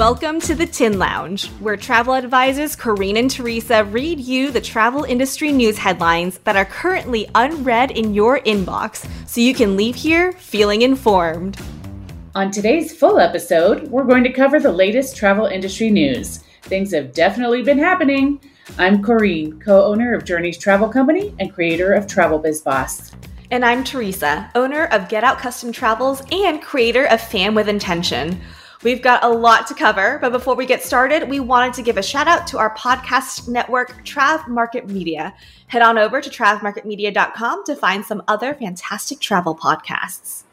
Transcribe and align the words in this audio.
Welcome 0.00 0.40
to 0.40 0.54
the 0.54 0.64
Tin 0.64 0.98
Lounge, 0.98 1.48
where 1.60 1.76
travel 1.76 2.14
advisors 2.14 2.74
Corrine 2.74 3.18
and 3.18 3.30
Teresa 3.30 3.84
read 3.84 4.18
you 4.18 4.50
the 4.50 4.58
travel 4.58 5.04
industry 5.04 5.52
news 5.52 5.76
headlines 5.76 6.38
that 6.44 6.56
are 6.56 6.64
currently 6.64 7.28
unread 7.34 7.90
in 7.90 8.14
your 8.14 8.40
inbox 8.40 9.06
so 9.28 9.42
you 9.42 9.52
can 9.52 9.76
leave 9.76 9.94
here 9.94 10.32
feeling 10.32 10.80
informed. 10.80 11.60
On 12.34 12.50
today's 12.50 12.96
full 12.96 13.18
episode, 13.18 13.88
we're 13.88 14.04
going 14.04 14.24
to 14.24 14.32
cover 14.32 14.58
the 14.58 14.72
latest 14.72 15.18
travel 15.18 15.44
industry 15.44 15.90
news. 15.90 16.44
Things 16.62 16.94
have 16.94 17.12
definitely 17.12 17.62
been 17.62 17.78
happening. 17.78 18.40
I'm 18.78 19.02
Corrine, 19.02 19.62
co 19.62 19.84
owner 19.84 20.14
of 20.14 20.24
Journeys 20.24 20.56
Travel 20.56 20.88
Company 20.88 21.34
and 21.38 21.52
creator 21.52 21.92
of 21.92 22.06
Travel 22.06 22.38
Biz 22.38 22.62
Boss. 22.62 23.12
And 23.50 23.66
I'm 23.66 23.84
Teresa, 23.84 24.50
owner 24.54 24.86
of 24.86 25.10
Get 25.10 25.24
Out 25.24 25.40
Custom 25.40 25.72
Travels 25.72 26.22
and 26.32 26.62
creator 26.62 27.04
of 27.04 27.20
Fan 27.20 27.54
with 27.54 27.68
Intention. 27.68 28.40
We've 28.82 29.02
got 29.02 29.22
a 29.22 29.28
lot 29.28 29.66
to 29.66 29.74
cover, 29.74 30.18
but 30.22 30.32
before 30.32 30.54
we 30.54 30.64
get 30.64 30.82
started, 30.82 31.28
we 31.28 31.38
wanted 31.38 31.74
to 31.74 31.82
give 31.82 31.98
a 31.98 32.02
shout 32.02 32.26
out 32.26 32.46
to 32.46 32.58
our 32.58 32.74
podcast 32.76 33.46
network, 33.46 34.06
Trav 34.06 34.48
Market 34.48 34.88
Media. 34.88 35.34
Head 35.66 35.82
on 35.82 35.98
over 35.98 36.22
to 36.22 36.30
travmarketmedia.com 36.30 37.64
to 37.66 37.76
find 37.76 38.02
some 38.02 38.22
other 38.26 38.54
fantastic 38.54 39.20
travel 39.20 39.54
podcasts. 39.54 40.44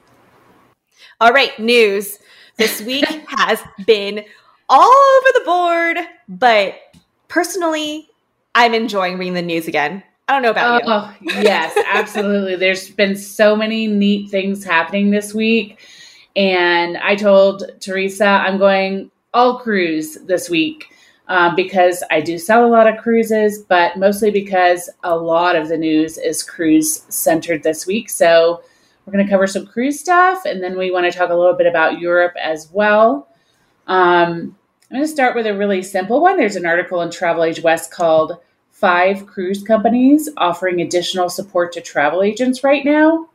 All 1.21 1.31
right, 1.31 1.57
news. 1.57 2.19
This 2.57 2.81
week 2.85 3.05
has 3.29 3.63
been 3.85 4.25
all 4.67 4.91
over 4.91 5.27
the 5.33 5.43
board, 5.45 5.97
but 6.27 6.75
personally, 7.29 8.09
I'm 8.55 8.73
enjoying 8.73 9.17
reading 9.17 9.35
the 9.35 9.41
news 9.41 9.69
again. 9.69 10.03
I 10.27 10.33
don't 10.33 10.41
know 10.41 10.51
about 10.51 10.83
you. 10.83 10.91
oh, 10.91 11.13
you. 11.21 11.43
yes, 11.43 11.77
absolutely. 11.87 12.57
There's 12.57 12.89
been 12.89 13.15
so 13.15 13.55
many 13.55 13.87
neat 13.87 14.29
things 14.29 14.65
happening 14.65 15.11
this 15.11 15.33
week. 15.33 15.79
And 16.37 16.97
I 16.97 17.15
told 17.15 17.63
Teresa 17.81 18.25
I'm 18.25 18.59
going 18.59 19.09
all 19.33 19.59
cruise 19.59 20.19
this 20.25 20.49
week 20.49 20.93
um, 21.27 21.55
because 21.55 22.03
I 22.11 22.21
do 22.21 22.37
sell 22.37 22.63
a 22.63 22.69
lot 22.69 22.87
of 22.87 22.97
cruises, 22.97 23.59
but 23.59 23.97
mostly 23.97 24.29
because 24.29 24.89
a 25.03 25.17
lot 25.17 25.55
of 25.55 25.67
the 25.67 25.77
news 25.77 26.17
is 26.17 26.43
cruise 26.43 27.01
centered 27.09 27.63
this 27.63 27.87
week. 27.87 28.09
So 28.09 28.61
we're 29.05 29.13
going 29.13 29.25
to 29.25 29.31
cover 29.31 29.47
some 29.47 29.65
cruise 29.65 29.99
stuff, 29.99 30.45
and 30.45 30.61
then 30.61 30.77
we 30.77 30.91
want 30.91 31.11
to 31.11 31.17
talk 31.17 31.29
a 31.29 31.35
little 31.35 31.55
bit 31.55 31.65
about 31.65 31.99
Europe 31.99 32.35
as 32.41 32.69
well. 32.71 33.29
Um, 33.87 34.55
I'm 34.89 34.97
going 34.97 35.01
to 35.01 35.07
start 35.07 35.35
with 35.35 35.47
a 35.47 35.57
really 35.57 35.81
simple 35.81 36.21
one. 36.21 36.37
There's 36.37 36.55
an 36.55 36.65
article 36.65 37.01
in 37.01 37.09
Travel 37.09 37.45
Age 37.45 37.61
West 37.63 37.89
called 37.89 38.37
Five 38.71 39.25
Cruise 39.25 39.63
Companies 39.63 40.29
Offering 40.37 40.81
Additional 40.81 41.29
Support 41.29 41.73
to 41.73 41.81
Travel 41.81 42.21
Agents 42.21 42.63
Right 42.63 42.85
Now. 42.85 43.27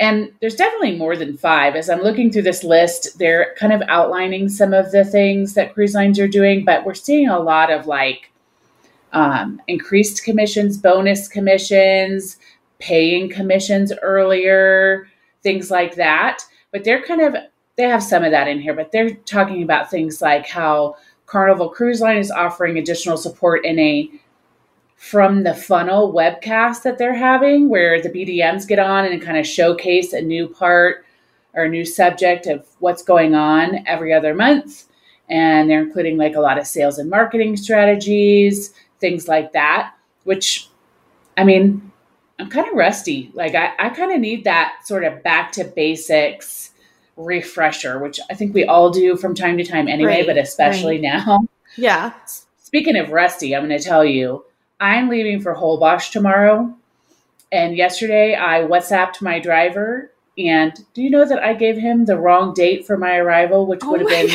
And 0.00 0.32
there's 0.40 0.56
definitely 0.56 0.96
more 0.96 1.16
than 1.16 1.36
five. 1.36 1.76
As 1.76 1.88
I'm 1.88 2.02
looking 2.02 2.30
through 2.30 2.42
this 2.42 2.64
list, 2.64 3.18
they're 3.18 3.54
kind 3.58 3.72
of 3.72 3.82
outlining 3.88 4.48
some 4.48 4.74
of 4.74 4.90
the 4.90 5.04
things 5.04 5.54
that 5.54 5.72
cruise 5.72 5.94
lines 5.94 6.18
are 6.18 6.28
doing, 6.28 6.64
but 6.64 6.84
we're 6.84 6.94
seeing 6.94 7.28
a 7.28 7.38
lot 7.38 7.70
of 7.70 7.86
like 7.86 8.32
um, 9.12 9.62
increased 9.68 10.24
commissions, 10.24 10.76
bonus 10.76 11.28
commissions, 11.28 12.38
paying 12.80 13.30
commissions 13.30 13.92
earlier, 14.02 15.08
things 15.42 15.70
like 15.70 15.94
that. 15.94 16.42
But 16.72 16.82
they're 16.82 17.04
kind 17.04 17.20
of, 17.20 17.36
they 17.76 17.84
have 17.84 18.02
some 18.02 18.24
of 18.24 18.32
that 18.32 18.48
in 18.48 18.60
here, 18.60 18.74
but 18.74 18.90
they're 18.90 19.14
talking 19.14 19.62
about 19.62 19.90
things 19.90 20.20
like 20.20 20.46
how 20.46 20.96
Carnival 21.26 21.68
Cruise 21.68 22.00
Line 22.00 22.18
is 22.18 22.32
offering 22.32 22.78
additional 22.78 23.16
support 23.16 23.64
in 23.64 23.78
a 23.78 24.10
from 24.96 25.42
the 25.42 25.54
funnel 25.54 26.12
webcast 26.12 26.82
that 26.82 26.98
they're 26.98 27.14
having 27.14 27.68
where 27.68 28.00
the 28.00 28.08
BDMs 28.08 28.66
get 28.66 28.78
on 28.78 29.04
and 29.04 29.20
kind 29.20 29.36
of 29.36 29.46
showcase 29.46 30.12
a 30.12 30.20
new 30.20 30.48
part 30.48 31.04
or 31.52 31.64
a 31.64 31.68
new 31.68 31.84
subject 31.84 32.46
of 32.46 32.66
what's 32.78 33.02
going 33.02 33.34
on 33.34 33.86
every 33.86 34.12
other 34.12 34.34
month. 34.34 34.84
And 35.28 35.70
they're 35.70 35.82
including 35.82 36.16
like 36.16 36.34
a 36.34 36.40
lot 36.40 36.58
of 36.58 36.66
sales 36.66 36.98
and 36.98 37.08
marketing 37.08 37.56
strategies, 37.56 38.72
things 39.00 39.28
like 39.28 39.52
that, 39.52 39.94
which 40.24 40.68
I 41.36 41.44
mean, 41.44 41.92
I'm 42.38 42.50
kind 42.50 42.68
of 42.68 42.74
rusty. 42.74 43.30
Like 43.34 43.54
I, 43.54 43.72
I 43.78 43.88
kind 43.90 44.12
of 44.12 44.20
need 44.20 44.44
that 44.44 44.80
sort 44.84 45.04
of 45.04 45.22
back 45.22 45.52
to 45.52 45.64
basics 45.64 46.70
refresher, 47.16 47.98
which 47.98 48.18
I 48.30 48.34
think 48.34 48.54
we 48.54 48.64
all 48.64 48.90
do 48.90 49.16
from 49.16 49.34
time 49.34 49.56
to 49.58 49.64
time 49.64 49.88
anyway, 49.88 50.18
right, 50.18 50.26
but 50.26 50.38
especially 50.38 51.00
right. 51.00 51.24
now. 51.26 51.46
Yeah. 51.76 52.12
Speaking 52.58 52.96
of 52.96 53.10
rusty, 53.10 53.54
I'm 53.54 53.66
going 53.66 53.78
to 53.78 53.84
tell 53.84 54.04
you, 54.04 54.44
I'm 54.84 55.08
leaving 55.08 55.40
for 55.40 55.54
Holbox 55.54 56.10
tomorrow. 56.10 56.74
And 57.50 57.74
yesterday 57.74 58.34
I 58.34 58.60
WhatsApped 58.64 59.22
my 59.22 59.38
driver. 59.38 60.12
And 60.36 60.74
do 60.92 61.00
you 61.00 61.08
know 61.08 61.26
that 61.26 61.42
I 61.42 61.54
gave 61.54 61.78
him 61.78 62.04
the 62.04 62.18
wrong 62.18 62.52
date 62.52 62.86
for 62.86 62.98
my 62.98 63.16
arrival, 63.16 63.66
which 63.66 63.80
oh 63.82 63.92
would 63.92 64.00
have 64.00 64.10
been, 64.10 64.28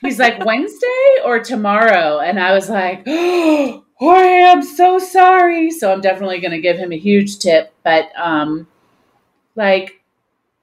he's 0.00 0.18
like, 0.18 0.44
Wednesday 0.44 1.14
or 1.24 1.38
tomorrow? 1.38 2.18
And 2.18 2.40
I 2.40 2.52
was 2.52 2.68
like, 2.68 3.04
oh, 3.06 3.84
I 4.00 4.24
am 4.24 4.62
so 4.62 4.98
sorry. 4.98 5.70
So 5.70 5.92
I'm 5.92 6.00
definitely 6.00 6.40
going 6.40 6.50
to 6.50 6.60
give 6.60 6.76
him 6.76 6.90
a 6.90 6.98
huge 6.98 7.38
tip. 7.38 7.72
But, 7.84 8.10
um, 8.18 8.66
like, 9.54 10.01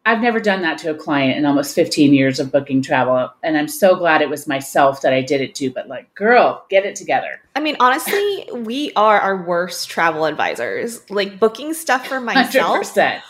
I've 0.06 0.22
never 0.22 0.40
done 0.40 0.62
that 0.62 0.78
to 0.80 0.92
a 0.92 0.96
client 0.96 1.38
in 1.38 1.46
almost 1.46 1.76
15 1.76 2.14
years 2.14 2.40
of 2.40 2.52
booking 2.52 2.82
travel. 2.82 3.32
And 3.44 3.58
I'm 3.58 3.68
so 3.68 3.96
glad 3.96 4.22
it 4.22 4.30
was 4.30 4.48
myself 4.48 5.02
that 5.02 5.14
I 5.14 5.22
did 5.22 5.42
it 5.42 5.56
to. 5.56 5.70
But, 5.72 5.88
like, 5.88 6.14
girl, 6.16 6.66
get 6.70 6.86
it 6.86 6.96
together. 6.96 7.42
I 7.56 7.60
mean, 7.60 7.76
honestly, 7.80 8.50
we 8.54 8.92
are 8.96 9.20
our 9.20 9.44
worst 9.44 9.90
travel 9.90 10.26
advisors. 10.26 11.08
Like, 11.12 11.40
booking 11.40 11.74
stuff 11.74 12.08
for 12.08 12.20
myself. 12.20 12.80
100%. 12.80 13.22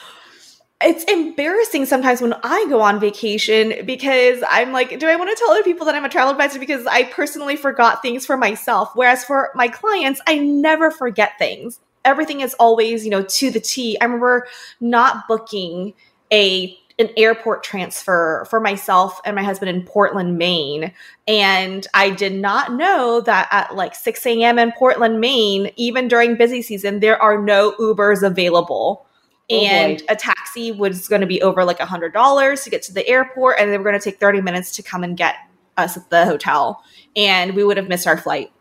It's 0.81 1.03
embarrassing 1.05 1.87
sometimes 1.87 2.21
when 2.21 2.33
I 2.41 2.65
go 2.69 2.79
on 2.79 3.01
vacation 3.01 3.85
because 3.85 4.41
I'm 4.49 4.71
like, 4.71 4.97
do 4.97 5.07
I 5.07 5.17
want 5.17 5.29
to 5.29 5.35
tell 5.35 5.51
other 5.51 5.63
people 5.63 5.85
that 5.85 5.95
I'm 5.95 6.05
a 6.05 6.09
travel 6.09 6.31
advisor 6.31 6.57
because 6.57 6.85
I 6.85 7.03
personally 7.03 7.57
forgot 7.57 8.01
things 8.01 8.25
for 8.25 8.37
myself? 8.37 8.91
Whereas 8.93 9.25
for 9.25 9.51
my 9.55 9.67
clients, 9.67 10.21
I 10.25 10.37
never 10.37 10.89
forget 10.89 11.37
things. 11.37 11.81
Everything 12.05 12.39
is 12.39 12.53
always, 12.53 13.03
you 13.03 13.11
know, 13.11 13.23
to 13.23 13.51
the 13.51 13.59
T. 13.59 13.97
I 13.99 14.05
remember 14.05 14.47
not 14.79 15.27
booking 15.27 15.93
a 16.31 16.77
an 16.99 17.09
airport 17.15 17.63
transfer 17.63 18.45
for 18.49 18.59
myself 18.59 19.21
and 19.23 19.33
my 19.33 19.41
husband 19.41 19.69
in 19.69 19.83
Portland, 19.83 20.37
Maine. 20.37 20.91
And 21.29 21.87
I 21.93 22.09
did 22.09 22.33
not 22.33 22.73
know 22.73 23.21
that 23.21 23.47
at 23.51 23.73
like 23.73 23.95
6 23.95 24.25
a.m. 24.25 24.59
in 24.59 24.73
Portland, 24.73 25.21
Maine, 25.21 25.71
even 25.77 26.09
during 26.09 26.35
busy 26.35 26.61
season, 26.61 26.99
there 26.99 27.19
are 27.21 27.41
no 27.41 27.71
Ubers 27.79 28.21
available. 28.21 29.05
Oh 29.51 29.55
and 29.55 30.03
a 30.09 30.15
taxi 30.15 30.71
was 30.73 31.07
going 31.07 31.21
to 31.21 31.27
be 31.27 31.41
over 31.41 31.63
like 31.63 31.79
a 31.79 31.85
hundred 31.85 32.13
dollars 32.13 32.63
to 32.65 32.69
get 32.69 32.83
to 32.83 32.93
the 32.93 33.07
airport, 33.07 33.55
and 33.59 33.71
they 33.71 33.77
were 33.77 33.83
going 33.83 33.97
to 33.97 34.03
take 34.03 34.19
30 34.19 34.41
minutes 34.41 34.75
to 34.75 34.83
come 34.83 35.03
and 35.03 35.17
get 35.17 35.35
us 35.77 35.97
at 35.97 36.09
the 36.09 36.25
hotel. 36.25 36.83
And 37.15 37.55
we 37.55 37.63
would 37.63 37.77
have 37.77 37.87
missed 37.87 38.05
our 38.05 38.17
flight. 38.17 38.51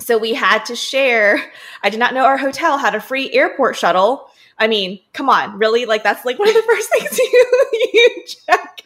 So 0.00 0.16
we 0.16 0.32
had 0.32 0.64
to 0.64 0.74
share. 0.74 1.52
I 1.82 1.90
did 1.90 2.00
not 2.00 2.14
know 2.14 2.24
our 2.24 2.38
hotel 2.38 2.78
had 2.78 2.94
a 2.94 3.00
free 3.00 3.30
airport 3.32 3.76
shuttle 3.76 4.29
I 4.60 4.68
mean, 4.68 5.00
come 5.14 5.30
on, 5.30 5.58
really? 5.58 5.86
Like 5.86 6.04
that's 6.04 6.24
like 6.24 6.38
one 6.38 6.48
of 6.48 6.54
the 6.54 6.62
first 6.66 6.90
things 6.90 7.18
you, 7.18 7.46
you 7.94 8.24
check. 8.26 8.84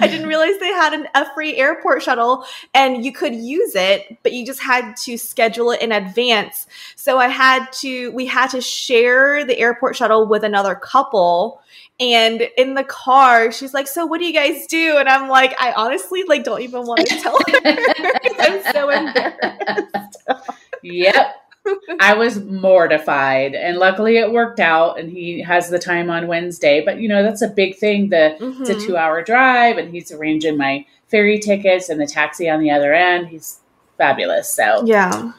I 0.00 0.06
didn't 0.06 0.26
realize 0.26 0.58
they 0.58 0.68
had 0.72 0.94
an, 0.94 1.06
a 1.14 1.32
free 1.34 1.56
airport 1.56 2.02
shuttle 2.02 2.44
and 2.74 3.04
you 3.04 3.12
could 3.12 3.34
use 3.34 3.74
it, 3.74 4.18
but 4.22 4.32
you 4.32 4.44
just 4.46 4.62
had 4.62 4.96
to 5.04 5.18
schedule 5.18 5.70
it 5.70 5.82
in 5.82 5.92
advance. 5.92 6.66
So 6.96 7.18
I 7.18 7.28
had 7.28 7.70
to, 7.80 8.10
we 8.12 8.26
had 8.26 8.48
to 8.50 8.60
share 8.60 9.44
the 9.44 9.58
airport 9.58 9.96
shuttle 9.96 10.26
with 10.26 10.44
another 10.44 10.74
couple. 10.74 11.60
And 12.00 12.48
in 12.56 12.74
the 12.74 12.84
car, 12.84 13.52
she's 13.52 13.72
like, 13.74 13.86
So 13.86 14.04
what 14.06 14.18
do 14.18 14.26
you 14.26 14.32
guys 14.32 14.66
do? 14.66 14.96
And 14.98 15.08
I'm 15.08 15.28
like, 15.28 15.54
I 15.60 15.72
honestly 15.72 16.24
like 16.24 16.44
don't 16.44 16.60
even 16.62 16.86
want 16.86 17.06
to 17.06 17.20
tell 17.20 17.38
her. 17.38 17.60
I'm 18.38 18.72
so 18.72 18.90
embarrassed. 18.90 20.16
yep. 20.82 21.45
I 22.00 22.14
was 22.14 22.40
mortified. 22.40 23.54
And 23.54 23.78
luckily 23.78 24.18
it 24.18 24.32
worked 24.32 24.60
out 24.60 24.98
and 24.98 25.10
he 25.10 25.40
has 25.42 25.68
the 25.68 25.78
time 25.78 26.10
on 26.10 26.26
Wednesday. 26.26 26.84
But 26.84 27.00
you 27.00 27.08
know, 27.08 27.22
that's 27.22 27.42
a 27.42 27.48
big 27.48 27.76
thing. 27.76 28.10
The 28.10 28.36
mm-hmm. 28.40 28.62
it's 28.62 28.70
a 28.70 28.74
mm-hmm. 28.74 28.86
two 28.86 28.96
hour 28.96 29.22
drive 29.22 29.78
and 29.78 29.92
he's 29.92 30.12
arranging 30.12 30.56
my 30.56 30.86
ferry 31.08 31.38
tickets 31.38 31.88
and 31.88 32.00
the 32.00 32.06
taxi 32.06 32.48
on 32.48 32.60
the 32.60 32.70
other 32.70 32.92
end. 32.92 33.28
He's 33.28 33.60
fabulous. 33.96 34.52
So 34.52 34.84
Yeah. 34.84 35.32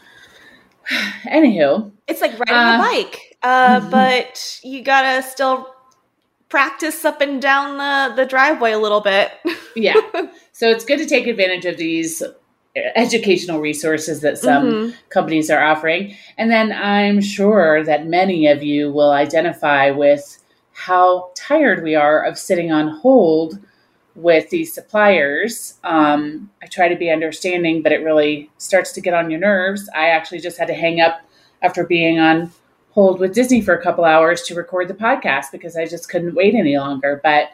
Anywho. 1.26 1.92
It's 2.08 2.22
like 2.22 2.40
riding 2.40 2.56
uh, 2.56 2.76
a 2.76 2.78
bike. 2.78 3.38
Uh, 3.44 3.80
mm-hmm. 3.80 3.90
but 3.92 4.60
you 4.64 4.84
gotta 4.84 5.22
still 5.22 5.74
practice 6.50 7.04
up 7.04 7.22
and 7.22 7.42
down 7.42 7.78
the, 7.78 8.16
the 8.16 8.26
driveway 8.26 8.72
a 8.72 8.80
little 8.80 9.02
bit. 9.02 9.32
yeah. 9.76 9.96
So 10.58 10.72
it's 10.72 10.86
good 10.86 10.98
to 10.98 11.06
take 11.06 11.28
advantage 11.28 11.66
of 11.66 11.78
these 11.78 12.24
educational 12.96 13.60
resources 13.60 14.22
that 14.22 14.38
some 14.38 14.66
mm-hmm. 14.66 14.96
companies 15.10 15.50
are 15.50 15.64
offering. 15.64 16.16
And 16.38 16.52
then 16.52 16.72
I'm 16.72 17.22
sure 17.22 17.84
that 17.84 18.08
many 18.08 18.48
of 18.48 18.64
you 18.64 18.92
will 18.92 19.12
identify 19.12 19.92
with 19.92 20.38
how 20.74 21.32
tired 21.36 21.84
we 21.84 21.96
are 21.96 22.24
of 22.24 22.38
sitting 22.38 22.72
on 22.72 22.90
hold 22.90 23.60
with 24.16 24.50
these 24.50 24.74
suppliers. 24.74 25.76
Um, 25.84 26.50
I 26.62 26.66
try 26.66 26.88
to 26.88 26.96
be 26.96 27.10
understanding, 27.10 27.82
but 27.82 27.92
it 27.92 28.04
really 28.04 28.50
starts 28.58 28.92
to 28.94 29.02
get 29.02 29.14
on 29.14 29.30
your 29.30 29.40
nerves. 29.40 29.90
I 29.96 30.10
actually 30.10 30.40
just 30.40 30.58
had 30.58 30.68
to 30.68 30.74
hang 30.74 31.00
up 31.00 31.22
after 31.62 31.86
being 31.86 32.20
on 32.20 32.52
hold 32.92 33.20
with 33.20 33.34
Disney 33.34 33.62
for 33.62 33.76
a 33.76 33.82
couple 33.82 34.06
hours 34.06 34.42
to 34.44 34.56
record 34.56 34.88
the 34.88 34.94
podcast 34.94 35.52
because 35.52 35.78
I 35.78 35.86
just 35.86 36.10
couldn't 36.10 36.36
wait 36.36 36.56
any 36.56 36.78
longer. 36.78 37.22
But 37.24 37.52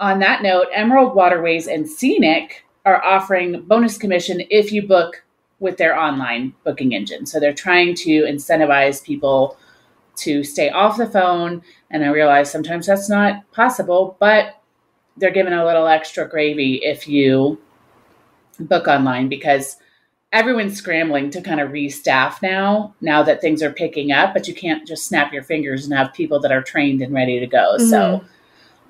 on 0.00 0.18
that 0.18 0.42
note, 0.42 0.66
Emerald 0.72 1.14
Waterways 1.14 1.66
and 1.66 1.88
Scenic 1.88 2.64
are 2.88 3.04
offering 3.04 3.60
bonus 3.62 3.98
commission 3.98 4.42
if 4.50 4.72
you 4.72 4.86
book 4.86 5.22
with 5.60 5.76
their 5.76 5.98
online 5.98 6.54
booking 6.64 6.94
engine. 6.94 7.26
So 7.26 7.38
they're 7.38 7.52
trying 7.52 7.94
to 7.96 8.22
incentivize 8.22 9.04
people 9.04 9.58
to 10.16 10.42
stay 10.42 10.70
off 10.70 10.96
the 10.96 11.06
phone. 11.06 11.62
And 11.90 12.04
I 12.04 12.08
realize 12.08 12.50
sometimes 12.50 12.86
that's 12.86 13.10
not 13.10 13.50
possible, 13.52 14.16
but 14.18 14.60
they're 15.16 15.30
giving 15.30 15.52
a 15.52 15.64
little 15.64 15.86
extra 15.86 16.26
gravy 16.28 16.76
if 16.76 17.06
you 17.06 17.60
book 18.58 18.88
online 18.88 19.28
because 19.28 19.76
everyone's 20.32 20.76
scrambling 20.76 21.30
to 21.30 21.42
kind 21.42 21.60
of 21.60 21.70
restaff 21.70 22.40
now, 22.42 22.94
now 23.00 23.22
that 23.22 23.40
things 23.40 23.62
are 23.62 23.72
picking 23.72 24.12
up, 24.12 24.32
but 24.32 24.48
you 24.48 24.54
can't 24.54 24.86
just 24.86 25.06
snap 25.06 25.32
your 25.32 25.42
fingers 25.42 25.84
and 25.84 25.94
have 25.94 26.12
people 26.14 26.40
that 26.40 26.52
are 26.52 26.62
trained 26.62 27.02
and 27.02 27.12
ready 27.12 27.38
to 27.38 27.46
go. 27.46 27.76
Mm-hmm. 27.76 27.90
So 27.90 28.24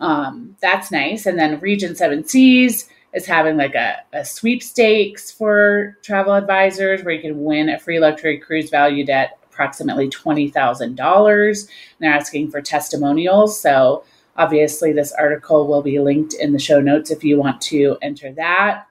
um, 0.00 0.56
that's 0.60 0.92
nice. 0.92 1.26
And 1.26 1.38
then 1.38 1.60
Regent 1.60 1.96
7 1.96 2.24
Seas 2.24 2.88
is 3.14 3.26
having 3.26 3.56
like 3.56 3.74
a, 3.74 3.96
a 4.12 4.24
sweepstakes 4.24 5.30
for 5.30 5.96
travel 6.02 6.34
advisors 6.34 7.02
where 7.02 7.14
you 7.14 7.20
can 7.20 7.42
win 7.42 7.68
a 7.68 7.78
free 7.78 7.98
luxury 7.98 8.38
cruise 8.38 8.70
valued 8.70 9.08
at 9.08 9.38
approximately 9.50 10.08
$20,000. 10.08 11.68
They're 11.98 12.12
asking 12.12 12.50
for 12.50 12.60
testimonials. 12.60 13.60
So 13.60 14.04
obviously, 14.36 14.92
this 14.92 15.12
article 15.12 15.66
will 15.66 15.82
be 15.82 15.98
linked 15.98 16.34
in 16.34 16.52
the 16.52 16.58
show 16.58 16.80
notes 16.80 17.10
if 17.10 17.24
you 17.24 17.38
want 17.38 17.60
to 17.62 17.96
enter 18.02 18.32
that. 18.32 18.86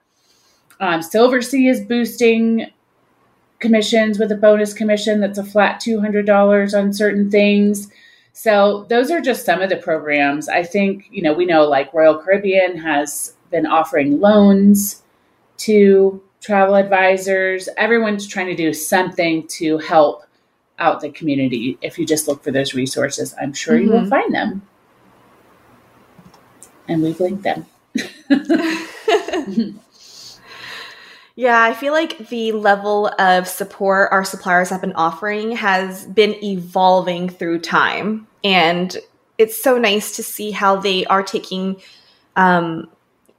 Um, 0.80 1.00
Silversea 1.00 1.70
is 1.70 1.80
boosting 1.80 2.66
commissions 3.60 4.18
with 4.18 4.30
a 4.30 4.36
bonus 4.36 4.72
commission 4.72 5.20
that's 5.20 5.38
a 5.38 5.44
flat 5.44 5.80
$200 5.80 6.78
on 6.78 6.92
certain 6.92 7.30
things. 7.30 7.90
So 8.32 8.86
those 8.88 9.10
are 9.10 9.20
just 9.20 9.44
some 9.44 9.60
of 9.60 9.70
the 9.70 9.76
programs. 9.76 10.48
I 10.48 10.62
think, 10.62 11.08
you 11.10 11.22
know, 11.22 11.32
we 11.32 11.44
know 11.44 11.64
like 11.64 11.92
Royal 11.92 12.18
Caribbean 12.18 12.76
has 12.78 13.34
been 13.50 13.66
offering 13.66 14.20
loans 14.20 15.02
to 15.58 16.22
travel 16.40 16.76
advisors. 16.76 17.68
Everyone's 17.76 18.26
trying 18.26 18.46
to 18.46 18.56
do 18.56 18.72
something 18.72 19.46
to 19.48 19.78
help 19.78 20.24
out 20.78 21.00
the 21.00 21.10
community. 21.10 21.76
If 21.82 21.98
you 21.98 22.06
just 22.06 22.28
look 22.28 22.42
for 22.42 22.50
those 22.50 22.74
resources, 22.74 23.34
I'm 23.40 23.52
sure 23.52 23.74
mm-hmm. 23.74 23.84
you 23.84 23.90
will 23.92 24.00
mm-hmm. 24.00 24.08
find 24.08 24.34
them. 24.34 24.62
And 26.86 27.02
we've 27.02 27.20
linked 27.20 27.42
them. 27.42 27.66
yeah, 31.36 31.62
I 31.62 31.74
feel 31.74 31.92
like 31.92 32.28
the 32.28 32.52
level 32.52 33.08
of 33.18 33.46
support 33.46 34.08
our 34.12 34.24
suppliers 34.24 34.70
have 34.70 34.80
been 34.80 34.94
offering 34.94 35.52
has 35.52 36.06
been 36.06 36.42
evolving 36.42 37.28
through 37.28 37.60
time. 37.60 38.26
And 38.42 38.96
it's 39.36 39.62
so 39.62 39.76
nice 39.78 40.16
to 40.16 40.22
see 40.22 40.50
how 40.50 40.76
they 40.76 41.04
are 41.06 41.22
taking 41.22 41.80
um, 42.36 42.88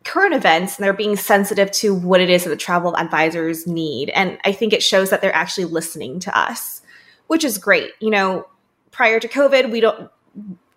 current 0.06 0.34
events 0.34 0.78
and 0.78 0.84
they're 0.84 0.94
being 0.94 1.16
sensitive 1.16 1.72
to 1.72 1.94
what 1.94 2.22
it 2.22 2.30
is 2.30 2.44
that 2.44 2.50
the 2.50 2.56
travel 2.56 2.96
advisors 2.98 3.68
need. 3.68 4.10
And 4.12 4.38
I 4.46 4.52
think 4.52 4.74
it 4.74 4.82
shows 4.82 5.10
that 5.10 5.22
they're 5.22 5.36
actually 5.36 5.66
listening 5.66 6.20
to 6.22 6.38
us, 6.38 6.82
which 7.28 7.44
is 7.44 7.58
great. 7.58 7.92
You 8.00 8.10
know, 8.10 8.48
prior 8.92 9.20
to 9.20 9.28
COVID, 9.28 9.72
we 9.72 9.82
don't, 9.82 10.10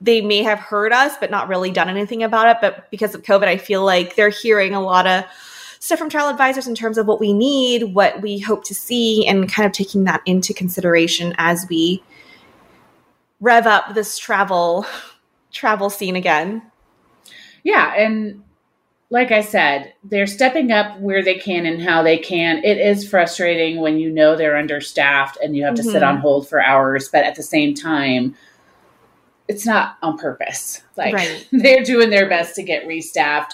they 0.00 0.20
may 0.20 0.42
have 0.42 0.58
heard 0.58 0.92
us, 0.92 1.16
but 1.20 1.30
not 1.30 1.48
really 1.48 1.70
done 1.70 1.88
anything 1.88 2.22
about 2.22 2.48
it. 2.48 2.56
But 2.60 2.90
because 2.90 3.14
of 3.14 3.22
COVID, 3.22 3.46
I 3.46 3.56
feel 3.56 3.84
like 3.84 4.16
they're 4.16 4.28
hearing 4.28 4.74
a 4.74 4.80
lot 4.80 5.06
of 5.06 5.24
stuff 5.78 5.98
from 5.98 6.08
travel 6.08 6.28
advisors 6.28 6.66
in 6.66 6.74
terms 6.74 6.98
of 6.98 7.06
what 7.06 7.20
we 7.20 7.32
need, 7.32 7.94
what 7.94 8.20
we 8.20 8.38
hope 8.38 8.64
to 8.64 8.74
see, 8.74 9.26
and 9.26 9.50
kind 9.50 9.66
of 9.66 9.72
taking 9.72 10.04
that 10.04 10.20
into 10.26 10.52
consideration 10.52 11.34
as 11.38 11.66
we 11.69 12.02
rev 13.40 13.66
up 13.66 13.94
this 13.94 14.19
travel 14.19 14.86
travel 15.52 15.90
scene 15.90 16.16
again. 16.16 16.62
Yeah, 17.64 17.94
and 17.94 18.42
like 19.12 19.31
I 19.31 19.43
said, 19.43 19.93
they're 20.03 20.26
stepping 20.26 20.73
up 20.73 20.99
where 20.99 21.23
they 21.23 21.35
can 21.35 21.67
and 21.67 21.82
how 21.82 22.03
they 22.03 22.17
can. 22.17 22.64
It 22.64 22.79
is 22.79 23.06
frustrating 23.06 23.82
when 23.82 23.99
you 23.99 24.09
know 24.09 24.37
they're 24.37 24.56
understaffed 24.56 25.37
and 25.43 25.55
you 25.55 25.64
have 25.64 25.75
to 25.75 25.82
mm-hmm. 25.82 25.91
sit 25.91 26.03
on 26.03 26.17
hold 26.17 26.49
for 26.49 26.64
hours, 26.64 27.11
but 27.11 27.23
at 27.23 27.35
the 27.35 27.43
same 27.43 27.75
time, 27.75 28.35
it's 29.49 29.67
not 29.67 29.99
on 30.00 30.17
purpose. 30.17 30.82
Like 30.97 31.12
right. 31.12 31.47
they're 31.53 31.85
doing 31.85 32.09
their 32.09 32.26
best 32.26 32.55
to 32.55 32.62
get 32.62 32.88
restaffed 32.88 33.50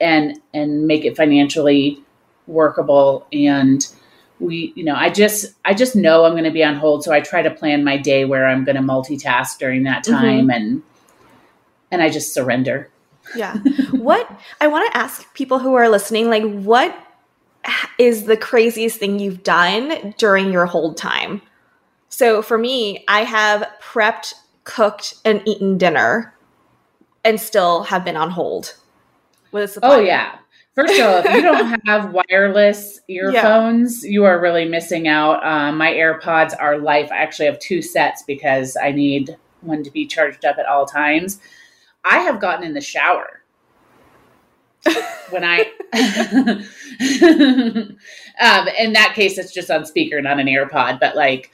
and 0.00 0.40
and 0.52 0.88
make 0.88 1.04
it 1.04 1.16
financially 1.16 2.02
workable 2.48 3.28
and 3.32 3.86
we 4.40 4.72
you 4.74 4.82
know 4.82 4.94
i 4.94 5.10
just 5.10 5.54
i 5.66 5.74
just 5.74 5.94
know 5.94 6.24
i'm 6.24 6.32
going 6.32 6.44
to 6.44 6.50
be 6.50 6.64
on 6.64 6.74
hold 6.74 7.04
so 7.04 7.12
i 7.12 7.20
try 7.20 7.42
to 7.42 7.50
plan 7.50 7.84
my 7.84 7.98
day 7.98 8.24
where 8.24 8.48
i'm 8.48 8.64
going 8.64 8.76
to 8.76 8.82
multitask 8.82 9.58
during 9.58 9.82
that 9.82 10.02
mm-hmm. 10.02 10.14
time 10.14 10.40
mm-hmm. 10.40 10.50
and 10.50 10.82
and 11.90 12.02
i 12.02 12.08
just 12.08 12.32
surrender 12.32 12.90
yeah. 13.34 13.56
what 13.90 14.30
I 14.60 14.66
want 14.66 14.90
to 14.92 14.98
ask 14.98 15.32
people 15.34 15.58
who 15.58 15.74
are 15.74 15.88
listening, 15.88 16.28
like, 16.28 16.42
what 16.42 16.96
is 17.98 18.24
the 18.24 18.36
craziest 18.36 18.98
thing 18.98 19.18
you've 19.18 19.42
done 19.42 20.14
during 20.18 20.52
your 20.52 20.66
hold 20.66 20.96
time? 20.96 21.42
So 22.08 22.42
for 22.42 22.58
me, 22.58 23.04
I 23.08 23.24
have 23.24 23.66
prepped, 23.82 24.34
cooked, 24.64 25.14
and 25.24 25.42
eaten 25.46 25.78
dinner 25.78 26.34
and 27.24 27.40
still 27.40 27.84
have 27.84 28.04
been 28.04 28.16
on 28.16 28.30
hold 28.30 28.74
with 29.52 29.76
a 29.76 29.80
Oh, 29.82 30.00
yeah. 30.00 30.36
First 30.74 30.98
of 30.98 31.06
all, 31.06 31.16
if 31.18 31.34
you 31.34 31.42
don't 31.42 31.80
have 31.86 32.12
wireless 32.12 33.00
earphones, 33.08 34.04
yeah. 34.04 34.10
you 34.10 34.24
are 34.24 34.40
really 34.40 34.64
missing 34.64 35.08
out. 35.08 35.44
Um, 35.44 35.76
my 35.76 35.92
AirPods 35.92 36.54
are 36.58 36.78
life. 36.78 37.10
I 37.12 37.18
actually 37.18 37.46
have 37.46 37.58
two 37.58 37.82
sets 37.82 38.22
because 38.22 38.76
I 38.80 38.92
need 38.92 39.36
one 39.60 39.82
to 39.82 39.90
be 39.90 40.06
charged 40.06 40.44
up 40.44 40.58
at 40.58 40.66
all 40.66 40.86
times. 40.86 41.40
I 42.04 42.20
have 42.20 42.40
gotten 42.40 42.64
in 42.64 42.74
the 42.74 42.80
shower 42.80 43.40
when 45.30 45.44
I, 45.44 45.70
um, 48.40 48.68
in 48.78 48.92
that 48.94 49.12
case, 49.14 49.38
it's 49.38 49.52
just 49.52 49.70
on 49.70 49.84
speaker, 49.84 50.20
not 50.20 50.40
an 50.40 50.46
AirPod, 50.46 51.00
but 51.00 51.16
like 51.16 51.52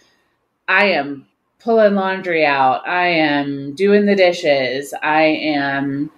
I 0.69 0.91
am 0.91 1.27
pulling 1.59 1.95
laundry 1.95 2.45
out. 2.45 2.87
I 2.87 3.09
am 3.09 3.75
doing 3.75 4.07
the 4.07 4.15
dishes. 4.15 4.95
I 5.03 5.23
am 5.23 6.11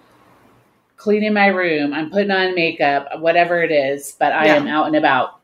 cleaning 0.97 1.33
my 1.33 1.47
room. 1.47 1.93
I'm 1.93 2.11
putting 2.11 2.31
on 2.31 2.55
makeup, 2.55 3.19
whatever 3.19 3.63
it 3.63 3.71
is, 3.71 4.15
but 4.19 4.33
I 4.33 4.45
yeah. 4.45 4.55
am 4.55 4.67
out 4.67 4.87
and 4.87 4.95
about. 4.95 5.39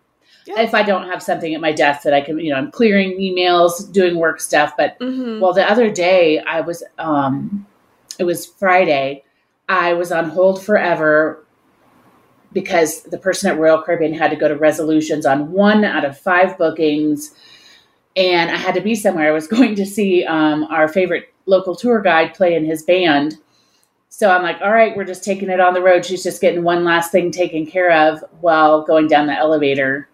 Yeah. 0.45 0.61
If 0.61 0.75
I 0.75 0.83
don't 0.83 1.09
have 1.09 1.23
something 1.23 1.55
at 1.55 1.61
my 1.61 1.71
desk 1.71 2.03
that 2.03 2.13
I 2.13 2.21
can, 2.21 2.39
you 2.39 2.51
know, 2.51 2.57
I'm 2.57 2.69
clearing 2.69 3.17
emails, 3.17 3.91
doing 3.91 4.17
work 4.17 4.39
stuff. 4.39 4.73
But 4.77 4.99
mm-hmm. 4.99 5.39
well, 5.39 5.53
the 5.53 5.67
other 5.67 5.89
day 5.89 6.39
I 6.39 6.61
was, 6.61 6.83
um, 6.99 7.65
it 8.17 8.23
was 8.23 8.45
Friday. 8.45 9.23
I 9.67 9.93
was 9.93 10.11
on 10.11 10.29
hold 10.29 10.63
forever 10.63 11.43
because 12.55 13.03
the 13.03 13.17
person 13.17 13.51
at 13.51 13.59
Royal 13.59 13.81
Caribbean 13.81 14.13
had 14.13 14.31
to 14.31 14.37
go 14.37 14.47
to 14.47 14.55
resolutions 14.55 15.25
on 15.25 15.51
one 15.51 15.83
out 15.83 16.05
of 16.05 16.17
five 16.17 16.57
bookings. 16.57 17.33
And 18.15 18.49
I 18.49 18.55
had 18.55 18.75
to 18.75 18.81
be 18.81 18.95
somewhere. 18.95 19.27
I 19.27 19.31
was 19.31 19.47
going 19.55 19.75
to 19.75 19.85
see 19.85 20.23
um, 20.23 20.63
our 20.65 20.87
favorite 20.87 21.33
local 21.45 21.75
tour 21.75 22.01
guide 22.01 22.33
play 22.33 22.55
in 22.55 22.65
his 22.65 22.81
band. 22.81 23.37
So 24.09 24.31
I'm 24.31 24.43
like, 24.43 24.61
all 24.61 24.71
right, 24.71 24.95
we're 24.95 25.03
just 25.03 25.25
taking 25.25 25.49
it 25.49 25.59
on 25.59 25.73
the 25.73 25.81
road. 25.81 26.05
She's 26.05 26.23
just 26.23 26.39
getting 26.39 26.63
one 26.63 26.85
last 26.85 27.11
thing 27.11 27.31
taken 27.31 27.65
care 27.65 27.91
of 27.91 28.23
while 28.39 28.83
going 28.83 29.07
down 29.07 29.27
the 29.27 29.33
elevator. 29.33 30.07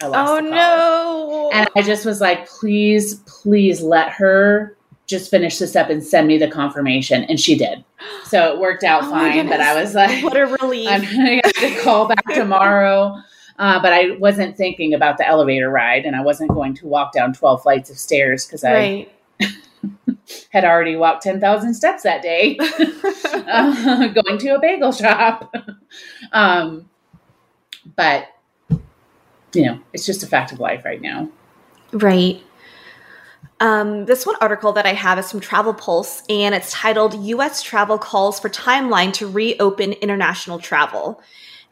oh, 0.00 0.38
no. 0.38 1.50
And 1.52 1.68
I 1.74 1.82
just 1.82 2.06
was 2.06 2.20
like, 2.20 2.48
please, 2.48 3.16
please 3.26 3.82
let 3.82 4.10
her 4.12 4.77
just 5.08 5.30
finish 5.30 5.58
this 5.58 5.74
up 5.74 5.88
and 5.88 6.04
send 6.04 6.28
me 6.28 6.38
the 6.38 6.48
confirmation. 6.48 7.24
And 7.24 7.40
she 7.40 7.56
did. 7.56 7.84
So 8.24 8.52
it 8.52 8.60
worked 8.60 8.84
out 8.84 9.02
oh 9.04 9.10
fine. 9.10 9.48
But 9.48 9.60
I 9.60 9.80
was 9.80 9.94
like, 9.94 10.22
what 10.22 10.36
a 10.36 10.46
relief. 10.60 10.88
I'm 10.88 11.00
going 11.02 11.40
to 11.42 11.42
have 11.44 11.54
to 11.54 11.80
call 11.82 12.06
back 12.06 12.24
tomorrow. 12.34 13.16
Uh, 13.58 13.82
but 13.82 13.92
I 13.92 14.12
wasn't 14.18 14.56
thinking 14.56 14.94
about 14.94 15.18
the 15.18 15.26
elevator 15.26 15.68
ride 15.68 16.04
and 16.04 16.14
I 16.14 16.20
wasn't 16.20 16.50
going 16.50 16.74
to 16.74 16.86
walk 16.86 17.12
down 17.12 17.32
12 17.32 17.62
flights 17.62 17.90
of 17.90 17.98
stairs 17.98 18.46
because 18.46 18.62
I 18.62 19.08
had 20.50 20.64
already 20.64 20.94
walked 20.94 21.24
10,000 21.24 21.74
steps 21.74 22.04
that 22.04 22.22
day 22.22 22.56
uh, 22.60 24.08
going 24.22 24.38
to 24.38 24.48
a 24.50 24.60
bagel 24.60 24.92
shop. 24.92 25.52
um, 26.32 26.88
but, 27.96 28.28
you 29.54 29.64
know, 29.64 29.80
it's 29.92 30.06
just 30.06 30.22
a 30.22 30.26
fact 30.26 30.52
of 30.52 30.60
life 30.60 30.84
right 30.84 31.02
now. 31.02 31.28
Right. 31.92 32.40
Um, 33.60 34.04
this 34.06 34.24
one 34.24 34.36
article 34.40 34.72
that 34.74 34.86
I 34.86 34.92
have 34.92 35.18
is 35.18 35.30
from 35.30 35.40
Travel 35.40 35.74
Pulse, 35.74 36.22
and 36.28 36.54
it's 36.54 36.72
titled 36.72 37.14
U.S. 37.14 37.62
Travel 37.62 37.98
Calls 37.98 38.38
for 38.38 38.48
Timeline 38.48 39.12
to 39.14 39.26
Reopen 39.26 39.92
International 39.94 40.58
Travel. 40.58 41.20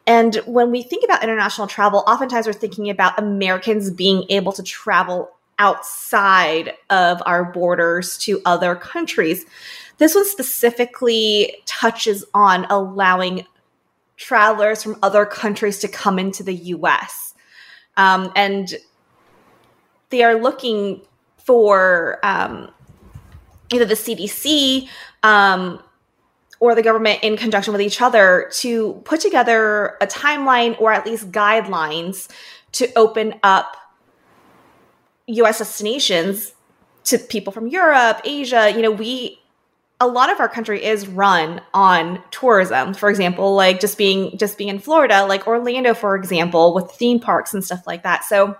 And 0.05 0.35
when 0.45 0.71
we 0.71 0.83
think 0.83 1.03
about 1.03 1.23
international 1.23 1.67
travel, 1.67 2.03
oftentimes 2.07 2.45
we're 2.45 2.53
thinking 2.53 2.89
about 2.89 3.17
Americans 3.19 3.89
being 3.89 4.25
able 4.29 4.51
to 4.53 4.63
travel 4.63 5.31
outside 5.59 6.73
of 6.89 7.21
our 7.25 7.45
borders 7.45 8.17
to 8.19 8.41
other 8.45 8.75
countries. 8.75 9.45
This 9.97 10.13
one 10.13 10.25
specifically 10.25 11.57
touches 11.65 12.23
on 12.33 12.65
allowing 12.69 13.45
travelers 14.17 14.83
from 14.83 14.97
other 15.01 15.25
countries 15.25 15.79
to 15.79 15.87
come 15.87 16.19
into 16.19 16.43
the 16.43 16.53
US. 16.53 17.33
Um, 17.95 18.31
and 18.35 18.75
they 20.09 20.23
are 20.23 20.35
looking 20.35 21.01
for 21.47 22.19
um, 22.23 22.69
either 23.71 23.85
the 23.85 23.95
CDC 23.95 24.89
um, 25.23 25.81
or 26.59 26.75
the 26.75 26.81
government 26.81 27.19
in 27.23 27.37
conjunction 27.37 27.71
with 27.71 27.81
each 27.81 28.01
other 28.01 28.51
to 28.51 29.01
put 29.05 29.21
together 29.21 29.97
a 30.01 30.07
timeline 30.07 30.79
or 30.79 30.91
at 30.91 31.05
least 31.05 31.31
guidelines 31.31 32.29
to 32.73 32.91
open 32.97 33.35
up 33.43 33.77
US 35.27 35.59
destinations 35.59 36.53
to 37.05 37.17
people 37.17 37.53
from 37.53 37.67
Europe, 37.67 38.21
Asia. 38.25 38.69
You 38.69 38.81
know, 38.81 38.91
we 38.91 39.39
a 39.99 40.07
lot 40.07 40.31
of 40.31 40.39
our 40.39 40.47
country 40.49 40.83
is 40.83 41.07
run 41.07 41.59
on 41.73 42.21
tourism. 42.29 42.93
For 42.93 43.09
example, 43.09 43.55
like 43.55 43.79
just 43.79 43.97
being 43.97 44.37
just 44.37 44.57
being 44.57 44.69
in 44.69 44.79
Florida, 44.79 45.25
like 45.25 45.47
Orlando, 45.47 45.93
for 45.93 46.15
example, 46.15 46.73
with 46.73 46.91
theme 46.91 47.19
parks 47.19 47.53
and 47.53 47.63
stuff 47.63 47.87
like 47.87 48.03
that. 48.03 48.25
So 48.25 48.55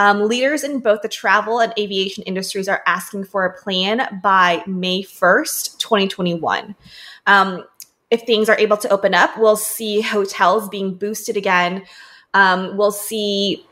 um, 0.00 0.26
leaders 0.26 0.64
in 0.64 0.80
both 0.80 1.02
the 1.02 1.08
travel 1.08 1.60
and 1.60 1.74
aviation 1.78 2.22
industries 2.22 2.68
are 2.68 2.82
asking 2.86 3.22
for 3.22 3.44
a 3.44 3.52
plan 3.62 4.18
by 4.22 4.62
May 4.66 5.02
1st, 5.02 5.76
2021. 5.76 6.74
Um, 7.26 7.66
if 8.10 8.22
things 8.22 8.48
are 8.48 8.58
able 8.58 8.78
to 8.78 8.88
open 8.88 9.12
up, 9.12 9.36
we'll 9.36 9.56
see 9.56 10.00
hotels 10.00 10.70
being 10.70 10.94
boosted 10.94 11.36
again. 11.36 11.82
Um, 12.32 12.78
we'll 12.78 12.92
see 12.92 13.66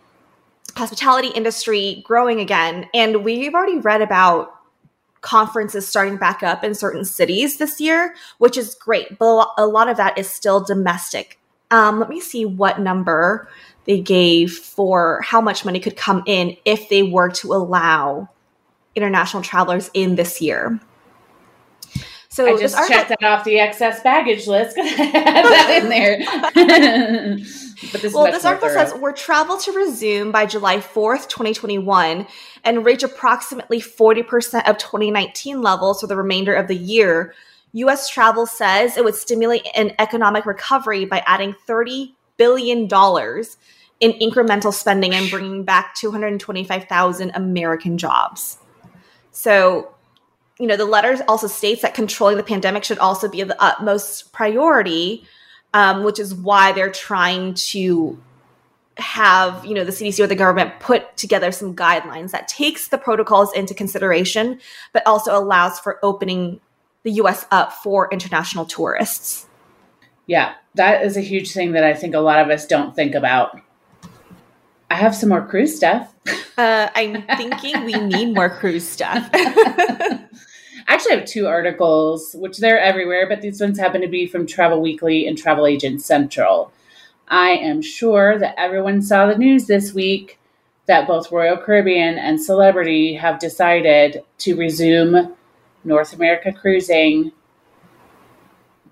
hospitality 0.76 1.28
industry 1.28 2.02
growing 2.06 2.40
again. 2.40 2.90
And 2.92 3.25
we've 3.25 3.54
already 3.54 3.78
read 3.78 4.02
about 4.02 4.54
conferences 5.23 5.88
starting 5.88 6.18
back 6.18 6.42
up 6.42 6.62
in 6.62 6.75
certain 6.75 7.06
cities 7.06 7.56
this 7.56 7.80
year, 7.80 8.14
which 8.37 8.58
is 8.58 8.75
great. 8.75 9.18
But 9.18 9.49
a 9.56 9.66
lot 9.66 9.88
of 9.88 9.97
that 9.97 10.18
is 10.18 10.28
still 10.28 10.62
domestic. 10.62 11.38
Um, 11.70 11.99
let 11.99 12.11
me 12.11 12.20
see 12.20 12.44
what 12.44 12.80
number 12.80 13.49
they 13.88 14.00
gave 14.00 14.52
for 14.52 15.21
how 15.25 15.40
much 15.40 15.64
money 15.64 15.80
could 15.80 15.97
come 15.97 16.23
in 16.26 16.54
if 16.66 16.90
they 16.90 17.02
were 17.02 17.30
to 17.30 17.54
allow 17.54 18.28
international 18.95 19.42
travelers 19.42 19.90
in 19.95 20.14
this 20.14 20.42
year. 20.42 20.78
So 22.28 22.54
I 22.54 22.59
just 22.61 22.76
checked 22.87 23.09
that 23.09 23.25
off 23.25 23.45
the 23.45 23.59
excess 23.59 24.02
baggage 24.02 24.47
list. 24.47 24.76
Add 24.76 24.97
that 24.99 25.80
in 25.83 25.88
there. 25.88 26.18
but 27.92 28.02
this 28.02 28.12
well, 28.12 28.30
this 28.30 28.45
article 28.45 28.68
says 28.68 28.92
we're 28.95 29.12
travel 29.12 29.57
to 29.57 29.73
resume 29.73 30.30
by 30.30 30.45
July 30.45 30.76
4th, 30.76 31.28
2021, 31.28 32.26
and 32.64 32.85
reach 32.85 33.02
approximately 33.02 33.80
40% 33.80 34.68
of 34.68 34.76
2019 34.76 35.62
levels 35.62 36.02
for 36.02 36.07
the 36.07 36.16
remainder 36.16 36.54
of 36.54 36.68
the 36.68 36.76
year. 36.76 37.33
U.S. 37.73 38.11
travel 38.11 38.45
says 38.45 38.99
it 38.99 39.04
would 39.04 39.14
stimulate 39.14 39.66
an 39.75 39.92
economic 39.99 40.45
recovery 40.45 41.07
by 41.07 41.23
adding 41.26 41.54
$30 41.66 42.12
billion 42.37 42.87
in 44.00 44.12
incremental 44.12 44.73
spending 44.73 45.14
and 45.14 45.31
bringing 45.31 45.64
back 45.64 45.95
225,000 45.97 47.33
American 47.35 47.99
jobs. 47.99 48.59
So 49.31 49.95
you 50.59 50.67
know, 50.67 50.76
the 50.76 50.85
letter 50.85 51.17
also 51.28 51.47
states 51.47 51.83
that 51.83 51.95
controlling 51.95 52.37
the 52.37 52.43
pandemic 52.43 52.85
should 52.85 52.99
also 52.99 53.28
be 53.28 53.40
of 53.40 53.49
the 53.49 53.62
utmost 53.62 54.33
priority, 54.33 55.25
um, 55.73 56.02
which 56.02 56.19
is 56.19 56.35
why 56.35 56.73
they're 56.73 56.90
trying 56.90 57.55
to 57.55 58.21
have 58.97 59.64
you 59.64 59.75
know 59.75 59.85
the 59.85 59.93
CDC 59.93 60.19
or 60.19 60.26
the 60.26 60.35
government 60.35 60.81
put 60.81 61.17
together 61.17 61.52
some 61.52 61.76
guidelines 61.76 62.33
that 62.33 62.49
takes 62.49 62.88
the 62.88 62.99
protocols 62.99 63.52
into 63.52 63.73
consideration, 63.73 64.59
but 64.93 65.07
also 65.07 65.38
allows 65.38 65.78
for 65.78 66.05
opening 66.05 66.61
the 67.05 67.12
U.S. 67.12 67.47
up 67.52 67.73
for 67.73 68.12
international 68.12 68.64
tourists. 68.64 69.47
Yeah, 70.26 70.55
that 70.75 71.05
is 71.05 71.17
a 71.17 71.21
huge 71.21 71.52
thing 71.52 71.73
that 71.73 71.85
I 71.85 71.95
think 71.95 72.14
a 72.14 72.21
lot 72.21 72.40
of 72.40 72.50
us 72.50 72.67
don't 72.67 72.95
think 72.95 73.14
about. 73.14 73.61
I 74.90 74.95
have 74.95 75.14
some 75.14 75.28
more 75.28 75.47
cruise 75.47 75.76
stuff. 75.76 76.14
Uh, 76.57 76.88
I'm 76.95 77.23
thinking 77.37 77.85
we 77.85 77.92
need 77.95 78.35
more 78.35 78.50
cruise 78.50 78.88
stuff. 78.88 79.28
I 79.35 80.95
actually 80.95 81.16
have 81.16 81.26
two 81.26 81.47
articles, 81.47 82.35
which 82.38 82.59
they're 82.59 82.80
everywhere, 82.80 83.28
but 83.28 83.42
these 83.42 83.61
ones 83.61 83.78
happen 83.78 84.00
to 84.00 84.09
be 84.09 84.26
from 84.26 84.47
Travel 84.47 84.80
Weekly 84.80 85.26
and 85.26 85.37
Travel 85.37 85.66
Agent 85.66 86.00
Central. 86.00 86.73
I 87.28 87.50
am 87.50 87.83
sure 87.83 88.38
that 88.38 88.54
everyone 88.59 89.02
saw 89.02 89.26
the 89.26 89.37
news 89.37 89.66
this 89.66 89.92
week 89.92 90.38
that 90.87 91.07
both 91.07 91.30
Royal 91.30 91.59
Caribbean 91.59 92.16
and 92.16 92.42
Celebrity 92.42 93.14
have 93.14 93.38
decided 93.38 94.23
to 94.38 94.57
resume 94.57 95.35
North 95.85 96.14
America 96.14 96.52
cruising, 96.52 97.33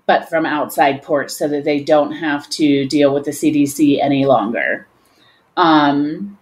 but 0.05 0.29
from 0.29 0.45
outside 0.45 1.01
ports 1.01 1.35
so 1.35 1.47
that 1.47 1.63
they 1.63 1.83
don't 1.83 2.11
have 2.11 2.47
to 2.51 2.87
deal 2.87 3.11
with 3.11 3.25
the 3.25 3.31
CDC 3.31 3.99
any 3.99 4.27
longer. 4.27 4.86
Um, 5.57 6.37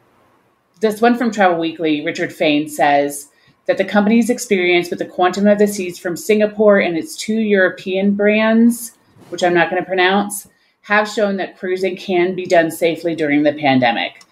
this 0.82 1.02
one 1.02 1.18
from 1.18 1.32
Travel 1.32 1.58
Weekly, 1.58 2.06
Richard 2.06 2.32
Fain 2.32 2.70
says, 2.70 3.32
that 3.66 3.78
the 3.78 3.86
company's 3.86 4.30
experience 4.30 4.92
with 4.92 5.00
the 5.00 5.06
Quantum 5.06 5.48
of 5.48 5.58
the 5.58 5.68
Seas 5.68 5.98
from 5.98 6.16
Singapore 6.16 6.80
and 6.80 6.96
its 6.96 7.16
two 7.16 7.40
European 7.40 8.14
brands, 8.14 8.96
which 9.30 9.44
I'm 9.44 9.56
not 9.56 9.72
going 9.72 9.82
to 9.82 9.88
pronounce, 9.88 10.48
have 10.82 11.10
shown 11.10 11.38
that 11.38 11.58
cruising 11.58 11.98
can 11.98 12.36
be 12.36 12.46
done 12.46 12.70
safely 12.70 13.16
during 13.16 13.42
the 13.42 13.54
pandemic. 13.54 14.24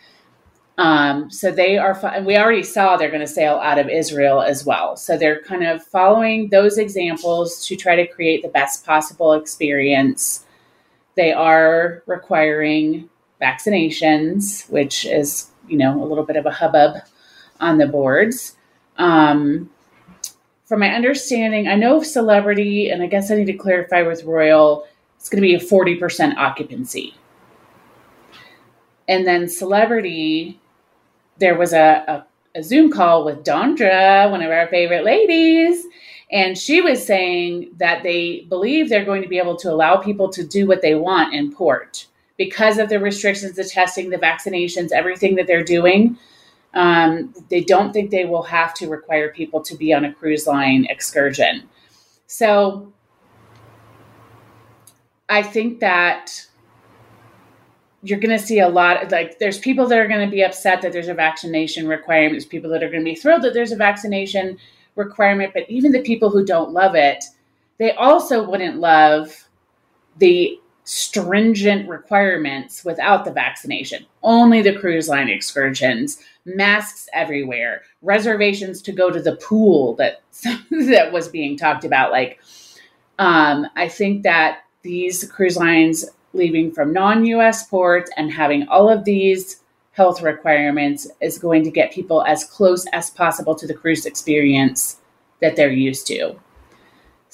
Um, 0.77 1.31
so 1.31 1.51
they 1.51 1.77
are, 1.77 1.99
and 2.05 2.25
we 2.25 2.37
already 2.37 2.61
saw 2.63 2.95
they're 2.95 3.09
going 3.09 3.21
to 3.21 3.27
sail 3.27 3.55
out 3.63 3.79
of 3.79 3.89
Israel 3.89 4.41
as 4.41 4.65
well. 4.65 4.95
So 4.97 5.17
they're 5.17 5.41
kind 5.41 5.63
of 5.63 5.83
following 5.83 6.49
those 6.49 6.77
examples 6.77 7.65
to 7.67 7.75
try 7.75 7.95
to 7.95 8.07
create 8.07 8.43
the 8.43 8.49
best 8.49 8.85
possible 8.85 9.33
experience. 9.33 10.45
They 11.15 11.31
are 11.31 12.03
requiring 12.05 13.09
vaccinations, 13.43 14.69
which 14.69 15.05
is, 15.05 15.49
you 15.67 15.77
know, 15.77 16.01
a 16.01 16.05
little 16.05 16.23
bit 16.23 16.37
of 16.37 16.45
a 16.45 16.51
hubbub 16.51 16.97
on 17.59 17.77
the 17.77 17.87
boards. 17.87 18.55
Um, 18.97 19.69
from 20.65 20.79
my 20.79 20.89
understanding, 20.89 21.67
I 21.67 21.75
know 21.75 22.01
celebrity, 22.01 22.89
and 22.89 23.03
I 23.03 23.07
guess 23.07 23.29
I 23.29 23.35
need 23.35 23.47
to 23.47 23.53
clarify 23.53 24.01
with 24.03 24.23
Royal, 24.23 24.87
it's 25.17 25.29
going 25.29 25.41
to 25.41 25.47
be 25.47 25.55
a 25.55 25.59
40% 25.59 26.35
occupancy. 26.37 27.15
And 29.07 29.27
then 29.27 29.47
celebrity, 29.49 30.59
there 31.37 31.57
was 31.57 31.73
a, 31.73 32.25
a, 32.55 32.59
a 32.59 32.63
Zoom 32.63 32.91
call 32.91 33.25
with 33.25 33.43
Dondra, 33.43 34.31
one 34.31 34.41
of 34.41 34.51
our 34.51 34.67
favorite 34.67 35.03
ladies, 35.03 35.85
and 36.31 36.57
she 36.57 36.81
was 36.81 37.05
saying 37.05 37.71
that 37.77 38.01
they 38.03 38.45
believe 38.49 38.89
they're 38.89 39.05
going 39.05 39.21
to 39.21 39.27
be 39.27 39.37
able 39.37 39.57
to 39.57 39.71
allow 39.71 39.97
people 39.97 40.29
to 40.29 40.45
do 40.45 40.65
what 40.65 40.81
they 40.81 40.95
want 40.95 41.33
in 41.33 41.53
port 41.53 42.07
because 42.37 42.77
of 42.77 42.89
the 42.89 42.99
restrictions, 42.99 43.55
the 43.55 43.63
testing, 43.63 44.09
the 44.09 44.17
vaccinations, 44.17 44.91
everything 44.91 45.35
that 45.35 45.47
they're 45.47 45.63
doing. 45.63 46.17
Um, 46.73 47.33
they 47.49 47.61
don't 47.61 47.93
think 47.93 48.09
they 48.09 48.25
will 48.25 48.43
have 48.43 48.73
to 48.75 48.89
require 48.89 49.31
people 49.31 49.61
to 49.61 49.75
be 49.75 49.93
on 49.93 50.05
a 50.05 50.13
cruise 50.13 50.47
line 50.47 50.87
excursion. 50.89 51.69
So 52.25 52.91
I 55.29 55.43
think 55.43 55.79
that 55.81 56.47
you're 58.03 58.19
going 58.19 58.37
to 58.37 58.43
see 58.43 58.59
a 58.59 58.67
lot 58.67 59.11
like 59.11 59.39
there's 59.39 59.57
people 59.59 59.87
that 59.87 59.97
are 59.97 60.07
going 60.07 60.25
to 60.27 60.31
be 60.31 60.43
upset 60.43 60.81
that 60.81 60.91
there's 60.91 61.07
a 61.07 61.13
vaccination 61.13 61.87
requirement 61.87 62.33
there's 62.33 62.45
people 62.45 62.69
that 62.69 62.83
are 62.83 62.89
going 62.89 62.99
to 62.99 63.05
be 63.05 63.15
thrilled 63.15 63.41
that 63.41 63.53
there's 63.53 63.71
a 63.71 63.77
vaccination 63.77 64.57
requirement 64.95 65.53
but 65.53 65.63
even 65.69 65.91
the 65.91 66.01
people 66.01 66.29
who 66.29 66.45
don't 66.45 66.71
love 66.71 66.95
it 66.95 67.23
they 67.77 67.91
also 67.93 68.43
wouldn't 68.47 68.77
love 68.77 69.47
the 70.17 70.59
stringent 70.85 71.87
requirements 71.87 72.83
without 72.83 73.23
the 73.23 73.31
vaccination 73.31 74.05
only 74.21 74.61
the 74.61 74.75
cruise 74.75 75.07
line 75.07 75.29
excursions 75.29 76.19
masks 76.45 77.07
everywhere, 77.13 77.83
reservations 78.01 78.81
to 78.81 78.91
go 78.91 79.09
to 79.09 79.21
the 79.21 79.35
pool 79.37 79.95
that 79.95 80.21
that 80.71 81.11
was 81.11 81.27
being 81.27 81.57
talked 81.57 81.85
about. 81.85 82.11
Like, 82.11 82.39
um, 83.19 83.67
I 83.75 83.87
think 83.87 84.23
that 84.23 84.63
these 84.81 85.29
cruise 85.31 85.57
lines 85.57 86.05
leaving 86.33 86.71
from 86.71 86.93
non-U.S. 86.93 87.67
ports 87.67 88.11
and 88.17 88.31
having 88.31 88.67
all 88.67 88.89
of 88.89 89.05
these 89.05 89.61
health 89.91 90.21
requirements 90.21 91.07
is 91.21 91.37
going 91.37 91.63
to 91.63 91.71
get 91.71 91.93
people 91.93 92.23
as 92.23 92.43
close 92.43 92.85
as 92.91 93.11
possible 93.11 93.55
to 93.55 93.67
the 93.67 93.73
cruise 93.73 94.05
experience 94.05 94.97
that 95.39 95.55
they're 95.55 95.71
used 95.71 96.07
to. 96.07 96.35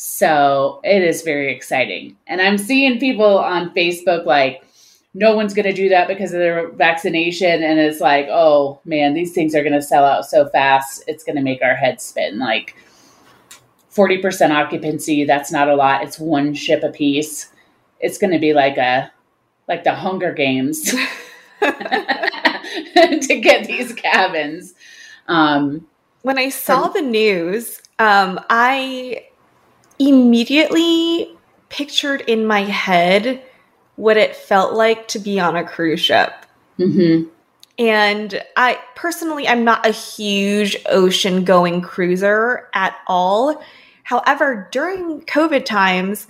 So 0.01 0.79
it 0.85 1.03
is 1.03 1.23
very 1.23 1.53
exciting. 1.53 2.15
And 2.25 2.39
I'm 2.39 2.57
seeing 2.57 3.01
people 3.01 3.37
on 3.37 3.73
Facebook 3.73 4.25
like, 4.25 4.63
no 5.13 5.35
one's 5.35 5.53
going 5.53 5.65
to 5.65 5.73
do 5.73 5.89
that 5.89 6.07
because 6.07 6.31
of 6.31 6.39
their 6.39 6.69
vaccination. 6.69 7.61
And 7.61 7.77
it's 7.77 7.99
like, 7.99 8.27
oh 8.29 8.79
man, 8.85 9.13
these 9.13 9.33
things 9.33 9.53
are 9.53 9.61
going 9.61 9.73
to 9.73 9.81
sell 9.81 10.05
out 10.05 10.25
so 10.25 10.47
fast. 10.47 11.03
It's 11.05 11.25
going 11.25 11.35
to 11.35 11.41
make 11.41 11.61
our 11.61 11.75
heads 11.75 12.05
spin. 12.05 12.39
Like 12.39 12.77
40% 13.93 14.51
occupancy, 14.51 15.25
that's 15.25 15.51
not 15.51 15.67
a 15.67 15.75
lot. 15.75 16.03
It's 16.03 16.17
one 16.17 16.53
ship 16.53 16.81
a 16.81 16.91
piece. 16.91 17.51
It's 17.99 18.17
going 18.17 18.31
to 18.31 18.39
be 18.39 18.53
like 18.53 18.77
a, 18.77 19.11
like 19.67 19.83
the 19.83 19.95
Hunger 19.95 20.31
Games 20.31 20.81
to 21.59 23.39
get 23.43 23.67
these 23.67 23.91
cabins. 23.91 24.75
Um, 25.27 25.87
when 26.21 26.37
I 26.37 26.47
saw 26.47 26.87
from- 26.87 26.93
the 26.93 27.01
news, 27.01 27.81
um, 27.99 28.39
I 28.49 29.25
immediately 29.99 31.35
pictured 31.69 32.21
in 32.21 32.45
my 32.45 32.61
head 32.61 33.43
what 33.95 34.17
it 34.17 34.35
felt 34.35 34.73
like 34.73 35.07
to 35.09 35.19
be 35.19 35.39
on 35.39 35.55
a 35.55 35.63
cruise 35.63 35.99
ship. 35.99 36.31
Mm-hmm. 36.79 37.27
And 37.77 38.43
I 38.57 38.79
personally, 38.95 39.47
I'm 39.47 39.63
not 39.63 39.85
a 39.85 39.91
huge 39.91 40.77
ocean 40.87 41.43
going 41.43 41.81
cruiser 41.81 42.67
at 42.73 42.95
all. 43.07 43.61
However, 44.03 44.67
during 44.71 45.21
COVID 45.21 45.65
times, 45.65 46.27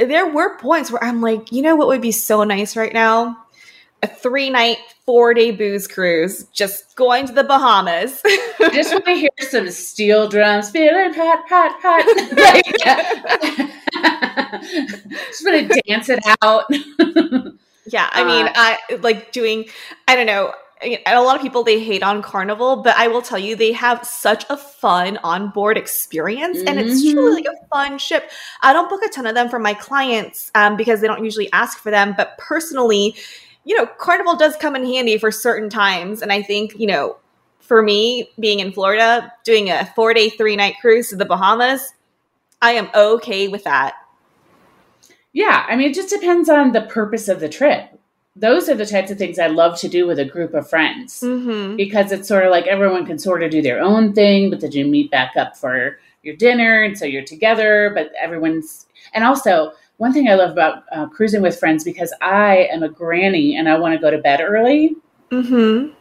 there 0.00 0.26
were 0.26 0.58
points 0.58 0.90
where 0.90 1.02
I'm 1.02 1.20
like, 1.20 1.52
you 1.52 1.62
know 1.62 1.76
what 1.76 1.88
would 1.88 2.02
be 2.02 2.12
so 2.12 2.44
nice 2.44 2.76
right 2.76 2.92
now? 2.92 3.45
A 4.02 4.08
three 4.08 4.50
night, 4.50 4.78
four 5.06 5.32
day 5.32 5.50
booze 5.50 5.88
cruise, 5.88 6.44
just 6.52 6.94
going 6.96 7.26
to 7.26 7.32
the 7.32 7.44
Bahamas. 7.44 8.20
I 8.24 8.70
just 8.72 8.92
want 8.92 9.06
to 9.06 9.14
hear 9.14 9.30
some 9.40 9.70
steel 9.70 10.28
drums, 10.28 10.70
feeling 10.70 11.14
hot, 11.14 11.44
hot, 11.48 11.76
hot. 11.80 12.04
just 15.28 15.44
want 15.44 15.70
to 15.70 15.82
dance 15.86 16.08
it 16.08 16.20
out. 16.42 16.64
yeah, 17.86 18.10
I 18.12 18.24
mean, 18.24 18.46
uh, 18.48 18.52
I 18.54 18.78
like 19.00 19.32
doing, 19.32 19.66
I 20.08 20.16
don't 20.16 20.26
know, 20.26 20.52
a 20.82 21.22
lot 21.22 21.36
of 21.36 21.42
people 21.42 21.62
they 21.64 21.82
hate 21.82 22.02
on 22.02 22.20
carnival 22.20 22.76
but 22.76 22.94
i 22.98 23.08
will 23.08 23.22
tell 23.22 23.38
you 23.38 23.56
they 23.56 23.72
have 23.72 24.04
such 24.06 24.44
a 24.50 24.56
fun 24.56 25.18
onboard 25.24 25.78
experience 25.78 26.58
and 26.66 26.78
it's 26.78 27.00
truly 27.00 27.42
mm-hmm. 27.42 27.46
like 27.46 27.46
a 27.46 27.66
fun 27.68 27.98
ship 27.98 28.30
i 28.60 28.74
don't 28.74 28.90
book 28.90 29.00
a 29.02 29.08
ton 29.08 29.26
of 29.26 29.34
them 29.34 29.48
for 29.48 29.58
my 29.58 29.72
clients 29.72 30.50
um, 30.54 30.76
because 30.76 31.00
they 31.00 31.06
don't 31.06 31.24
usually 31.24 31.50
ask 31.52 31.78
for 31.78 31.90
them 31.90 32.12
but 32.14 32.36
personally 32.36 33.14
you 33.66 33.76
know 33.76 33.84
carnival 33.98 34.36
does 34.36 34.56
come 34.56 34.74
in 34.74 34.86
handy 34.86 35.18
for 35.18 35.30
certain 35.30 35.68
times 35.68 36.22
and 36.22 36.32
i 36.32 36.40
think 36.40 36.74
you 36.78 36.86
know 36.86 37.16
for 37.60 37.82
me 37.82 38.30
being 38.40 38.60
in 38.60 38.72
florida 38.72 39.30
doing 39.44 39.68
a 39.68 39.84
four 39.94 40.14
day 40.14 40.30
three 40.30 40.56
night 40.56 40.76
cruise 40.80 41.10
to 41.10 41.16
the 41.16 41.26
bahamas 41.26 41.92
i 42.62 42.70
am 42.70 42.88
okay 42.94 43.48
with 43.48 43.64
that 43.64 43.94
yeah 45.34 45.66
i 45.68 45.76
mean 45.76 45.90
it 45.90 45.94
just 45.94 46.08
depends 46.10 46.48
on 46.48 46.72
the 46.72 46.82
purpose 46.82 47.28
of 47.28 47.40
the 47.40 47.48
trip 47.48 47.90
those 48.36 48.68
are 48.68 48.74
the 48.74 48.86
types 48.86 49.10
of 49.10 49.16
things 49.16 49.38
I 49.38 49.46
love 49.46 49.78
to 49.80 49.88
do 49.88 50.06
with 50.06 50.18
a 50.18 50.24
group 50.24 50.52
of 50.52 50.68
friends 50.68 51.22
mm-hmm. 51.22 51.74
because 51.76 52.12
it's 52.12 52.28
sort 52.28 52.44
of 52.44 52.50
like 52.50 52.66
everyone 52.66 53.06
can 53.06 53.18
sort 53.18 53.42
of 53.42 53.50
do 53.50 53.62
their 53.62 53.80
own 53.80 54.12
thing, 54.12 54.50
but 54.50 54.60
then 54.60 54.72
you 54.72 54.86
meet 54.86 55.10
back 55.10 55.36
up 55.36 55.56
for 55.56 55.98
your 56.22 56.36
dinner, 56.36 56.82
and 56.82 56.98
so 56.98 57.06
you're 57.06 57.24
together. 57.24 57.90
But 57.94 58.12
everyone's 58.20 58.86
and 59.14 59.24
also 59.24 59.72
one 59.98 60.12
thing 60.12 60.28
I 60.28 60.34
love 60.34 60.50
about 60.50 60.84
uh, 60.92 61.06
cruising 61.06 61.42
with 61.42 61.58
friends 61.58 61.84
because 61.84 62.12
I 62.20 62.68
am 62.70 62.82
a 62.82 62.88
granny 62.88 63.56
and 63.56 63.68
I 63.68 63.78
want 63.78 63.94
to 63.94 64.00
go 64.00 64.10
to 64.10 64.18
bed 64.18 64.40
early. 64.40 64.96
Mm-hmm. 65.30 65.92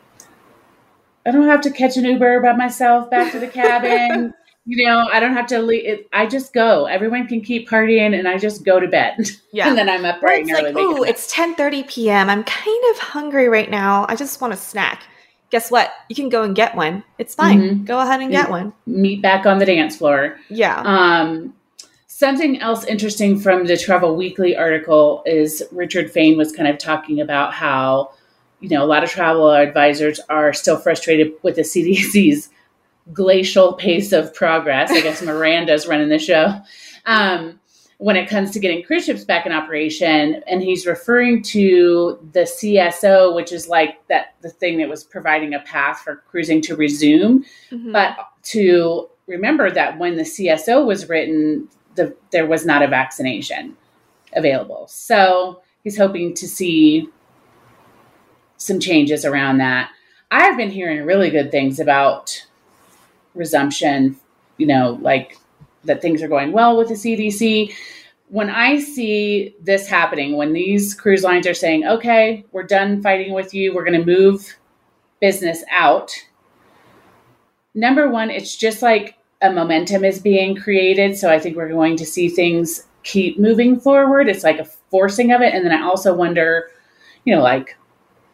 I 1.25 1.32
don't 1.32 1.48
have 1.48 1.62
to 1.62 1.72
catch 1.72 1.98
an 1.98 2.06
Uber 2.06 2.42
by 2.42 2.54
myself 2.54 3.10
back 3.10 3.32
to 3.32 3.40
the 3.40 3.48
cabin. 3.48 4.34
you 4.66 4.86
know, 4.86 5.08
I 5.12 5.20
don't 5.20 5.34
have 5.34 5.48
to 5.48 5.60
leave. 5.60 5.86
It, 5.86 6.10
I 6.14 6.28
just 6.28 6.54
go. 6.54 6.86
Everyone 6.86 7.28
can 7.28 7.42
keep 7.42 7.70
partying, 7.70 8.18
and 8.18 8.28
I 8.28 8.38
just 8.38 8.64
go 8.64 8.80
to 8.80 8.88
bed. 8.88 9.30
Yeah, 9.52 9.68
and 9.70 9.78
then 9.78 9.90
I'm 9.90 10.06
up 10.06 10.22
right 10.22 10.42
It's 10.42 10.52
like, 10.52 10.75
oh, 10.75 11.04
it's 11.04 11.34
10:30 11.34 11.88
p.m. 11.88 12.30
I'm 12.30 12.44
kind 12.44 12.84
of 12.92 13.00
hungry 13.00 13.50
right 13.50 13.70
now. 13.70 14.06
I 14.08 14.16
just 14.16 14.42
want 14.42 14.54
a 14.54 14.58
snack. 14.58 15.04
Guess 15.52 15.72
what? 15.72 15.94
You 16.10 16.16
can 16.16 16.30
go 16.30 16.44
and 16.44 16.56
get 16.56 16.75
one. 16.75 17.04
It's 17.18 17.36
fine. 17.36 17.62
Mm-hmm. 17.62 17.84
Go 17.86 18.00
ahead 18.00 18.20
and 18.20 18.32
get 18.32 18.50
one. 18.50 18.74
Meet 18.88 19.22
back 19.22 19.46
on 19.46 19.60
the 19.60 19.66
dance 19.66 19.98
floor. 19.98 20.38
Yeah. 20.50 20.82
Um, 20.82 21.54
something 22.15 22.62
else 22.62 22.86
interesting 22.86 23.38
from 23.38 23.65
the 23.65 23.75
Travel 23.75 24.15
Weekly 24.15 24.55
article 24.55 25.22
is 25.25 25.62
Richard 25.69 26.10
Fain 26.10 26.38
was 26.38 26.53
kind 26.53 26.69
of 26.69 26.77
talking 26.77 27.19
about 27.19 27.53
how 27.53 28.13
you 28.62 28.69
know 28.69 28.81
a 28.81 28.88
lot 28.88 29.03
of 29.03 29.10
travel 29.10 29.51
advisors 29.51 30.22
are 30.29 30.53
still 30.53 30.77
frustrated 30.77 31.34
with 31.43 31.57
the 31.57 31.62
CDC's 31.62 32.50
glacial 33.12 33.74
pace 33.74 34.13
of 34.13 34.34
progress. 34.34 34.91
I 34.91 35.01
guess 35.01 35.22
Miranda's 35.25 35.88
running 35.88 36.07
the 36.07 36.17
show. 36.17 36.57
Um, 37.05 37.60
when 37.98 38.15
it 38.15 38.29
comes 38.29 38.51
to 38.51 38.60
getting 38.60 38.81
cruise 38.84 39.05
ships 39.05 39.25
back 39.25 39.45
in 39.45 39.51
operation, 39.51 40.41
and 40.48 40.62
he's 40.62 40.86
referring 40.86 41.41
to 41.43 42.17
the 42.31 42.41
CSO, 42.41 43.36
which 43.36 43.51
is 43.51 43.67
like 43.67 44.05
that 44.07 44.36
the 44.39 44.50
thing 44.50 44.77
that 44.77 44.88
was 44.88 45.03
providing 45.03 45.53
a 45.53 45.60
path 45.60 46.00
for 46.00 46.24
cruising 46.29 46.62
to 46.62 46.77
resume. 46.77 47.43
Mm-hmm. 47.72 47.91
But 47.91 48.15
to 48.43 49.10
remember 49.27 49.69
that 49.69 49.98
when 50.00 50.15
the 50.15 50.24
CSO 50.24 50.86
was 50.86 51.10
written, 51.10 51.67
the, 51.96 52.16
there 52.32 52.46
was 52.46 52.66
not 52.66 52.84
a 52.84 52.88
vaccination 52.88 53.75
available. 54.34 54.88
So 54.88 55.62
he's 55.84 55.98
hoping 55.98 56.34
to 56.36 56.48
see 56.48 57.10
some 58.58 58.80
changes 58.80 59.26
around 59.26 59.58
that. 59.60 59.91
I've 60.32 60.58
been 60.58 60.72
hearing 60.72 61.06
really 61.06 61.30
good 61.30 61.52
things 61.52 61.80
about 61.80 62.46
resumption, 63.34 64.17
you 64.58 64.67
know, 64.67 64.98
like 65.02 65.38
that 65.84 66.02
things 66.02 66.22
are 66.22 66.28
going 66.28 66.52
well 66.52 66.78
with 66.78 66.88
the 66.88 66.96
CDC. 66.96 67.74
When 68.30 68.50
I 68.50 68.80
see 68.80 69.56
this 69.62 69.88
happening, 69.88 70.36
when 70.36 70.54
these 70.54 70.93
cruise 70.93 71.24
lines 71.24 71.46
are 71.46 71.54
saying, 71.54 71.86
okay, 71.86 72.43
we're 72.52 72.63
done 72.63 73.02
fighting 73.02 73.34
with 73.34 73.54
you, 73.54 73.74
we're 73.74 73.86
going 73.86 74.00
to 74.00 74.06
move 74.06 74.58
business 75.19 75.63
out, 75.69 76.12
number 77.76 78.10
one, 78.10 78.30
it's 78.32 78.56
just 78.56 78.82
like 78.82 79.17
a 79.51 79.53
momentum 79.53 80.03
is 80.03 80.19
being 80.19 80.55
created. 80.55 81.17
So 81.17 81.29
I 81.29 81.39
think 81.39 81.55
we're 81.55 81.69
going 81.69 81.97
to 81.97 82.05
see 82.05 82.29
things 82.29 82.86
keep 83.03 83.39
moving 83.39 83.79
forward. 83.79 84.27
It's 84.27 84.43
like 84.43 84.60
a 84.60 84.65
forcing 84.65 85.31
of 85.31 85.41
it. 85.41 85.53
And 85.53 85.65
then 85.65 85.73
I 85.73 85.84
also 85.84 86.13
wonder, 86.13 86.69
you 87.23 87.36
know, 87.36 87.41
like 87.41 87.77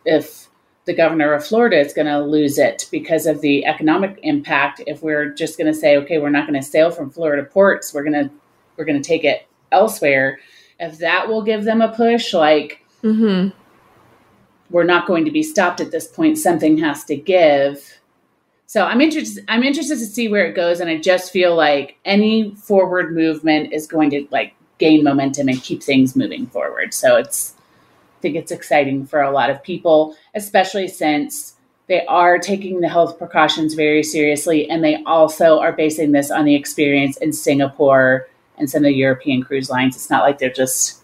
if 0.05 0.47
the 0.85 0.93
governor 0.93 1.33
of 1.33 1.45
Florida 1.45 1.79
is 1.79 1.93
going 1.93 2.07
to 2.07 2.19
lose 2.19 2.57
it 2.57 2.87
because 2.91 3.25
of 3.25 3.41
the 3.41 3.65
economic 3.65 4.19
impact. 4.23 4.81
If 4.87 5.03
we're 5.03 5.29
just 5.29 5.57
going 5.57 5.71
to 5.71 5.79
say, 5.79 5.95
okay, 5.97 6.17
we're 6.17 6.29
not 6.29 6.47
going 6.47 6.59
to 6.59 6.65
sail 6.65 6.91
from 6.91 7.11
Florida 7.11 7.43
ports, 7.43 7.93
we're 7.93 8.03
going 8.03 8.29
to 8.29 8.31
we're 8.77 8.85
going 8.85 9.01
to 9.01 9.07
take 9.07 9.23
it 9.23 9.47
elsewhere. 9.71 10.39
If 10.79 10.97
that 10.97 11.27
will 11.27 11.43
give 11.43 11.63
them 11.65 11.81
a 11.81 11.93
push, 11.95 12.33
like 12.33 12.83
mm-hmm. 13.03 13.55
we're 14.71 14.83
not 14.83 15.05
going 15.05 15.25
to 15.25 15.31
be 15.31 15.43
stopped 15.43 15.81
at 15.81 15.91
this 15.91 16.07
point. 16.07 16.37
Something 16.37 16.77
has 16.79 17.03
to 17.05 17.15
give. 17.15 17.99
So 18.71 18.85
I'm 18.85 19.01
interested. 19.01 19.43
I'm 19.49 19.63
interested 19.63 19.99
to 19.99 20.05
see 20.05 20.29
where 20.29 20.45
it 20.45 20.55
goes, 20.55 20.79
and 20.79 20.89
I 20.89 20.97
just 20.97 21.33
feel 21.33 21.57
like 21.57 21.97
any 22.05 22.55
forward 22.55 23.13
movement 23.13 23.73
is 23.73 23.85
going 23.85 24.11
to 24.11 24.25
like 24.31 24.55
gain 24.77 25.03
momentum 25.03 25.49
and 25.49 25.61
keep 25.61 25.83
things 25.83 26.15
moving 26.15 26.47
forward. 26.47 26.93
So 26.93 27.17
it's 27.17 27.53
I 27.57 28.21
think 28.21 28.37
it's 28.37 28.49
exciting 28.49 29.07
for 29.07 29.21
a 29.21 29.29
lot 29.29 29.49
of 29.49 29.61
people, 29.61 30.15
especially 30.35 30.87
since 30.87 31.55
they 31.87 32.05
are 32.05 32.39
taking 32.39 32.79
the 32.79 32.87
health 32.87 33.17
precautions 33.17 33.73
very 33.73 34.03
seriously 34.03 34.69
and 34.69 34.81
they 34.81 35.03
also 35.03 35.59
are 35.59 35.73
basing 35.73 36.13
this 36.13 36.31
on 36.31 36.45
the 36.45 36.55
experience 36.55 37.17
in 37.17 37.33
Singapore 37.33 38.29
and 38.57 38.69
some 38.69 38.85
of 38.85 38.85
the 38.85 38.93
European 38.93 39.43
cruise 39.43 39.69
lines. 39.69 39.97
It's 39.97 40.09
not 40.09 40.23
like 40.23 40.37
they're 40.37 40.49
just, 40.49 41.03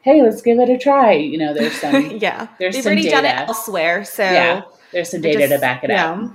hey, 0.00 0.24
let's 0.24 0.42
give 0.42 0.58
it 0.58 0.68
a 0.68 0.76
try. 0.76 1.12
You 1.12 1.38
know, 1.38 1.54
there's 1.54 1.80
some 1.80 2.10
yeah, 2.18 2.48
there's 2.58 2.74
they've 2.74 2.84
already 2.84 3.04
data. 3.04 3.14
done 3.14 3.24
it 3.26 3.48
elsewhere, 3.48 4.04
so 4.04 4.24
yeah, 4.24 4.62
there's 4.90 5.12
some 5.12 5.20
data 5.20 5.38
just, 5.38 5.52
to 5.52 5.60
back 5.60 5.84
it 5.84 5.90
yeah. 5.90 6.14
up. 6.14 6.32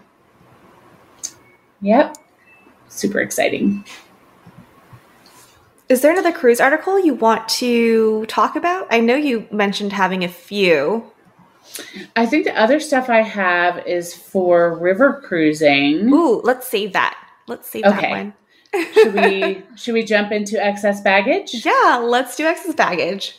Yep, 1.82 2.18
super 2.88 3.20
exciting. 3.20 3.84
Is 5.88 6.02
there 6.02 6.12
another 6.12 6.32
cruise 6.32 6.60
article 6.60 7.00
you 7.00 7.14
want 7.14 7.48
to 7.50 8.26
talk 8.26 8.56
about? 8.56 8.88
I 8.90 9.00
know 9.00 9.16
you 9.16 9.48
mentioned 9.52 9.94
having 9.94 10.24
a 10.24 10.28
few. 10.28 11.12
I 12.16 12.26
think 12.26 12.46
the 12.46 12.60
other 12.60 12.80
stuff 12.80 13.10
I 13.10 13.22
have 13.22 13.86
is 13.86 14.14
for 14.14 14.78
river 14.80 15.22
cruising. 15.24 16.12
Ooh, 16.12 16.42
let's 16.44 16.68
save 16.68 16.94
that. 16.94 17.18
Let's 17.48 17.70
save 17.70 17.86
okay. 17.86 18.02
that 18.02 18.12
one. 18.12 18.34
should 18.94 19.14
we 19.14 19.64
should 19.76 19.94
we 19.94 20.04
jump 20.04 20.32
into 20.32 20.64
excess 20.64 21.02
baggage? 21.02 21.66
Yeah, 21.66 22.02
let's 22.04 22.36
do 22.36 22.46
excess 22.46 22.74
baggage. 22.74 23.38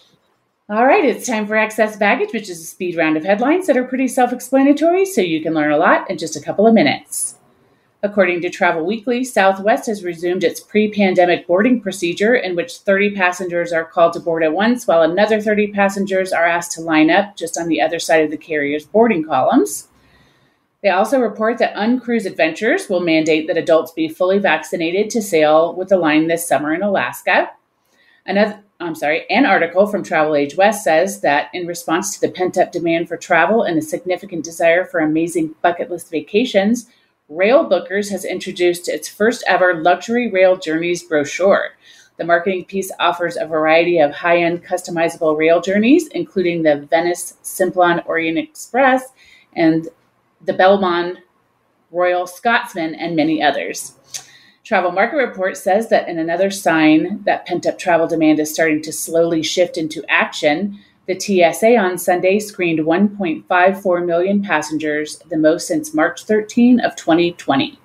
All 0.68 0.84
right, 0.84 1.04
it's 1.04 1.26
time 1.26 1.46
for 1.46 1.56
excess 1.56 1.96
baggage, 1.96 2.32
which 2.32 2.48
is 2.48 2.60
a 2.60 2.64
speed 2.64 2.96
round 2.96 3.16
of 3.16 3.24
headlines 3.24 3.66
that 3.68 3.76
are 3.76 3.84
pretty 3.84 4.08
self-explanatory, 4.08 5.04
so 5.04 5.20
you 5.20 5.40
can 5.40 5.54
learn 5.54 5.70
a 5.70 5.76
lot 5.76 6.10
in 6.10 6.18
just 6.18 6.34
a 6.34 6.40
couple 6.40 6.66
of 6.66 6.74
minutes. 6.74 7.36
According 8.02 8.42
to 8.42 8.50
Travel 8.50 8.84
Weekly, 8.84 9.24
Southwest 9.24 9.86
has 9.86 10.04
resumed 10.04 10.44
its 10.44 10.60
pre 10.60 10.90
pandemic 10.90 11.46
boarding 11.46 11.80
procedure 11.80 12.34
in 12.34 12.54
which 12.54 12.78
30 12.78 13.14
passengers 13.14 13.72
are 13.72 13.84
called 13.84 14.12
to 14.12 14.20
board 14.20 14.42
at 14.42 14.52
once, 14.52 14.86
while 14.86 15.02
another 15.02 15.40
30 15.40 15.72
passengers 15.72 16.32
are 16.32 16.44
asked 16.44 16.72
to 16.72 16.82
line 16.82 17.10
up 17.10 17.36
just 17.36 17.58
on 17.58 17.68
the 17.68 17.80
other 17.80 17.98
side 17.98 18.22
of 18.22 18.30
the 18.30 18.36
carrier's 18.36 18.84
boarding 18.84 19.24
columns. 19.24 19.88
They 20.82 20.90
also 20.90 21.18
report 21.18 21.58
that 21.58 21.72
Uncruise 21.74 22.26
Adventures 22.26 22.88
will 22.88 23.00
mandate 23.00 23.46
that 23.46 23.56
adults 23.56 23.92
be 23.92 24.08
fully 24.08 24.38
vaccinated 24.38 25.10
to 25.10 25.22
sail 25.22 25.74
with 25.74 25.88
the 25.88 25.96
line 25.96 26.28
this 26.28 26.46
summer 26.46 26.74
in 26.74 26.82
Alaska. 26.82 27.50
Another, 28.26 28.62
I'm 28.78 28.94
sorry, 28.94 29.24
an 29.30 29.46
article 29.46 29.86
from 29.86 30.04
Travel 30.04 30.36
Age 30.36 30.56
West 30.56 30.84
says 30.84 31.22
that 31.22 31.48
in 31.54 31.66
response 31.66 32.14
to 32.14 32.20
the 32.20 32.32
pent 32.32 32.58
up 32.58 32.72
demand 32.72 33.08
for 33.08 33.16
travel 33.16 33.62
and 33.62 33.76
the 33.76 33.82
significant 33.82 34.44
desire 34.44 34.84
for 34.84 35.00
amazing 35.00 35.54
bucket 35.62 35.90
list 35.90 36.10
vacations, 36.10 36.88
Railbookers 37.30 38.10
has 38.10 38.24
introduced 38.24 38.88
its 38.88 39.08
first 39.08 39.42
ever 39.48 39.82
luxury 39.82 40.30
rail 40.30 40.56
journeys 40.56 41.02
brochure. 41.02 41.72
The 42.18 42.24
marketing 42.24 42.66
piece 42.66 42.92
offers 43.00 43.36
a 43.36 43.46
variety 43.46 43.98
of 43.98 44.12
high 44.12 44.42
end 44.42 44.64
customizable 44.64 45.36
rail 45.36 45.60
journeys, 45.60 46.06
including 46.08 46.62
the 46.62 46.86
Venice 46.88 47.34
Simplon 47.42 48.00
Orient 48.06 48.38
Express 48.38 49.12
and 49.54 49.88
the 50.44 50.52
Belmond 50.52 51.16
Royal 51.90 52.26
Scotsman, 52.26 52.94
and 52.94 53.16
many 53.16 53.42
others. 53.42 53.94
Travel 54.62 54.92
Market 54.92 55.16
Report 55.16 55.56
says 55.56 55.88
that 55.88 56.08
in 56.08 56.18
another 56.18 56.50
sign 56.50 57.22
that 57.24 57.46
pent 57.46 57.66
up 57.66 57.78
travel 57.78 58.06
demand 58.06 58.38
is 58.38 58.52
starting 58.52 58.82
to 58.82 58.92
slowly 58.92 59.42
shift 59.42 59.76
into 59.76 60.04
action, 60.08 60.78
the 61.06 61.18
TSA 61.18 61.76
on 61.76 61.98
Sunday 61.98 62.40
screened 62.40 62.80
1.54 62.80 64.04
million 64.04 64.42
passengers, 64.42 65.18
the 65.30 65.36
most 65.36 65.68
since 65.68 65.94
March 65.94 66.24
13 66.24 66.80
of 66.80 66.96
2020. 66.96 67.78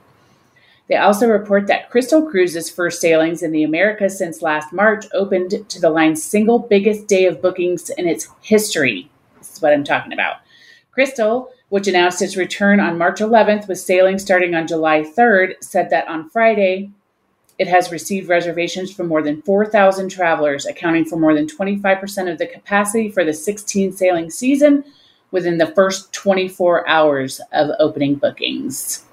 They 0.88 0.97
also 0.97 1.27
report 1.27 1.67
that 1.67 1.89
Crystal 1.89 2.27
Cruises' 2.27 2.69
first 2.69 2.99
sailings 2.99 3.43
in 3.43 3.51
the 3.51 3.63
Americas 3.63 4.17
since 4.17 4.41
last 4.41 4.73
March 4.73 5.05
opened 5.13 5.69
to 5.69 5.79
the 5.79 5.89
line's 5.89 6.21
single 6.21 6.60
biggest 6.60 7.07
day 7.07 7.25
of 7.25 7.41
bookings 7.41 7.89
in 7.91 8.07
its 8.07 8.27
history. 8.41 9.10
This 9.38 9.53
is 9.53 9.62
what 9.62 9.71
I'm 9.71 9.84
talking 9.84 10.13
about. 10.13 10.38
Crystal, 10.91 11.49
which 11.69 11.88
announced 11.88 12.21
its 12.21 12.36
return 12.36 12.79
on 12.79 12.97
March 12.97 13.19
11th 13.19 13.67
with 13.67 13.79
sailing 13.79 14.19
starting 14.19 14.55
on 14.55 14.67
July 14.67 15.01
3rd, 15.01 15.63
said 15.63 15.89
that 15.91 16.07
on 16.07 16.29
Friday 16.29 16.91
it 17.60 17.68
has 17.68 17.92
received 17.92 18.30
reservations 18.30 18.92
from 18.92 19.08
more 19.08 19.22
than 19.22 19.42
4,000 19.44 20.10
travelers, 20.10 20.66
accounting 20.66 21.06
for 21.06 21.18
more 21.18 21.34
than 21.34 21.48
25% 21.48 22.32
of 22.32 22.38
the 22.38 22.48
capacity 22.48 23.10
for 23.10 23.24
the 23.24 23.34
16 23.34 23.92
sailing 23.92 24.30
season 24.30 24.84
within 25.32 25.58
the 25.58 25.68
first 25.68 26.12
24 26.14 26.88
hours 26.88 27.40
of 27.54 27.70
opening 27.80 28.16
bookings. 28.16 29.06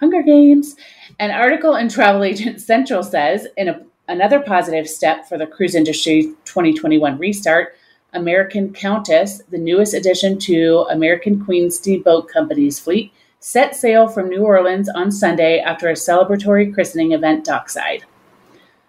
Hunger 0.00 0.22
Games. 0.22 0.76
An 1.18 1.30
article 1.30 1.76
in 1.76 1.88
Travel 1.88 2.24
Agent 2.24 2.60
Central 2.60 3.02
says, 3.02 3.46
in 3.56 3.68
a, 3.68 3.80
another 4.08 4.40
positive 4.40 4.88
step 4.88 5.28
for 5.28 5.38
the 5.38 5.46
cruise 5.46 5.74
industry 5.74 6.34
2021 6.44 7.18
restart, 7.18 7.76
American 8.12 8.72
Countess, 8.72 9.42
the 9.50 9.58
newest 9.58 9.94
addition 9.94 10.38
to 10.40 10.86
American 10.90 11.44
Queen 11.44 11.70
Steamboat 11.70 12.28
Company's 12.28 12.78
fleet, 12.78 13.12
set 13.44 13.76
sail 13.76 14.08
from 14.08 14.30
New 14.30 14.42
Orleans 14.42 14.88
on 14.88 15.12
Sunday 15.12 15.58
after 15.58 15.90
a 15.90 15.92
celebratory 15.92 16.72
christening 16.72 17.12
event 17.12 17.44
dockside. 17.44 18.06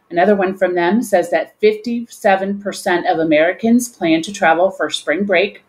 Another 0.09 0.33
one 0.33 0.55
from 0.57 0.75
them 0.75 1.01
says 1.03 1.29
that 1.29 1.59
57% 1.59 3.11
of 3.11 3.19
Americans 3.19 3.89
plan 3.89 4.21
to 4.21 4.31
travel 4.31 4.71
for 4.71 4.89
spring 4.89 5.25
break. 5.25 5.65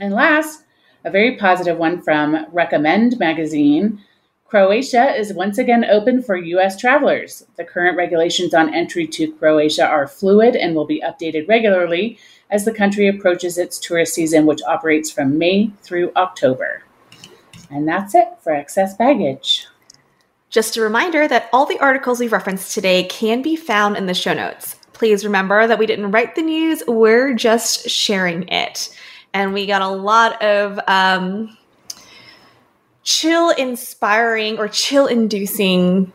And 0.00 0.14
last, 0.14 0.64
a 1.04 1.10
very 1.10 1.36
positive 1.36 1.76
one 1.76 2.00
from 2.00 2.46
Recommend 2.50 3.18
magazine 3.18 4.00
Croatia 4.46 5.14
is 5.14 5.34
once 5.34 5.58
again 5.58 5.84
open 5.84 6.22
for 6.22 6.36
U.S. 6.36 6.78
travelers. 6.78 7.44
The 7.56 7.64
current 7.64 7.98
regulations 7.98 8.54
on 8.54 8.74
entry 8.74 9.06
to 9.08 9.32
Croatia 9.32 9.86
are 9.86 10.08
fluid 10.08 10.56
and 10.56 10.74
will 10.74 10.86
be 10.86 11.02
updated 11.02 11.46
regularly 11.46 12.18
as 12.50 12.64
the 12.64 12.72
country 12.72 13.06
approaches 13.06 13.58
its 13.58 13.78
tourist 13.78 14.14
season, 14.14 14.46
which 14.46 14.62
operates 14.66 15.10
from 15.10 15.36
May 15.36 15.72
through 15.82 16.12
October. 16.16 16.85
And 17.70 17.86
that's 17.86 18.14
it 18.14 18.28
for 18.40 18.52
excess 18.52 18.96
baggage. 18.96 19.66
Just 20.50 20.76
a 20.76 20.80
reminder 20.80 21.26
that 21.28 21.48
all 21.52 21.66
the 21.66 21.78
articles 21.80 22.20
we 22.20 22.28
referenced 22.28 22.72
today 22.72 23.04
can 23.04 23.42
be 23.42 23.56
found 23.56 23.96
in 23.96 24.06
the 24.06 24.14
show 24.14 24.32
notes. 24.32 24.76
Please 24.92 25.24
remember 25.24 25.66
that 25.66 25.78
we 25.78 25.86
didn't 25.86 26.10
write 26.10 26.34
the 26.34 26.42
news, 26.42 26.82
we're 26.86 27.34
just 27.34 27.88
sharing 27.90 28.48
it. 28.48 28.88
And 29.34 29.52
we 29.52 29.66
got 29.66 29.82
a 29.82 29.88
lot 29.88 30.40
of 30.42 30.80
um, 30.86 31.56
chill 33.02 33.50
inspiring 33.50 34.58
or 34.58 34.68
chill 34.68 35.06
inducing 35.06 36.12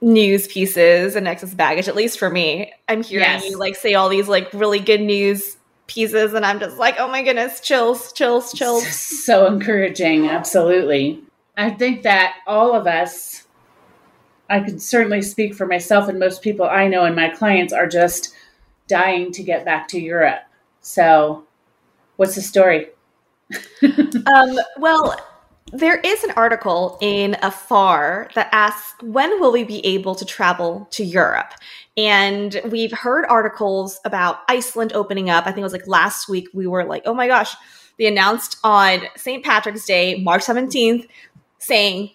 news 0.00 0.46
pieces 0.46 1.16
and 1.16 1.26
excess 1.26 1.54
baggage 1.54 1.88
at 1.88 1.96
least 1.96 2.20
for 2.20 2.30
me 2.30 2.72
i'm 2.88 3.02
hearing 3.02 3.24
yes. 3.24 3.44
you 3.44 3.58
like 3.58 3.74
say 3.74 3.94
all 3.94 4.08
these 4.08 4.28
like 4.28 4.48
really 4.52 4.78
good 4.78 5.00
news 5.00 5.56
pieces 5.88 6.34
and 6.34 6.46
i'm 6.46 6.60
just 6.60 6.76
like 6.76 6.94
oh 6.98 7.08
my 7.08 7.22
goodness 7.22 7.60
chills 7.60 8.12
chills 8.12 8.52
chills. 8.52 8.86
so 8.88 9.46
encouraging 9.46 10.28
absolutely. 10.28 11.22
I 11.56 11.70
think 11.70 12.04
that 12.04 12.36
all 12.46 12.74
of 12.74 12.86
us 12.86 13.44
i 14.48 14.60
can 14.60 14.78
certainly 14.78 15.22
speak 15.22 15.54
for 15.54 15.66
myself 15.66 16.08
and 16.08 16.18
most 16.18 16.42
people 16.42 16.66
i 16.66 16.86
know 16.86 17.04
and 17.04 17.16
my 17.16 17.30
clients 17.30 17.72
are 17.72 17.88
just 17.88 18.34
dying 18.86 19.32
to 19.32 19.42
get 19.42 19.64
back 19.64 19.88
to 19.88 20.00
europe. 20.00 20.42
So 20.80 21.44
what's 22.16 22.36
the 22.36 22.42
story? 22.42 22.88
Um, 23.82 24.58
well 24.78 25.18
there 25.72 25.98
is 25.98 26.24
an 26.24 26.30
article 26.32 26.98
in 27.00 27.36
Afar 27.42 28.30
that 28.34 28.48
asks, 28.52 28.94
when 29.02 29.40
will 29.40 29.52
we 29.52 29.64
be 29.64 29.84
able 29.84 30.14
to 30.14 30.24
travel 30.24 30.88
to 30.92 31.04
Europe? 31.04 31.52
And 31.98 32.60
we've 32.66 32.92
heard 32.92 33.26
articles 33.28 33.98
about 34.04 34.38
Iceland 34.46 34.92
opening 34.92 35.30
up. 35.30 35.46
I 35.46 35.50
think 35.50 35.58
it 35.58 35.64
was 35.64 35.72
like 35.72 35.88
last 35.88 36.28
week, 36.28 36.48
we 36.54 36.68
were 36.68 36.84
like, 36.84 37.02
oh 37.06 37.12
my 37.12 37.26
gosh, 37.26 37.56
they 37.98 38.06
announced 38.06 38.56
on 38.62 39.00
St. 39.16 39.44
Patrick's 39.44 39.84
Day, 39.84 40.22
March 40.22 40.42
17th, 40.42 41.08
saying, 41.58 42.10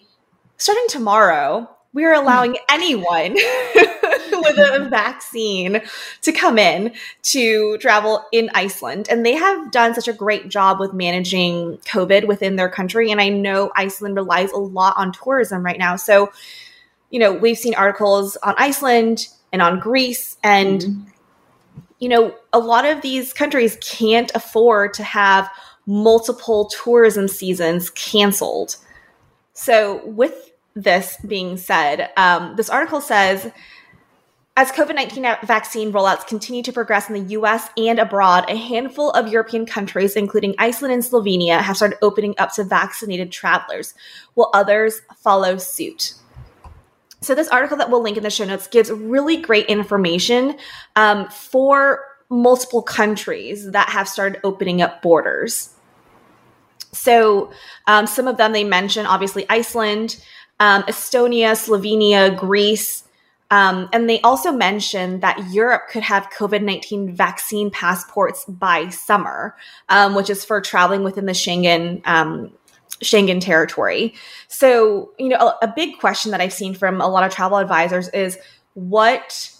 starting 0.56 0.86
tomorrow, 0.88 1.68
we 1.92 2.06
are 2.06 2.14
allowing 2.14 2.56
anyone 2.70 3.34
with 3.34 4.58
a 4.58 4.88
vaccine 4.88 5.82
to 6.22 6.32
come 6.32 6.58
in 6.58 6.94
to 7.24 7.76
travel 7.76 8.24
in 8.32 8.50
Iceland. 8.54 9.08
And 9.10 9.24
they 9.24 9.34
have 9.34 9.70
done 9.70 9.94
such 9.94 10.08
a 10.08 10.14
great 10.14 10.48
job 10.48 10.80
with 10.80 10.94
managing 10.94 11.76
COVID 11.86 12.26
within 12.26 12.56
their 12.56 12.70
country. 12.70 13.10
And 13.10 13.20
I 13.20 13.28
know 13.28 13.70
Iceland 13.76 14.16
relies 14.16 14.50
a 14.50 14.56
lot 14.56 14.96
on 14.96 15.12
tourism 15.12 15.62
right 15.62 15.78
now. 15.78 15.96
So, 15.96 16.32
you 17.10 17.18
know, 17.18 17.34
we've 17.34 17.58
seen 17.58 17.74
articles 17.74 18.36
on 18.36 18.54
Iceland 18.56 19.26
and 19.54 19.62
on 19.62 19.78
Greece 19.78 20.36
and 20.42 20.80
mm-hmm. 20.80 21.02
you 22.00 22.08
know, 22.08 22.34
a 22.52 22.58
lot 22.58 22.84
of 22.84 23.00
these 23.02 23.32
countries 23.32 23.78
can't 23.80 24.32
afford 24.34 24.92
to 24.94 25.04
have 25.04 25.48
multiple 25.86 26.66
tourism 26.66 27.28
seasons 27.28 27.88
canceled. 27.90 28.76
So, 29.52 30.04
with 30.04 30.50
this 30.74 31.16
being 31.26 31.56
said, 31.56 32.10
um, 32.16 32.56
this 32.56 32.68
article 32.68 33.00
says 33.00 33.52
as 34.56 34.72
COVID 34.72 34.96
19 34.96 35.22
vaccine 35.44 35.92
rollouts 35.92 36.26
continue 36.26 36.62
to 36.64 36.72
progress 36.72 37.08
in 37.08 37.14
the 37.14 37.32
US 37.34 37.68
and 37.76 38.00
abroad, 38.00 38.44
a 38.48 38.56
handful 38.56 39.10
of 39.10 39.28
European 39.28 39.66
countries, 39.66 40.16
including 40.16 40.56
Iceland 40.58 40.94
and 40.94 41.02
Slovenia, 41.02 41.60
have 41.60 41.76
started 41.76 41.98
opening 42.02 42.34
up 42.38 42.52
to 42.54 42.64
vaccinated 42.64 43.30
travelers, 43.30 43.94
while 44.34 44.50
others 44.52 45.00
follow 45.16 45.58
suit. 45.58 46.14
So, 47.24 47.34
this 47.34 47.48
article 47.48 47.78
that 47.78 47.90
we'll 47.90 48.02
link 48.02 48.16
in 48.16 48.22
the 48.22 48.30
show 48.30 48.44
notes 48.44 48.66
gives 48.66 48.90
really 48.90 49.38
great 49.38 49.66
information 49.66 50.56
um, 50.94 51.28
for 51.30 52.04
multiple 52.28 52.82
countries 52.82 53.70
that 53.70 53.88
have 53.88 54.08
started 54.08 54.40
opening 54.44 54.82
up 54.82 55.00
borders. 55.00 55.70
So, 56.92 57.50
um, 57.86 58.06
some 58.06 58.28
of 58.28 58.36
them 58.36 58.52
they 58.52 58.62
mention 58.62 59.06
obviously 59.06 59.46
Iceland, 59.48 60.22
um, 60.60 60.82
Estonia, 60.82 61.52
Slovenia, 61.52 62.36
Greece. 62.36 63.04
Um, 63.50 63.88
and 63.92 64.08
they 64.08 64.20
also 64.20 64.52
mentioned 64.52 65.22
that 65.22 65.50
Europe 65.50 65.84
could 65.90 66.02
have 66.02 66.28
COVID 66.30 66.62
19 66.62 67.14
vaccine 67.14 67.70
passports 67.70 68.44
by 68.46 68.90
summer, 68.90 69.56
um, 69.88 70.14
which 70.14 70.28
is 70.28 70.44
for 70.44 70.60
traveling 70.60 71.04
within 71.04 71.24
the 71.24 71.32
Schengen. 71.32 72.06
Schengen 73.02 73.40
territory. 73.40 74.14
So, 74.48 75.12
you 75.18 75.28
know, 75.28 75.36
a, 75.36 75.66
a 75.66 75.72
big 75.74 75.98
question 75.98 76.30
that 76.30 76.40
I've 76.40 76.52
seen 76.52 76.74
from 76.74 77.00
a 77.00 77.08
lot 77.08 77.24
of 77.24 77.32
travel 77.32 77.58
advisors 77.58 78.08
is 78.08 78.38
what 78.74 79.50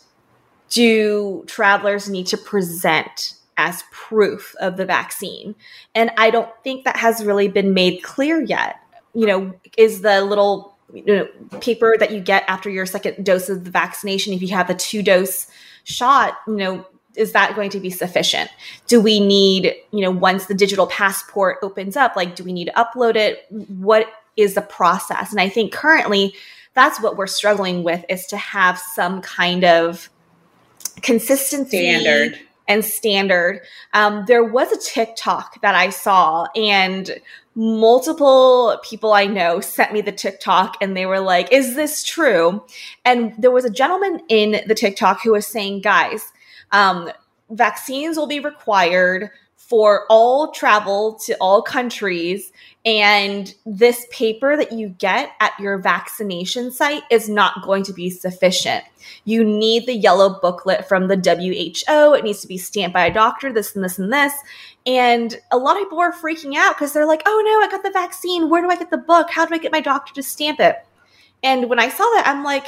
do 0.70 1.44
travelers 1.46 2.08
need 2.08 2.26
to 2.28 2.36
present 2.36 3.34
as 3.56 3.84
proof 3.92 4.54
of 4.60 4.76
the 4.76 4.84
vaccine? 4.84 5.54
And 5.94 6.10
I 6.16 6.30
don't 6.30 6.50
think 6.62 6.84
that 6.84 6.96
has 6.96 7.24
really 7.24 7.48
been 7.48 7.74
made 7.74 8.02
clear 8.02 8.42
yet. 8.42 8.76
You 9.14 9.26
know, 9.26 9.54
is 9.78 10.00
the 10.00 10.22
little 10.22 10.76
you 10.92 11.04
know, 11.04 11.28
paper 11.60 11.96
that 11.98 12.10
you 12.10 12.20
get 12.20 12.44
after 12.48 12.68
your 12.68 12.86
second 12.86 13.24
dose 13.24 13.48
of 13.48 13.64
the 13.64 13.70
vaccination, 13.70 14.32
if 14.32 14.42
you 14.42 14.48
have 14.48 14.70
a 14.70 14.74
two 14.74 15.02
dose 15.02 15.46
shot, 15.84 16.38
you 16.46 16.56
know, 16.56 16.86
is 17.16 17.32
that 17.32 17.54
going 17.54 17.70
to 17.70 17.80
be 17.80 17.90
sufficient? 17.90 18.50
Do 18.86 19.00
we 19.00 19.20
need, 19.20 19.74
you 19.90 20.00
know, 20.00 20.10
once 20.10 20.46
the 20.46 20.54
digital 20.54 20.86
passport 20.86 21.58
opens 21.62 21.96
up, 21.96 22.16
like, 22.16 22.36
do 22.36 22.44
we 22.44 22.52
need 22.52 22.66
to 22.66 22.72
upload 22.72 23.16
it? 23.16 23.46
What 23.50 24.08
is 24.36 24.54
the 24.54 24.62
process? 24.62 25.30
And 25.30 25.40
I 25.40 25.48
think 25.48 25.72
currently 25.72 26.34
that's 26.74 27.00
what 27.00 27.16
we're 27.16 27.26
struggling 27.26 27.84
with 27.84 28.04
is 28.08 28.26
to 28.26 28.36
have 28.36 28.78
some 28.78 29.22
kind 29.22 29.64
of 29.64 30.10
consistency 31.02 31.78
standard 31.78 32.38
and 32.66 32.84
standard. 32.84 33.60
Um, 33.92 34.24
there 34.26 34.44
was 34.44 34.72
a 34.72 34.78
TikTok 34.78 35.60
that 35.62 35.74
I 35.74 35.90
saw, 35.90 36.46
and 36.56 37.20
multiple 37.54 38.80
people 38.82 39.12
I 39.12 39.26
know 39.26 39.60
sent 39.60 39.92
me 39.92 40.00
the 40.00 40.12
TikTok 40.12 40.76
and 40.80 40.96
they 40.96 41.06
were 41.06 41.20
like, 41.20 41.52
Is 41.52 41.76
this 41.76 42.02
true? 42.02 42.64
And 43.04 43.34
there 43.38 43.50
was 43.50 43.64
a 43.64 43.70
gentleman 43.70 44.20
in 44.28 44.62
the 44.66 44.74
TikTok 44.74 45.22
who 45.22 45.32
was 45.32 45.46
saying, 45.46 45.82
Guys, 45.82 46.32
um, 46.74 47.08
vaccines 47.50 48.16
will 48.16 48.26
be 48.26 48.40
required 48.40 49.30
for 49.56 50.04
all 50.10 50.50
travel 50.52 51.18
to 51.24 51.34
all 51.40 51.62
countries. 51.62 52.52
And 52.84 53.54
this 53.64 54.06
paper 54.10 54.58
that 54.58 54.72
you 54.72 54.90
get 54.90 55.30
at 55.40 55.58
your 55.58 55.78
vaccination 55.78 56.70
site 56.70 57.02
is 57.10 57.30
not 57.30 57.62
going 57.64 57.82
to 57.84 57.94
be 57.94 58.10
sufficient. 58.10 58.84
You 59.24 59.42
need 59.42 59.86
the 59.86 59.94
yellow 59.94 60.38
booklet 60.40 60.86
from 60.86 61.08
the 61.08 61.16
WHO. 61.16 62.14
It 62.14 62.24
needs 62.24 62.40
to 62.42 62.48
be 62.48 62.58
stamped 62.58 62.92
by 62.92 63.06
a 63.06 63.14
doctor, 63.14 63.52
this 63.52 63.74
and 63.74 63.82
this 63.82 63.98
and 63.98 64.12
this. 64.12 64.34
And 64.84 65.34
a 65.50 65.56
lot 65.56 65.76
of 65.76 65.84
people 65.84 66.00
are 66.00 66.12
freaking 66.12 66.56
out 66.56 66.74
because 66.74 66.92
they're 66.92 67.06
like, 67.06 67.22
oh 67.24 67.42
no, 67.46 67.66
I 67.66 67.70
got 67.70 67.82
the 67.82 67.90
vaccine. 67.90 68.50
Where 68.50 68.60
do 68.60 68.68
I 68.68 68.76
get 68.76 68.90
the 68.90 68.98
book? 68.98 69.30
How 69.30 69.46
do 69.46 69.54
I 69.54 69.58
get 69.58 69.72
my 69.72 69.80
doctor 69.80 70.12
to 70.14 70.22
stamp 70.22 70.60
it? 70.60 70.76
And 71.42 71.70
when 71.70 71.78
I 71.78 71.88
saw 71.88 72.04
that, 72.14 72.24
I'm 72.26 72.44
like, 72.44 72.66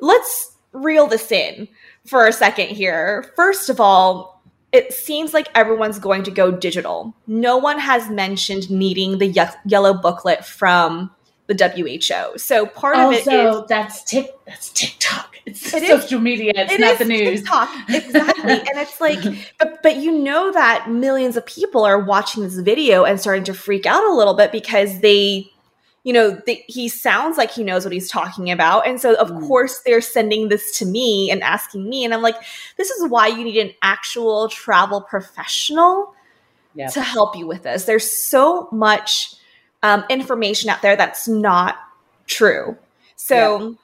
let's 0.00 0.51
reel 0.72 1.06
this 1.06 1.30
in 1.30 1.68
for 2.06 2.26
a 2.26 2.32
second 2.32 2.68
here. 2.68 3.32
First 3.36 3.68
of 3.68 3.80
all, 3.80 4.42
it 4.72 4.92
seems 4.92 5.34
like 5.34 5.48
everyone's 5.54 5.98
going 5.98 6.22
to 6.24 6.30
go 6.30 6.50
digital. 6.50 7.14
No 7.26 7.58
one 7.58 7.78
has 7.78 8.08
mentioned 8.08 8.70
needing 8.70 9.18
the 9.18 9.26
ye- 9.26 9.44
yellow 9.66 9.92
booklet 9.92 10.44
from 10.44 11.10
the 11.46 11.54
WHO. 11.54 12.38
So 12.38 12.66
part 12.66 12.96
also, 12.96 13.10
of 13.10 13.26
it 13.26 13.28
is 13.28 13.68
that's 13.68 14.02
tick 14.04 14.30
that's 14.46 14.70
TikTok. 14.70 15.28
It's 15.44 15.74
it 15.74 15.88
social 15.88 16.18
is, 16.18 16.22
media. 16.22 16.52
It's 16.54 16.74
it 16.74 16.80
not 16.80 16.98
the 17.00 17.04
news. 17.04 17.40
TikTok. 17.40 17.68
Exactly. 17.88 18.52
and 18.52 18.78
it's 18.78 19.00
like, 19.00 19.18
but 19.58 19.82
but 19.82 19.96
you 19.96 20.12
know 20.12 20.52
that 20.52 20.88
millions 20.88 21.36
of 21.36 21.44
people 21.46 21.84
are 21.84 21.98
watching 21.98 22.44
this 22.44 22.54
video 22.60 23.02
and 23.02 23.20
starting 23.20 23.42
to 23.44 23.52
freak 23.52 23.84
out 23.84 24.04
a 24.04 24.14
little 24.14 24.34
bit 24.34 24.52
because 24.52 25.00
they 25.00 25.50
you 26.04 26.12
know, 26.12 26.30
the, 26.46 26.62
he 26.66 26.88
sounds 26.88 27.38
like 27.38 27.50
he 27.50 27.62
knows 27.62 27.84
what 27.84 27.92
he's 27.92 28.10
talking 28.10 28.50
about. 28.50 28.86
And 28.86 29.00
so, 29.00 29.14
of 29.14 29.30
mm. 29.30 29.46
course, 29.46 29.80
they're 29.86 30.00
sending 30.00 30.48
this 30.48 30.76
to 30.78 30.86
me 30.86 31.30
and 31.30 31.42
asking 31.42 31.88
me. 31.88 32.04
And 32.04 32.12
I'm 32.12 32.22
like, 32.22 32.36
this 32.76 32.90
is 32.90 33.08
why 33.08 33.28
you 33.28 33.44
need 33.44 33.58
an 33.58 33.72
actual 33.82 34.48
travel 34.48 35.00
professional 35.00 36.14
to 36.90 37.02
help 37.02 37.36
you 37.36 37.46
with 37.46 37.62
this. 37.64 37.84
There's 37.84 38.10
so 38.10 38.68
much 38.72 39.34
um, 39.82 40.04
information 40.08 40.70
out 40.70 40.82
there 40.82 40.96
that's 40.96 41.28
not 41.28 41.76
true. 42.26 42.76
So, 43.16 43.76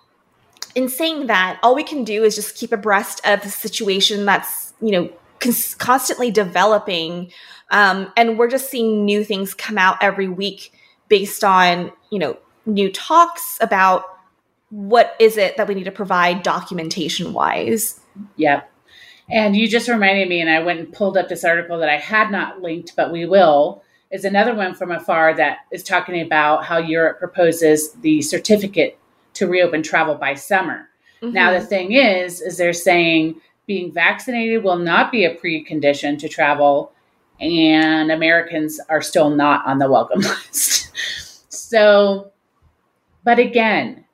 in 0.74 0.88
saying 0.88 1.26
that, 1.26 1.60
all 1.62 1.74
we 1.74 1.84
can 1.84 2.02
do 2.02 2.24
is 2.24 2.34
just 2.34 2.56
keep 2.56 2.72
abreast 2.72 3.20
of 3.26 3.42
the 3.42 3.50
situation 3.50 4.24
that's, 4.24 4.72
you 4.80 4.90
know, 4.90 5.10
cons- 5.38 5.74
constantly 5.74 6.30
developing. 6.30 7.30
Um, 7.70 8.12
and 8.16 8.38
we're 8.38 8.50
just 8.50 8.70
seeing 8.70 9.04
new 9.04 9.22
things 9.22 9.54
come 9.54 9.78
out 9.78 10.02
every 10.02 10.28
week 10.28 10.72
based 11.08 11.44
on 11.44 11.92
you 12.10 12.18
know 12.18 12.36
new 12.66 12.90
talks 12.90 13.58
about 13.60 14.04
what 14.70 15.16
is 15.18 15.36
it 15.36 15.56
that 15.56 15.66
we 15.66 15.74
need 15.74 15.84
to 15.84 15.90
provide 15.90 16.42
documentation 16.42 17.32
wise 17.32 18.00
yep 18.36 18.70
and 19.30 19.56
you 19.56 19.68
just 19.68 19.88
reminded 19.88 20.28
me 20.28 20.40
and 20.40 20.50
i 20.50 20.60
went 20.60 20.78
and 20.78 20.92
pulled 20.92 21.16
up 21.16 21.28
this 21.28 21.44
article 21.44 21.78
that 21.78 21.88
i 21.88 21.96
had 21.96 22.30
not 22.30 22.60
linked 22.60 22.94
but 22.96 23.12
we 23.12 23.24
will 23.24 23.82
is 24.10 24.24
another 24.24 24.54
one 24.54 24.74
from 24.74 24.90
afar 24.90 25.34
that 25.34 25.58
is 25.72 25.82
talking 25.82 26.20
about 26.20 26.64
how 26.64 26.78
europe 26.78 27.18
proposes 27.18 27.92
the 28.00 28.20
certificate 28.22 28.98
to 29.32 29.46
reopen 29.46 29.82
travel 29.82 30.14
by 30.14 30.34
summer 30.34 30.88
mm-hmm. 31.22 31.32
now 31.32 31.50
the 31.50 31.60
thing 31.60 31.92
is 31.92 32.40
is 32.40 32.56
they're 32.56 32.72
saying 32.72 33.40
being 33.66 33.92
vaccinated 33.92 34.64
will 34.64 34.78
not 34.78 35.12
be 35.12 35.24
a 35.24 35.36
precondition 35.36 36.18
to 36.18 36.28
travel 36.28 36.92
and 37.40 38.10
Americans 38.10 38.80
are 38.88 39.02
still 39.02 39.30
not 39.30 39.64
on 39.66 39.78
the 39.78 39.90
welcome 39.90 40.20
list. 40.50 40.90
So, 41.68 42.32
but 43.24 43.38
again, 43.38 44.06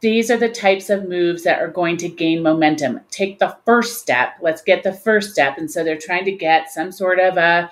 these 0.00 0.30
are 0.30 0.38
the 0.38 0.48
types 0.48 0.88
of 0.88 1.06
moves 1.06 1.42
that 1.42 1.60
are 1.60 1.68
going 1.68 1.98
to 1.98 2.08
gain 2.08 2.42
momentum. 2.42 3.00
Take 3.10 3.38
the 3.38 3.54
first 3.66 4.00
step. 4.00 4.36
Let's 4.40 4.62
get 4.62 4.82
the 4.82 4.94
first 4.94 5.32
step. 5.32 5.58
And 5.58 5.70
so 5.70 5.84
they're 5.84 5.98
trying 5.98 6.24
to 6.24 6.32
get 6.32 6.72
some 6.72 6.90
sort 6.90 7.18
of 7.18 7.36
a 7.36 7.70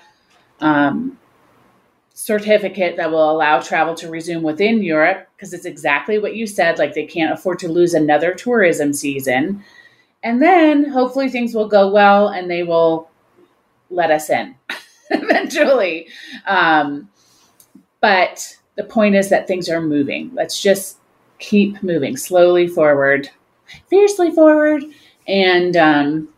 um, 0.59 1.17
certificate 2.13 2.97
that 2.97 3.09
will 3.09 3.31
allow 3.31 3.59
travel 3.59 3.95
to 3.95 4.11
resume 4.11 4.43
within 4.43 4.83
Europe 4.83 5.27
because 5.35 5.53
it's 5.53 5.65
exactly 5.65 6.19
what 6.19 6.35
you 6.35 6.45
said. 6.45 6.77
Like 6.77 6.93
they 6.93 7.07
can't 7.07 7.33
afford 7.33 7.57
to 7.59 7.67
lose 7.67 7.95
another 7.95 8.35
tourism 8.35 8.93
season. 8.93 9.63
And 10.21 10.39
then 10.39 10.87
hopefully 10.87 11.29
things 11.29 11.55
will 11.55 11.67
go 11.67 11.89
well 11.91 12.27
and 12.27 12.49
they 12.49 12.61
will 12.61 13.09
let 13.89 14.11
us 14.11 14.29
in. 14.29 14.53
eventually. 15.09 16.09
Um, 16.45 17.09
but 18.01 18.57
the 18.75 18.83
point 18.83 19.15
is 19.15 19.29
that 19.29 19.47
things 19.47 19.69
are 19.69 19.81
moving. 19.81 20.31
Let's 20.33 20.61
just 20.61 20.97
keep 21.39 21.81
moving 21.83 22.15
slowly 22.15 22.67
forward, 22.67 23.29
fiercely 23.89 24.31
forward, 24.31 24.83
and 25.27 25.75
um, 25.75 26.29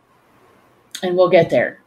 and 1.04 1.16
we'll 1.16 1.30
get 1.30 1.50
there. 1.50 1.80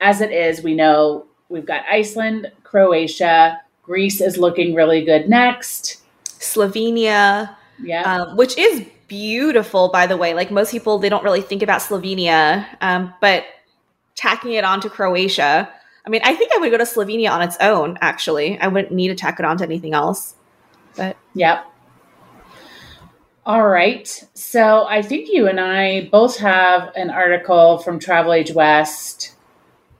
as 0.00 0.20
it 0.20 0.30
is, 0.30 0.62
we 0.62 0.74
know 0.74 1.26
we've 1.48 1.66
got 1.66 1.84
Iceland, 1.90 2.50
Croatia, 2.62 3.60
Greece 3.82 4.20
is 4.20 4.38
looking 4.38 4.74
really 4.74 5.04
good 5.04 5.28
next. 5.28 6.02
Slovenia, 6.24 7.54
yeah, 7.82 8.02
um, 8.02 8.36
which 8.36 8.56
is 8.56 8.86
beautiful, 9.08 9.88
by 9.88 10.06
the 10.06 10.16
way. 10.16 10.34
Like 10.34 10.50
most 10.50 10.70
people, 10.70 10.98
they 10.98 11.08
don't 11.08 11.24
really 11.24 11.42
think 11.42 11.62
about 11.62 11.80
Slovenia, 11.80 12.66
um, 12.80 13.12
but 13.20 13.44
tacking 14.14 14.52
it 14.52 14.64
onto 14.64 14.88
Croatia. 14.88 15.68
I 16.04 16.10
mean, 16.10 16.20
I 16.24 16.34
think 16.34 16.52
I 16.54 16.58
would 16.58 16.70
go 16.70 16.78
to 16.78 16.84
Slovenia 16.84 17.30
on 17.30 17.42
its 17.42 17.56
own, 17.60 17.96
actually. 18.00 18.58
I 18.58 18.66
wouldn't 18.68 18.92
need 18.92 19.08
to 19.08 19.14
tack 19.14 19.38
it 19.38 19.44
onto 19.44 19.64
anything 19.64 19.94
else. 19.94 20.34
But 20.96 21.16
Yep. 21.34 21.66
All 23.44 23.66
right. 23.66 24.28
So 24.34 24.86
I 24.88 25.02
think 25.02 25.28
you 25.32 25.48
and 25.48 25.58
I 25.58 26.08
both 26.12 26.38
have 26.38 26.92
an 26.94 27.10
article 27.10 27.78
from 27.78 27.98
Travel 27.98 28.32
Age 28.32 28.52
West 28.52 29.34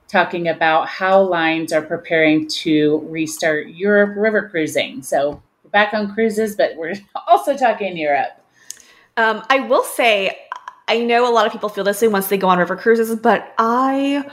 talking 0.07 0.47
about 0.47 0.87
how 0.87 1.21
lines 1.21 1.73
are 1.73 1.81
preparing 1.81 2.47
to 2.47 3.05
restart 3.09 3.67
Europe 3.67 4.15
river 4.15 4.47
cruising. 4.47 5.01
So 5.01 5.41
we're 5.63 5.71
back 5.71 5.93
on 5.93 6.13
cruises, 6.13 6.55
but 6.55 6.75
we're 6.77 6.95
also 7.27 7.57
talking 7.57 7.97
Europe. 7.97 8.29
Um, 9.17 9.43
I 9.49 9.59
will 9.61 9.83
say 9.83 10.37
I 10.87 10.99
know 10.99 11.27
a 11.27 11.31
lot 11.31 11.45
of 11.45 11.51
people 11.51 11.69
feel 11.69 11.83
this 11.83 12.01
way 12.01 12.07
once 12.07 12.27
they 12.27 12.37
go 12.37 12.47
on 12.47 12.59
river 12.59 12.75
cruises, 12.75 13.15
but 13.15 13.53
I 13.57 14.23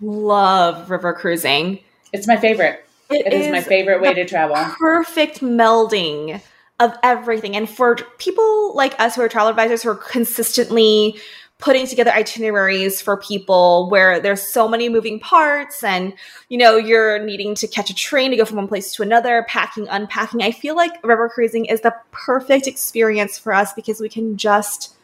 love 0.00 0.90
river 0.90 1.12
cruising. 1.12 1.80
It's 2.12 2.26
my 2.26 2.36
favorite. 2.36 2.84
it, 3.10 3.26
it 3.26 3.32
is, 3.32 3.46
is, 3.46 3.52
my 3.52 3.60
favorite 3.60 4.00
way 4.00 4.14
to 4.14 4.24
travel. 4.24 4.56
Perfect 4.78 5.40
melding 5.40 6.40
of 6.80 6.96
everything. 7.02 7.56
And 7.56 7.68
for 7.68 7.96
people 8.18 8.74
like 8.74 8.98
us 9.00 9.16
who 9.16 9.22
are 9.22 9.28
travel 9.28 9.50
advisors 9.50 9.82
who 9.82 9.90
are 9.90 9.96
consistently 9.96 11.18
putting 11.58 11.86
together 11.86 12.12
itineraries 12.12 13.02
for 13.02 13.16
people 13.16 13.88
where 13.90 14.20
there's 14.20 14.42
so 14.42 14.68
many 14.68 14.88
moving 14.88 15.18
parts 15.18 15.82
and 15.82 16.14
you 16.48 16.56
know 16.56 16.76
you're 16.76 17.18
needing 17.18 17.54
to 17.56 17.66
catch 17.66 17.90
a 17.90 17.94
train 17.94 18.30
to 18.30 18.36
go 18.36 18.44
from 18.44 18.56
one 18.56 18.68
place 18.68 18.94
to 18.94 19.02
another 19.02 19.44
packing 19.48 19.88
unpacking 19.88 20.40
i 20.40 20.52
feel 20.52 20.76
like 20.76 21.04
river 21.04 21.28
cruising 21.28 21.64
is 21.64 21.80
the 21.80 21.94
perfect 22.12 22.68
experience 22.68 23.36
for 23.36 23.52
us 23.52 23.72
because 23.72 24.00
we 24.00 24.08
can 24.08 24.36
just 24.36 24.96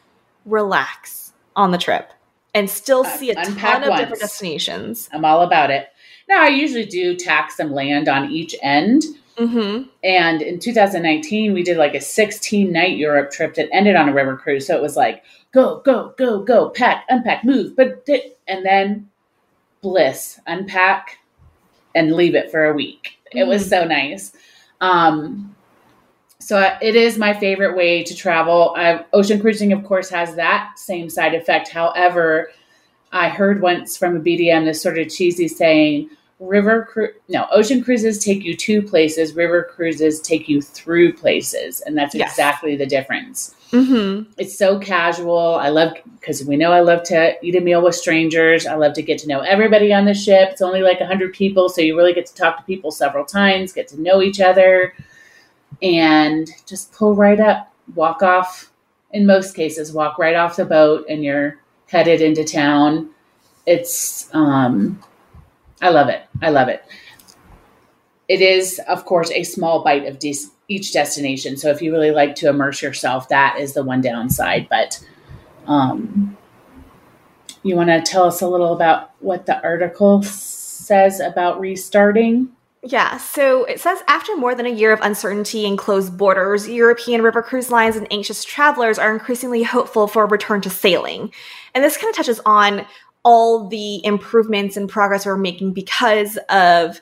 relax 0.45 1.33
on 1.57 1.73
the 1.73 1.79
trip 1.79 2.13
and 2.55 2.71
still 2.71 3.05
see 3.05 3.31
a 3.31 3.35
ton 3.35 3.83
of 3.83 3.89
once. 3.89 4.01
different 4.01 4.21
destinations. 4.21 5.09
I'm 5.13 5.25
all 5.25 5.43
about 5.43 5.71
it. 5.71 5.89
Now, 6.29 6.43
I 6.43 6.49
usually 6.49 6.87
do 6.87 7.17
tack 7.17 7.51
some 7.51 7.73
land 7.73 8.09
on 8.09 8.31
each 8.31 8.55
end. 8.63 9.03
Mm-hmm. 9.37 9.89
And 10.05 10.43
in 10.43 10.61
2019, 10.61 11.53
we 11.53 11.65
did 11.65 11.77
like 11.77 11.95
a 11.95 12.01
16 12.01 12.73
night 12.73 12.97
Europe 12.97 13.33
trip 13.33 13.55
that 13.55 13.69
ended 13.73 13.97
on 13.97 14.09
a 14.09 14.15
river 14.15 14.37
cruise. 14.37 14.67
So 14.67 14.77
it 14.77 14.83
was 14.83 14.97
like, 14.97 15.25
go, 15.53 15.81
go, 15.81 16.15
go, 16.17 16.43
go, 16.43 16.71
pack, 16.71 17.05
unpack, 17.09 17.45
move, 17.45 17.77
but 17.77 18.09
and 18.47 18.65
then 18.65 19.11
bliss, 19.83 20.41
unpack, 20.47 21.19
and 21.95 22.13
leave 22.13 22.35
it 22.35 22.51
for 22.51 22.65
a 22.65 22.75
week. 22.75 23.19
Mm-hmm. 23.29 23.39
It 23.39 23.47
was 23.49 23.63
mm-hmm. 23.63 23.71
so 23.71 23.85
nice. 23.85 24.33
Um, 24.81 25.55
so 26.45 26.77
it 26.83 26.95
is 26.95 27.17
my 27.17 27.33
favorite 27.33 27.75
way 27.75 28.05
to 28.05 28.15
travel. 28.15 28.77
ocean 29.15 29.41
cruising, 29.41 29.73
of 29.73 29.83
course, 29.83 30.11
has 30.11 30.35
that 30.35 30.79
same 30.79 31.09
side 31.09 31.35
effect. 31.35 31.69
However, 31.69 32.51
I 33.13 33.31
heard 33.31 33.63
once 33.63 33.97
from 33.97 34.17
a 34.17 34.21
BDM 34.21 34.67
this 34.67 34.83
sort 34.83 34.99
of 34.99 35.09
cheesy 35.09 35.49
saying, 35.49 36.11
river 36.41 36.87
cru- 36.91 37.15
no 37.31 37.47
ocean 37.51 37.83
cruises 37.83 38.23
take 38.23 38.43
you 38.43 38.57
to 38.57 38.83
places 38.83 39.35
river 39.35 39.71
cruises 39.73 40.21
take 40.21 40.49
you 40.49 40.61
through 40.61 41.13
places 41.13 41.81
and 41.83 41.97
that's 41.97 42.13
yes. 42.13 42.33
exactly 42.33 42.75
the 42.75 42.85
difference 42.85 43.55
mm-hmm. 43.71 44.29
it's 44.37 44.59
so 44.59 44.77
casual 44.81 45.55
i 45.55 45.69
love 45.69 45.93
because 46.19 46.45
we 46.45 46.57
know 46.57 46.73
i 46.73 46.81
love 46.81 47.05
to 47.05 47.35
eat 47.41 47.55
a 47.55 47.61
meal 47.61 47.81
with 47.83 47.95
strangers 47.95 48.67
i 48.67 48.75
love 48.75 48.93
to 48.93 49.01
get 49.01 49.17
to 49.17 49.29
know 49.29 49.41
everybody 49.41 49.95
on 49.95 50.07
the 50.07 50.13
ship 50.13 50.49
it's 50.51 50.61
only 50.61 50.83
like 50.83 50.99
100 50.99 51.33
people 51.33 51.69
so 51.69 51.81
you 51.81 51.97
really 51.97 52.13
get 52.13 52.27
to 52.27 52.35
talk 52.35 52.59
to 52.59 52.65
people 52.65 52.91
several 52.91 53.25
times 53.25 53.73
get 53.73 53.87
to 53.87 54.03
know 54.03 54.21
each 54.21 54.41
other 54.41 54.93
and 55.83 56.49
just 56.67 56.93
pull 56.93 57.15
right 57.15 57.41
up, 57.41 57.73
walk 57.95 58.23
off. 58.23 58.71
In 59.13 59.27
most 59.27 59.55
cases, 59.55 59.93
walk 59.93 60.19
right 60.19 60.35
off 60.35 60.57
the 60.57 60.65
boat 60.65 61.07
and 61.09 61.23
you're 61.23 61.61
headed 61.89 62.21
into 62.21 62.45
town. 62.45 63.11
It's, 63.67 64.29
um, 64.35 65.01
I 65.81 65.91
love 65.91 66.09
it. 66.09 66.23
I 66.43 66.51
love 66.51 66.69
it. 66.69 66.85
It 68.27 68.41
is, 68.41 68.81
of 68.89 69.05
course, 69.05 69.31
a 69.31 69.45
small 69.45 69.85
bite 69.85 70.07
of 70.07 70.19
de- 70.19 70.35
each 70.69 70.93
destination. 70.93 71.57
So 71.57 71.71
if 71.71 71.83
you 71.83 71.93
really 71.93 72.11
like 72.11 72.35
to 72.37 72.49
immerse 72.49 72.83
yourself, 72.83 73.29
that 73.29 73.59
is 73.61 73.75
the 73.75 73.85
one 73.85 74.01
downside. 74.01 74.67
But 74.69 75.05
um, 75.67 76.37
you 77.63 77.77
want 77.77 77.91
to 77.91 78.03
tell 78.03 78.25
us 78.25 78.41
a 78.41 78.49
little 78.49 78.75
about 78.75 79.13
what 79.21 79.47
the 79.47 79.63
article 79.63 80.23
says 80.23 81.21
about 81.21 81.61
restarting? 81.61 82.54
Yeah, 82.87 83.17
so 83.17 83.65
it 83.65 83.81
says 83.81 84.03
after 84.09 84.37
more 84.37 84.55
than 84.55 84.67
a 84.67 84.71
year 84.71 84.93
of 84.93 85.01
uncertainty 85.01 85.67
and 85.67 85.79
closed 85.79 86.19
borders, 86.19 86.69
European 86.69 87.23
river 87.23 87.41
cruise 87.41 87.71
lines 87.71 87.97
and 87.97 88.07
anxious 88.13 88.45
travelers 88.45 88.99
are 88.99 89.11
increasingly 89.11 89.63
hopeful 89.63 90.07
for 90.07 90.25
a 90.25 90.27
return 90.27 90.61
to 90.61 90.71
sailing. 90.71 91.33
And 91.75 91.83
this 91.83 91.97
kind 91.97 92.11
of 92.11 92.17
touches 92.17 92.41
on 92.45 92.85
all 93.23 93.69
the 93.69 94.05
improvements 94.05 94.77
and 94.77 94.87
progress 94.87 95.25
we're 95.25 95.39
making 95.39 95.73
because 95.73 96.39
of 96.51 97.01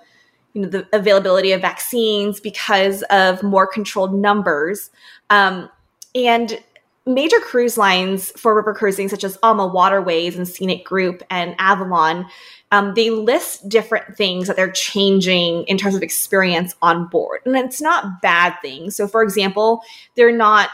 you 0.53 0.63
know 0.63 0.69
the 0.69 0.87
availability 0.93 1.51
of 1.51 1.61
vaccines, 1.61 2.39
because 2.39 3.03
of 3.11 3.43
more 3.43 3.67
controlled 3.67 4.15
numbers. 4.15 4.91
Um, 5.31 5.69
and 6.15 6.63
major 7.07 7.41
cruise 7.41 7.77
lines 7.77 8.31
for 8.37 8.55
river 8.55 8.75
cruising, 8.75 9.09
such 9.09 9.25
as 9.25 9.37
AmaWaterways 9.39 10.37
and 10.37 10.47
Scenic 10.47 10.85
Group 10.85 11.23
and 11.31 11.55
Avalon, 11.59 12.27
um, 12.71 12.95
they 12.95 13.11
list 13.11 13.69
different 13.69 14.17
things 14.17 14.47
that 14.47 14.57
they're 14.57 14.71
changing 14.71 15.65
in 15.65 15.77
terms 15.77 15.95
of 15.95 16.03
experience 16.03 16.75
on 16.81 17.07
board. 17.07 17.41
And 17.45 17.57
it's 17.57 17.81
not 17.81 18.23
bad 18.23 18.57
things. 18.63 18.97
So, 18.97 19.09
for 19.09 19.23
example, 19.23 19.83
they're 20.17 20.37
not 20.37 20.71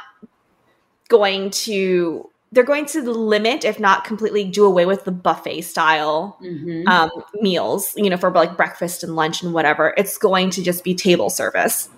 going 1.09 1.51
to 1.51 2.31
they're 2.51 2.65
going 2.65 2.87
to 2.87 3.03
limit, 3.03 3.65
if 3.65 3.79
not 3.79 4.05
completely 4.05 4.43
do 4.45 4.65
away 4.65 4.87
with 4.87 5.05
the 5.05 5.11
buffet 5.11 5.61
style 5.61 6.39
mm-hmm. 6.43 6.89
um, 6.89 7.11
meals, 7.43 7.93
you 7.97 8.09
know, 8.09 8.17
for 8.17 8.31
like 8.31 8.57
breakfast 8.57 9.03
and 9.03 9.15
lunch 9.17 9.43
and 9.43 9.53
whatever. 9.53 9.93
It's 9.99 10.17
going 10.17 10.49
to 10.51 10.63
just 10.63 10.83
be 10.83 10.95
table 10.95 11.29
service. 11.29 11.91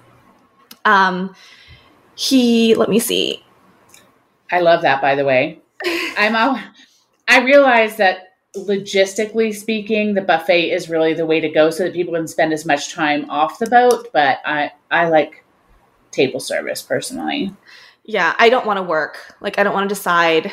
Um, 0.85 1.35
he, 2.17 2.75
let 2.75 2.89
me 2.89 2.99
see. 2.99 3.45
I 4.51 4.61
love 4.61 4.83
that, 4.83 5.01
by 5.01 5.15
the 5.15 5.25
way. 5.25 5.61
I'm, 6.17 6.37
all, 6.37 6.59
I 7.29 7.43
realize 7.43 7.97
that 7.97 8.35
logistically 8.57 9.55
speaking, 9.55 10.15
the 10.15 10.23
buffet 10.23 10.71
is 10.71 10.91
really 10.91 11.15
the 11.15 11.27
way 11.27 11.41
to 11.41 11.49
go 11.49 11.71
so 11.71 11.85
that 11.85 11.93
people 11.93 12.15
can 12.15 12.27
spend 12.27 12.53
as 12.53 12.67
much 12.67 12.93
time 12.93 13.29
off 13.31 13.59
the 13.59 13.71
boat. 13.71 14.09
But 14.13 14.39
I, 14.45 14.73
I 14.91 15.09
like 15.09 15.45
table 16.11 16.41
service 16.41 16.83
personally. 16.83 17.55
Yeah, 18.05 18.35
I 18.39 18.49
don't 18.49 18.67
want 18.67 18.79
to 18.79 18.83
work. 18.83 19.19
Like, 19.41 19.59
I 19.59 19.63
don't 19.63 19.75
want 19.75 19.89
to 19.89 19.95
decide 19.95 20.53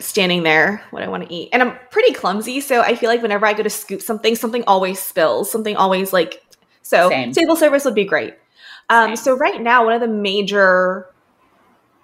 standing 0.00 0.42
there 0.42 0.82
what 0.90 1.02
I 1.02 1.08
want 1.08 1.28
to 1.28 1.34
eat. 1.34 1.48
And 1.52 1.62
I'm 1.62 1.76
pretty 1.90 2.12
clumsy, 2.12 2.60
so 2.60 2.80
I 2.80 2.94
feel 2.94 3.08
like 3.08 3.22
whenever 3.22 3.46
I 3.46 3.52
go 3.52 3.62
to 3.62 3.70
scoop 3.70 4.02
something, 4.02 4.36
something 4.36 4.64
always 4.66 5.00
spills. 5.00 5.50
Something 5.50 5.76
always 5.76 6.12
like 6.12 6.42
so. 6.82 7.08
Same. 7.08 7.32
Table 7.32 7.56
service 7.56 7.84
would 7.84 7.94
be 7.94 8.04
great. 8.04 8.34
Um, 8.90 9.16
so 9.16 9.36
right 9.36 9.60
now, 9.60 9.84
one 9.84 9.94
of 9.94 10.00
the 10.00 10.08
major 10.08 11.06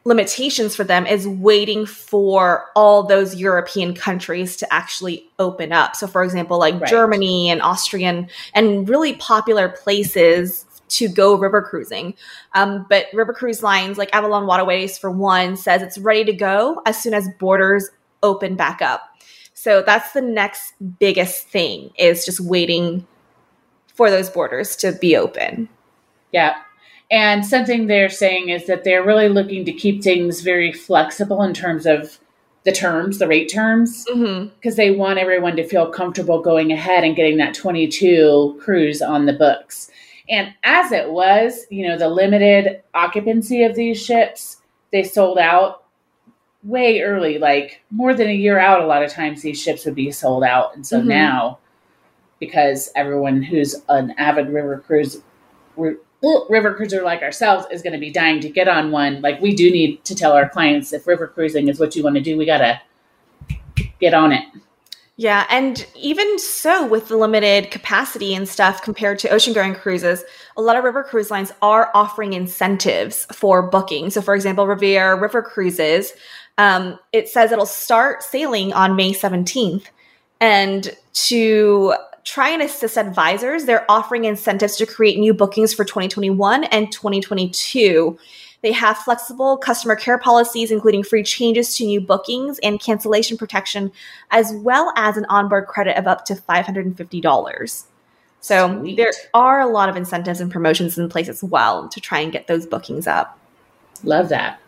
limitations 0.05 0.75
for 0.75 0.85
them 0.85 1.07
is 1.07 1.29
waiting 1.29 1.87
for 1.87 2.67
all 2.75 3.03
those 3.03 3.37
European 3.37 3.95
countries 3.95 4.57
to 4.57 4.73
actually 4.73 5.25
open 5.39 5.73
up. 5.73 5.95
So, 5.95 6.07
for 6.07 6.25
example, 6.25 6.59
like 6.59 6.81
right. 6.81 6.89
Germany 6.89 7.51
and 7.51 7.61
Austrian 7.61 8.29
and 8.55 8.89
really 8.89 9.15
popular 9.15 9.69
places 9.69 10.65
to 10.89 11.09
go 11.09 11.37
river 11.37 11.63
cruising. 11.63 12.15
Um, 12.55 12.87
but 12.89 13.07
river 13.13 13.33
cruise 13.33 13.63
lines 13.63 13.99
like 13.99 14.15
Avalon 14.15 14.47
Waterways, 14.47 14.99
for 14.99 15.11
one, 15.11 15.57
says 15.57 15.83
it's 15.83 15.99
ready 15.99 16.25
to 16.25 16.33
go 16.33 16.83
as 16.87 17.01
soon 17.01 17.15
as 17.15 17.29
borders 17.39 17.89
open 18.23 18.57
back 18.57 18.83
up. 18.83 19.03
So 19.55 19.83
that's 19.83 20.13
the 20.13 20.23
next 20.23 20.73
biggest 20.99 21.49
thing 21.49 21.91
is 21.99 22.25
just 22.25 22.41
waiting 22.41 23.07
for 23.95 24.11
those 24.11 24.31
borders 24.31 24.75
to 24.77 24.93
be 24.93 25.17
open. 25.17 25.69
Yeah. 26.33 26.57
And 27.11 27.45
something 27.45 27.87
they're 27.87 28.09
saying 28.09 28.51
is 28.51 28.67
that 28.67 28.85
they're 28.85 29.05
really 29.05 29.29
looking 29.29 29.65
to 29.65 29.73
keep 29.73 30.03
things 30.03 30.43
very 30.43 30.73
flexible 30.73 31.43
in 31.43 31.53
terms 31.53 31.85
of 31.87 32.21
the 32.65 32.73
terms, 32.73 33.19
the 33.19 33.27
rate 33.27 33.51
terms, 33.51 34.05
because 34.05 34.21
mm-hmm. 34.21 34.77
they 34.77 34.91
want 34.91 35.19
everyone 35.19 35.57
to 35.57 35.67
feel 35.67 35.91
comfortable 35.91 36.43
going 36.43 36.73
ahead 36.73 37.05
and 37.05 37.17
getting 37.17 37.39
that 37.39 37.55
22 37.55 38.59
cruise 38.61 39.01
on 39.03 39.27
the 39.27 39.33
books. 39.33 39.91
And 40.29 40.55
as 40.63 40.93
it 40.93 41.11
was, 41.11 41.67
you 41.71 41.89
know, 41.89 41.99
the 41.99 42.09
limited 42.09 42.83
occupancy 42.95 43.65
of 43.65 43.75
these 43.75 44.01
ships, 44.01 44.59
they 44.93 45.03
sold 45.03 45.39
out 45.39 45.85
way 46.63 47.01
early, 47.01 47.39
like 47.39 47.83
more 47.91 48.15
than 48.15 48.29
a 48.29 48.35
year 48.35 48.59
out. 48.59 48.83
A 48.83 48.87
lot 48.87 49.03
of 49.03 49.11
times 49.11 49.43
these 49.43 49.61
ships 49.61 49.85
would 49.85 49.95
be 49.95 50.13
sold 50.13 50.45
out. 50.45 50.77
And 50.77 50.87
so 50.87 50.99
mm-hmm. 50.99 51.09
now, 51.09 51.59
because 52.39 52.91
everyone 52.95 53.43
who's 53.43 53.75
an 53.89 54.13
avid 54.19 54.51
river 54.51 54.79
cruise, 54.87 55.23
river 56.23 56.75
cruiser 56.75 57.03
like 57.03 57.23
ourselves 57.23 57.67
is 57.71 57.83
going 57.83 57.93
to 57.93 57.99
be 57.99 58.11
dying 58.11 58.41
to 58.41 58.49
get 58.49 58.69
on 58.69 58.91
one, 58.91 59.21
like 59.23 59.41
we 59.41 59.55
do 59.55 59.71
need 59.71 60.05
to 60.05 60.15
tell 60.15 60.33
our 60.33 60.49
clients 60.49 60.93
if 60.93 61.07
river 61.07 61.27
cruising 61.27 61.69
is 61.69 61.81
what 61.81 61.97
you 61.97 62.03
want 62.03 62.17
to 62.17 62.23
do, 62.23 62.37
we 62.37 62.47
got 62.47 62.59
to 62.59 62.81
get 63.99 64.15
on 64.15 64.33
it. 64.33 64.45
Yeah, 65.17 65.47
and 65.51 65.87
even 65.97 66.39
so, 66.39 66.87
with 66.87 67.09
the 67.09 67.17
limited 67.19 67.71
capacity 67.71 68.35
and 68.35 68.49
stuff 68.49 68.81
compared 68.81 69.19
to 69.19 69.29
ocean 69.29 69.53
going 69.53 69.75
cruises, 69.75 70.25
a 70.57 70.63
lot 70.63 70.77
of 70.77 70.85
river 70.85 71.03
cruise 71.03 71.31
lines 71.31 71.53
are 71.61 71.91
offering 71.93 72.33
incentives 72.33 73.27
for 73.27 73.61
booking. 73.63 74.09
So, 74.09 74.23
for 74.23 74.35
example, 74.35 74.67
Riviera 74.67 75.21
River 75.21 75.43
Cruises, 75.43 76.15
um, 76.57 76.99
it 77.13 77.29
says 77.29 77.53
it'll 77.53 77.67
start 77.67 78.23
sailing 78.23 78.73
on 78.73 78.97
May 78.97 79.13
17th. 79.13 79.89
And 80.41 80.97
to 81.13 81.95
try 82.25 82.51
and 82.51 82.63
assist 82.63 82.97
advisors, 82.97 83.65
they're 83.65 83.91
offering 83.91 84.25
incentives 84.25 84.77
to 84.77 84.87
create 84.87 85.19
new 85.19 85.35
bookings 85.35 85.73
for 85.73 85.85
2021 85.85 86.65
and 86.65 86.91
2022. 86.93 88.19
They 88.63 88.73
have 88.73 88.99
flexible 88.99 89.57
customer 89.57 89.97
care 89.97 90.19
policies, 90.19 90.71
including 90.71 91.03
free 91.03 91.23
changes 91.23 91.77
to 91.77 91.87
new 91.87 92.01
bookings 92.01 92.59
and 92.63 92.81
cancellation 92.81 93.39
protection, 93.39 93.91
as 94.31 94.53
well 94.53 94.93
as 94.97 95.17
an 95.17 95.25
onboard 95.31 95.67
credit 95.67 95.97
of 95.97 96.07
up 96.07 96.25
to 96.27 96.35
$550. 96.35 97.85
So 98.41 98.81
Sweet. 98.81 98.97
there 98.97 99.13
are 99.35 99.61
a 99.61 99.67
lot 99.67 99.89
of 99.89 99.97
incentives 99.97 100.41
and 100.41 100.51
promotions 100.51 100.99
in 100.99 101.09
place 101.09 101.29
as 101.29 101.43
well 101.43 101.89
to 101.89 102.01
try 102.01 102.21
and 102.21 102.33
get 102.33 102.47
those 102.47 102.67
bookings 102.67 103.07
up. 103.07 103.39
Love 104.03 104.29
that. 104.31 104.61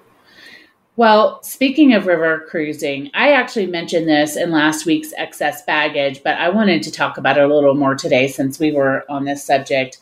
Well, 0.95 1.43
speaking 1.43 1.95
of 1.95 2.07
river 2.07 2.45
cruising, 2.51 3.11
I 3.15 3.33
actually 3.33 3.67
mentioned 3.67 4.07
this 4.07 4.37
in 4.37 4.51
last 4.51 4.85
week's 4.85 5.15
excess 5.17 5.65
baggage, 5.65 6.23
but 6.23 6.37
I 6.37 6.51
wanted 6.51 6.83
to 6.83 6.93
talk 6.93 7.17
about 7.17 7.39
it 7.39 7.45
a 7.45 7.55
little 7.55 7.75
more 7.75 7.95
today 7.95 8.29
since 8.29 8.59
we 8.59 8.73
were 8.73 9.05
on 9.09 9.25
this 9.25 9.43
subject. 9.43 9.99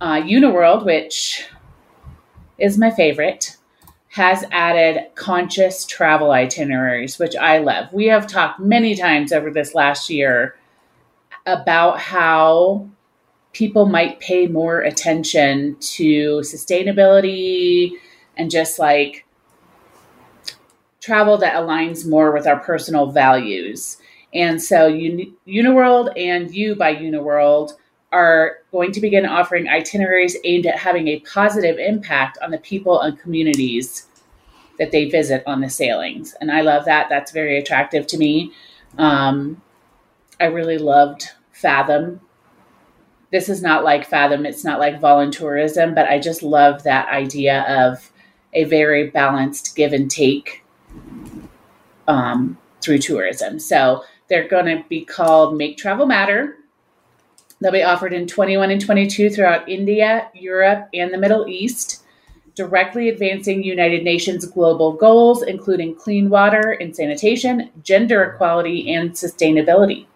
Uh, 0.00 0.16
Uniworld, 0.16 0.84
which 0.84 1.46
is 2.58 2.78
my 2.78 2.90
favorite, 2.90 3.56
has 4.08 4.44
added 4.50 5.04
conscious 5.14 5.86
travel 5.86 6.32
itineraries, 6.32 7.20
which 7.20 7.36
I 7.36 7.58
love. 7.58 7.92
We 7.92 8.06
have 8.06 8.26
talked 8.26 8.58
many 8.58 8.96
times 8.96 9.32
over 9.32 9.52
this 9.52 9.72
last 9.72 10.10
year 10.10 10.56
about 11.46 12.00
how 12.00 12.88
people 13.52 13.86
might 13.86 14.18
pay 14.18 14.48
more 14.48 14.80
attention 14.80 15.76
to 15.78 16.40
sustainability 16.40 17.92
and 18.36 18.50
just 18.50 18.80
like 18.80 19.24
travel 21.08 21.38
that 21.38 21.54
aligns 21.54 22.06
more 22.06 22.32
with 22.32 22.46
our 22.46 22.60
personal 22.60 23.10
values. 23.10 23.96
And 24.34 24.62
so 24.62 24.88
Uni- 24.88 25.32
Uniworld 25.46 26.12
and 26.18 26.54
You 26.54 26.74
by 26.74 26.94
Uniworld 26.94 27.72
are 28.12 28.58
going 28.72 28.92
to 28.92 29.00
begin 29.00 29.24
offering 29.24 29.70
itineraries 29.70 30.36
aimed 30.44 30.66
at 30.66 30.78
having 30.78 31.08
a 31.08 31.20
positive 31.20 31.78
impact 31.78 32.36
on 32.42 32.50
the 32.50 32.58
people 32.58 33.00
and 33.00 33.18
communities 33.18 34.06
that 34.78 34.92
they 34.92 35.08
visit 35.08 35.42
on 35.46 35.62
the 35.62 35.70
sailings. 35.70 36.34
And 36.42 36.52
I 36.52 36.60
love 36.60 36.84
that. 36.84 37.08
That's 37.08 37.32
very 37.32 37.56
attractive 37.56 38.06
to 38.08 38.18
me. 38.18 38.52
Um, 38.98 39.62
I 40.38 40.44
really 40.44 40.78
loved 40.78 41.30
Fathom. 41.52 42.20
This 43.32 43.48
is 43.48 43.62
not 43.62 43.82
like 43.82 44.06
Fathom, 44.06 44.44
it's 44.44 44.64
not 44.64 44.78
like 44.78 45.00
voluntourism, 45.00 45.94
but 45.94 46.06
I 46.06 46.18
just 46.18 46.42
love 46.42 46.82
that 46.82 47.08
idea 47.08 47.62
of 47.62 48.10
a 48.52 48.64
very 48.64 49.08
balanced 49.08 49.74
give 49.74 49.94
and 49.94 50.10
take 50.10 50.64
um, 52.08 52.58
through 52.80 52.98
tourism. 52.98 53.60
So 53.60 54.04
they're 54.28 54.48
going 54.48 54.66
to 54.66 54.84
be 54.88 55.04
called 55.04 55.56
Make 55.56 55.76
Travel 55.76 56.06
Matter 56.06 56.56
They'll 57.60 57.72
be 57.72 57.82
offered 57.82 58.12
in 58.12 58.26
21 58.26 58.70
and 58.70 58.80
22 58.80 59.30
throughout 59.30 59.68
India, 59.68 60.30
Europe, 60.34 60.88
and 60.94 61.12
the 61.12 61.18
Middle 61.18 61.48
East, 61.48 62.04
directly 62.54 63.08
advancing 63.08 63.64
United 63.64 64.04
Nations 64.04 64.46
global 64.46 64.92
goals, 64.92 65.42
including 65.42 65.94
clean 65.94 66.30
water 66.30 66.76
and 66.80 66.94
sanitation, 66.94 67.70
gender 67.82 68.22
equality, 68.22 68.92
and 68.92 69.12
sustainability. 69.12 70.06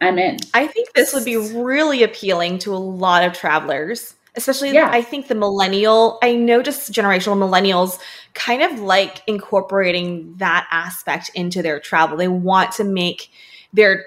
I'm 0.00 0.18
in. 0.18 0.38
I 0.54 0.68
think 0.68 0.92
this 0.92 1.12
would 1.12 1.24
be 1.24 1.36
really 1.36 2.02
appealing 2.02 2.60
to 2.60 2.74
a 2.74 2.78
lot 2.78 3.24
of 3.24 3.32
travelers, 3.32 4.14
especially 4.36 4.70
yeah. 4.70 4.88
I 4.90 5.02
think 5.02 5.26
the 5.28 5.34
millennial, 5.34 6.18
I 6.22 6.34
know 6.34 6.62
just 6.62 6.92
generational 6.92 7.36
millennials 7.36 7.98
kind 8.34 8.62
of 8.62 8.80
like 8.80 9.22
incorporating 9.26 10.34
that 10.36 10.66
aspect 10.70 11.30
into 11.34 11.62
their 11.62 11.80
travel. 11.80 12.16
They 12.16 12.28
want 12.28 12.72
to 12.72 12.84
make 12.84 13.30
their 13.72 14.04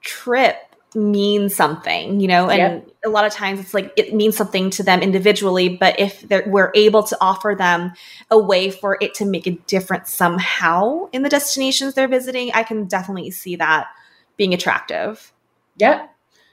trip 0.00 0.56
mean 0.94 1.48
something, 1.48 2.20
you 2.20 2.28
know, 2.28 2.48
and 2.48 2.84
yep. 2.84 2.88
a 3.04 3.08
lot 3.08 3.24
of 3.24 3.32
times 3.32 3.58
it's 3.58 3.74
like 3.74 3.92
it 3.96 4.14
means 4.14 4.36
something 4.36 4.70
to 4.70 4.82
them 4.82 5.00
individually, 5.00 5.68
but 5.68 5.98
if 5.98 6.24
we're 6.46 6.70
able 6.74 7.02
to 7.02 7.18
offer 7.20 7.54
them 7.58 7.92
a 8.30 8.38
way 8.38 8.70
for 8.70 8.96
it 9.00 9.14
to 9.14 9.24
make 9.24 9.46
a 9.46 9.52
difference 9.66 10.12
somehow 10.12 11.08
in 11.12 11.22
the 11.22 11.28
destinations 11.28 11.94
they're 11.94 12.06
visiting, 12.06 12.52
I 12.52 12.62
can 12.62 12.84
definitely 12.84 13.30
see 13.32 13.56
that 13.56 13.88
being 14.36 14.54
attractive. 14.54 15.32
Yep. 15.78 16.10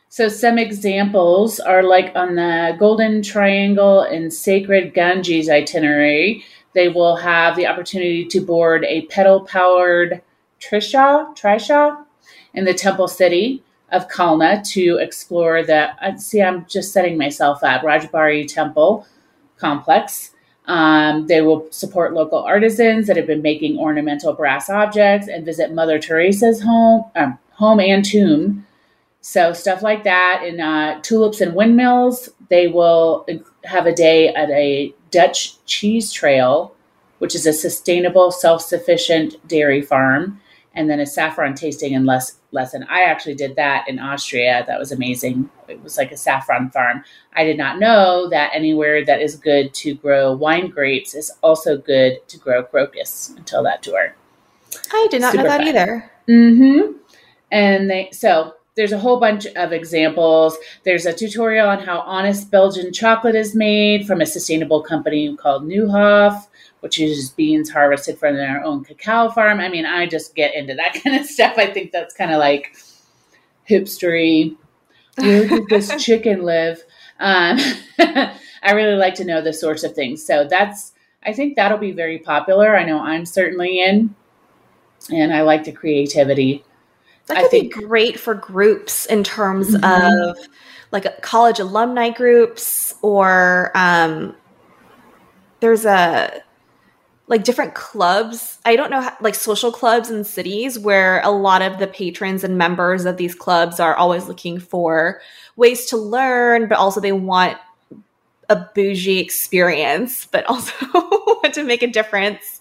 So 0.09 0.27
some 0.27 0.57
examples 0.57 1.59
are 1.59 1.83
like 1.83 2.11
on 2.15 2.35
the 2.35 2.75
Golden 2.77 3.21
Triangle 3.21 4.01
and 4.01 4.33
Sacred 4.33 4.93
Ganges 4.93 5.49
itinerary, 5.49 6.43
they 6.73 6.87
will 6.87 7.15
have 7.15 7.55
the 7.55 7.67
opportunity 7.67 8.25
to 8.25 8.41
board 8.41 8.85
a 8.85 9.03
pedal 9.07 9.41
powered 9.41 10.21
trishaw, 10.59 11.35
trishaw 11.35 12.05
in 12.53 12.65
the 12.65 12.73
temple 12.73 13.07
city 13.07 13.63
of 13.91 14.07
Kalna 14.07 14.65
to 14.71 14.97
explore 14.97 15.63
the, 15.63 15.89
uh, 16.05 16.17
see, 16.17 16.41
I'm 16.41 16.65
just 16.65 16.93
setting 16.93 17.17
myself 17.17 17.63
up, 17.63 17.81
Rajbari 17.81 18.47
Temple 18.47 19.05
complex. 19.57 20.31
Um, 20.65 21.27
they 21.27 21.41
will 21.41 21.67
support 21.71 22.13
local 22.13 22.39
artisans 22.39 23.07
that 23.07 23.17
have 23.17 23.27
been 23.27 23.41
making 23.41 23.77
ornamental 23.77 24.33
brass 24.33 24.69
objects 24.69 25.27
and 25.27 25.45
visit 25.45 25.73
Mother 25.73 25.99
Teresa's 25.99 26.61
home, 26.61 27.05
um, 27.15 27.37
home 27.51 27.79
and 27.79 28.05
tomb. 28.05 28.65
So 29.21 29.53
stuff 29.53 29.81
like 29.81 30.03
that. 30.03 30.43
In 30.45 30.59
uh, 30.61 31.01
tulips 31.01 31.41
and 31.41 31.53
windmills, 31.53 32.29
they 32.49 32.67
will 32.67 33.25
have 33.65 33.85
a 33.85 33.93
day 33.93 34.33
at 34.33 34.49
a 34.49 34.93
Dutch 35.11 35.63
cheese 35.65 36.11
trail, 36.11 36.73
which 37.19 37.35
is 37.35 37.45
a 37.45 37.53
sustainable, 37.53 38.31
self-sufficient 38.31 39.47
dairy 39.47 39.81
farm, 39.81 40.41
and 40.73 40.89
then 40.89 40.99
a 40.99 41.05
saffron 41.05 41.53
tasting 41.53 41.93
and 41.93 42.05
less 42.05 42.37
lesson. 42.51 42.85
I 42.89 43.03
actually 43.03 43.35
did 43.35 43.55
that 43.57 43.87
in 43.87 43.99
Austria. 43.99 44.63
That 44.67 44.79
was 44.79 44.91
amazing. 44.91 45.49
It 45.67 45.81
was 45.83 45.97
like 45.97 46.11
a 46.11 46.17
saffron 46.17 46.69
farm. 46.69 47.03
I 47.35 47.43
did 47.43 47.57
not 47.57 47.79
know 47.79 48.29
that 48.29 48.51
anywhere 48.53 49.03
that 49.05 49.21
is 49.21 49.35
good 49.35 49.73
to 49.75 49.95
grow 49.95 50.33
wine 50.33 50.69
grapes 50.69 51.13
is 51.13 51.31
also 51.41 51.77
good 51.77 52.27
to 52.29 52.37
grow 52.37 52.63
crocus 52.63 53.33
until 53.37 53.63
that 53.63 53.83
tour. 53.83 54.15
I 54.93 55.07
did 55.11 55.21
not 55.21 55.31
Super 55.33 55.43
know 55.43 55.49
that 55.49 55.59
fun. 55.59 55.67
either. 55.67 56.11
Mm-hmm. 56.27 56.93
And 57.51 57.89
they 57.89 58.09
so 58.11 58.55
there's 58.75 58.91
a 58.91 58.99
whole 58.99 59.19
bunch 59.19 59.45
of 59.47 59.73
examples. 59.73 60.57
There's 60.83 61.05
a 61.05 61.13
tutorial 61.13 61.67
on 61.67 61.79
how 61.79 61.99
honest 62.01 62.51
Belgian 62.51 62.93
chocolate 62.93 63.35
is 63.35 63.53
made 63.55 64.07
from 64.07 64.21
a 64.21 64.25
sustainable 64.25 64.81
company 64.81 65.35
called 65.35 65.63
Nieuwhof 65.63 66.47
which 66.81 66.99
uses 66.99 67.29
beans 67.29 67.69
harvested 67.69 68.17
from 68.17 68.35
their 68.35 68.63
own 68.63 68.83
cacao 68.83 69.29
farm. 69.29 69.59
I 69.59 69.69
mean, 69.69 69.85
I 69.85 70.07
just 70.07 70.35
get 70.35 70.53
into 70.53 70.73
that 70.75 70.93
kind 71.03 71.15
of 71.15 71.25
stuff. 71.25 71.53
I 71.57 71.67
think 71.67 71.91
that's 71.91 72.13
kind 72.13 72.31
of 72.31 72.39
like 72.39 72.75
hipstery. 73.69 74.57
Where 75.15 75.47
did 75.47 75.67
this 75.69 75.95
chicken 76.03 76.43
live? 76.43 76.83
Um, 77.19 77.57
I 77.99 78.71
really 78.73 78.97
like 78.97 79.15
to 79.15 79.25
know 79.25 79.41
the 79.41 79.53
sorts 79.53 79.83
of 79.83 79.93
things. 79.93 80.25
So 80.25 80.45
that's, 80.49 80.93
I 81.23 81.33
think 81.33 81.55
that'll 81.55 81.77
be 81.77 81.91
very 81.91 82.17
popular. 82.17 82.75
I 82.75 82.83
know 82.83 82.99
I'm 82.99 83.25
certainly 83.25 83.79
in, 83.79 84.15
and 85.11 85.33
I 85.33 85.41
like 85.41 85.63
the 85.63 85.71
creativity. 85.71 86.63
That 87.31 87.37
could 87.37 87.45
I 87.45 87.49
think, 87.49 87.75
be 87.75 87.81
great 87.81 88.19
for 88.19 88.33
groups 88.33 89.05
in 89.05 89.23
terms 89.23 89.75
mm-hmm. 89.75 90.31
of 90.31 90.37
like 90.91 91.21
college 91.21 91.59
alumni 91.59 92.09
groups 92.09 92.93
or 93.01 93.71
um, 93.75 94.35
there's 95.61 95.85
a 95.85 96.43
like 97.27 97.45
different 97.45 97.73
clubs. 97.75 98.59
I 98.65 98.75
don't 98.75 98.91
know, 98.91 98.99
how, 98.99 99.15
like 99.21 99.35
social 99.35 99.71
clubs 99.71 100.09
in 100.09 100.25
cities 100.25 100.77
where 100.77 101.21
a 101.21 101.29
lot 101.29 101.61
of 101.61 101.79
the 101.79 101.87
patrons 101.87 102.43
and 102.43 102.57
members 102.57 103.05
of 103.05 103.15
these 103.15 103.33
clubs 103.33 103.79
are 103.79 103.95
always 103.95 104.27
looking 104.27 104.59
for 104.59 105.21
ways 105.55 105.85
to 105.87 105.97
learn, 105.97 106.67
but 106.67 106.77
also 106.77 106.99
they 106.99 107.13
want 107.13 107.57
a 108.49 108.67
bougie 108.75 109.19
experience, 109.19 110.25
but 110.25 110.45
also 110.45 110.73
want 110.93 111.53
to 111.53 111.63
make 111.63 111.81
a 111.81 111.87
difference. 111.87 112.59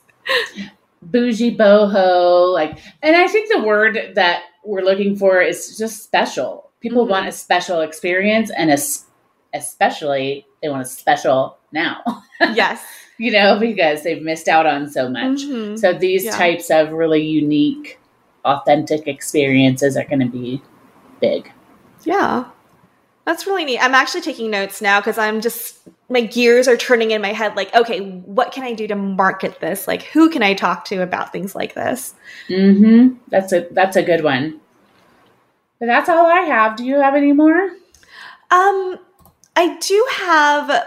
Bougie 1.03 1.57
boho, 1.57 2.53
like, 2.53 2.79
and 3.03 3.17
I 3.17 3.27
think 3.27 3.51
the 3.51 3.63
word 3.63 4.13
that 4.15 4.43
we're 4.65 4.83
looking 4.83 5.17
for 5.17 5.41
is 5.41 5.77
just 5.79 6.03
special. 6.03 6.71
People 6.81 7.03
mm-hmm. 7.03 7.13
want 7.13 7.29
a 7.29 7.33
special 7.33 7.81
experience, 7.81 8.51
and 8.51 8.71
especially 9.55 10.47
they 10.63 10.69
want 10.69 10.83
a 10.83 10.87
special 10.87 11.59
now. 11.73 12.03
yes 12.55 12.85
you 13.21 13.31
know, 13.31 13.59
because 13.61 14.03
they've 14.03 14.23
missed 14.23 14.49
out 14.49 14.65
on 14.65 14.91
so 14.91 15.07
much. 15.07 15.43
Mm-hmm. 15.43 15.77
So 15.77 15.93
these 15.93 16.25
yeah. 16.25 16.39
types 16.39 16.71
of 16.71 16.91
really 16.93 17.21
unique, 17.23 18.01
authentic 18.47 19.07
experiences 19.07 19.95
are 19.95 20.07
going 20.07 20.21
to 20.21 20.27
be 20.27 20.63
big. 21.21 21.53
Yeah. 22.05 22.47
That's 23.27 23.47
really 23.47 23.67
neat. 23.67 23.79
I'm 23.79 23.95
actually 23.95 24.23
taking 24.23 24.51
notes 24.51 24.81
now 24.81 25.01
because 25.01 25.19
I'm 25.19 25.43
just 25.43 25.87
my 26.11 26.21
gears 26.21 26.67
are 26.69 26.77
turning 26.77 27.13
in 27.13 27.23
my 27.23 27.33
head 27.33 27.57
like, 27.57 27.75
okay, 27.75 28.01
what 28.01 28.53
can 28.53 28.65
I 28.65 28.75
do 28.75 28.87
to 28.89 28.97
market 28.97 29.61
this? 29.61 29.87
Like 29.89 30.03
who 30.03 30.29
can 30.29 30.43
I 30.43 30.55
talk 30.55 30.85
to 30.87 31.03
about 31.03 31.33
things 31.33 31.55
like 31.55 31.75
this? 31.75 32.15
Mhm. 32.49 33.17
That's 33.29 33.53
a 33.53 33.67
that's 33.71 33.97
a 33.97 34.03
good 34.03 34.25
one. 34.25 34.61
But 35.79 35.87
that's 35.87 36.09
all 36.09 36.27
I 36.27 36.41
have. 36.41 36.77
Do 36.77 36.85
you 36.85 36.97
have 36.97 37.15
any 37.15 37.33
more? 37.33 37.71
Um 38.51 38.99
I 39.57 39.77
do 39.81 40.07
have 40.13 40.87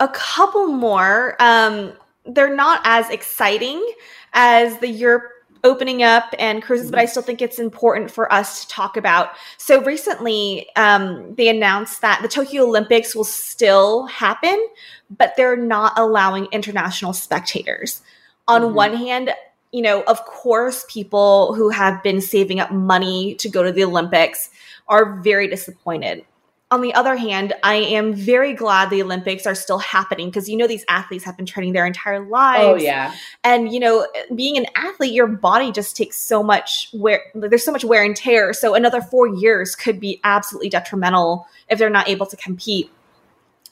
a 0.00 0.08
couple 0.08 0.68
more. 0.68 1.36
Um, 1.40 1.92
they're 2.26 2.54
not 2.54 2.80
as 2.84 3.08
exciting 3.10 3.84
as 4.32 4.78
the 4.78 4.88
Europe 4.88 5.30
opening 5.64 6.02
up 6.02 6.34
and 6.38 6.62
cruises, 6.62 6.90
but 6.90 7.00
I 7.00 7.06
still 7.06 7.22
think 7.22 7.42
it's 7.42 7.58
important 7.58 8.10
for 8.10 8.32
us 8.32 8.64
to 8.64 8.68
talk 8.68 8.96
about. 8.96 9.30
So 9.56 9.82
recently, 9.82 10.66
um, 10.76 11.34
they 11.34 11.48
announced 11.48 12.00
that 12.00 12.20
the 12.22 12.28
Tokyo 12.28 12.64
Olympics 12.64 13.14
will 13.14 13.24
still 13.24 14.06
happen, 14.06 14.66
but 15.10 15.34
they're 15.36 15.56
not 15.56 15.92
allowing 15.96 16.46
international 16.52 17.12
spectators. 17.12 18.02
On 18.46 18.62
mm-hmm. 18.62 18.74
one 18.74 18.94
hand, 18.94 19.30
you 19.72 19.82
know, 19.82 20.02
of 20.04 20.24
course, 20.24 20.84
people 20.88 21.54
who 21.54 21.68
have 21.70 22.02
been 22.02 22.20
saving 22.20 22.60
up 22.60 22.70
money 22.70 23.34
to 23.36 23.48
go 23.48 23.62
to 23.62 23.72
the 23.72 23.84
Olympics 23.84 24.50
are 24.88 25.20
very 25.20 25.48
disappointed 25.48 26.24
on 26.70 26.82
the 26.82 26.92
other 26.92 27.16
hand, 27.16 27.54
I 27.62 27.76
am 27.76 28.12
very 28.12 28.52
glad 28.52 28.90
the 28.90 29.02
Olympics 29.02 29.46
are 29.46 29.54
still 29.54 29.78
happening 29.78 30.28
because 30.28 30.48
you 30.48 30.56
know 30.56 30.66
these 30.66 30.84
athletes 30.88 31.24
have 31.24 31.36
been 31.36 31.46
training 31.46 31.72
their 31.72 31.86
entire 31.86 32.22
oh, 32.22 32.28
lives. 32.28 32.64
Oh 32.66 32.76
yeah. 32.76 33.14
And 33.42 33.72
you 33.72 33.80
know, 33.80 34.06
being 34.34 34.58
an 34.58 34.66
athlete, 34.74 35.12
your 35.12 35.26
body 35.26 35.72
just 35.72 35.96
takes 35.96 36.18
so 36.18 36.42
much 36.42 36.90
wear 36.92 37.22
there's 37.34 37.64
so 37.64 37.72
much 37.72 37.84
wear 37.84 38.04
and 38.04 38.14
tear. 38.14 38.52
So 38.52 38.74
another 38.74 39.00
4 39.00 39.28
years 39.36 39.74
could 39.74 39.98
be 39.98 40.20
absolutely 40.24 40.68
detrimental 40.68 41.46
if 41.70 41.78
they're 41.78 41.88
not 41.88 42.08
able 42.08 42.26
to 42.26 42.36
compete. 42.36 42.90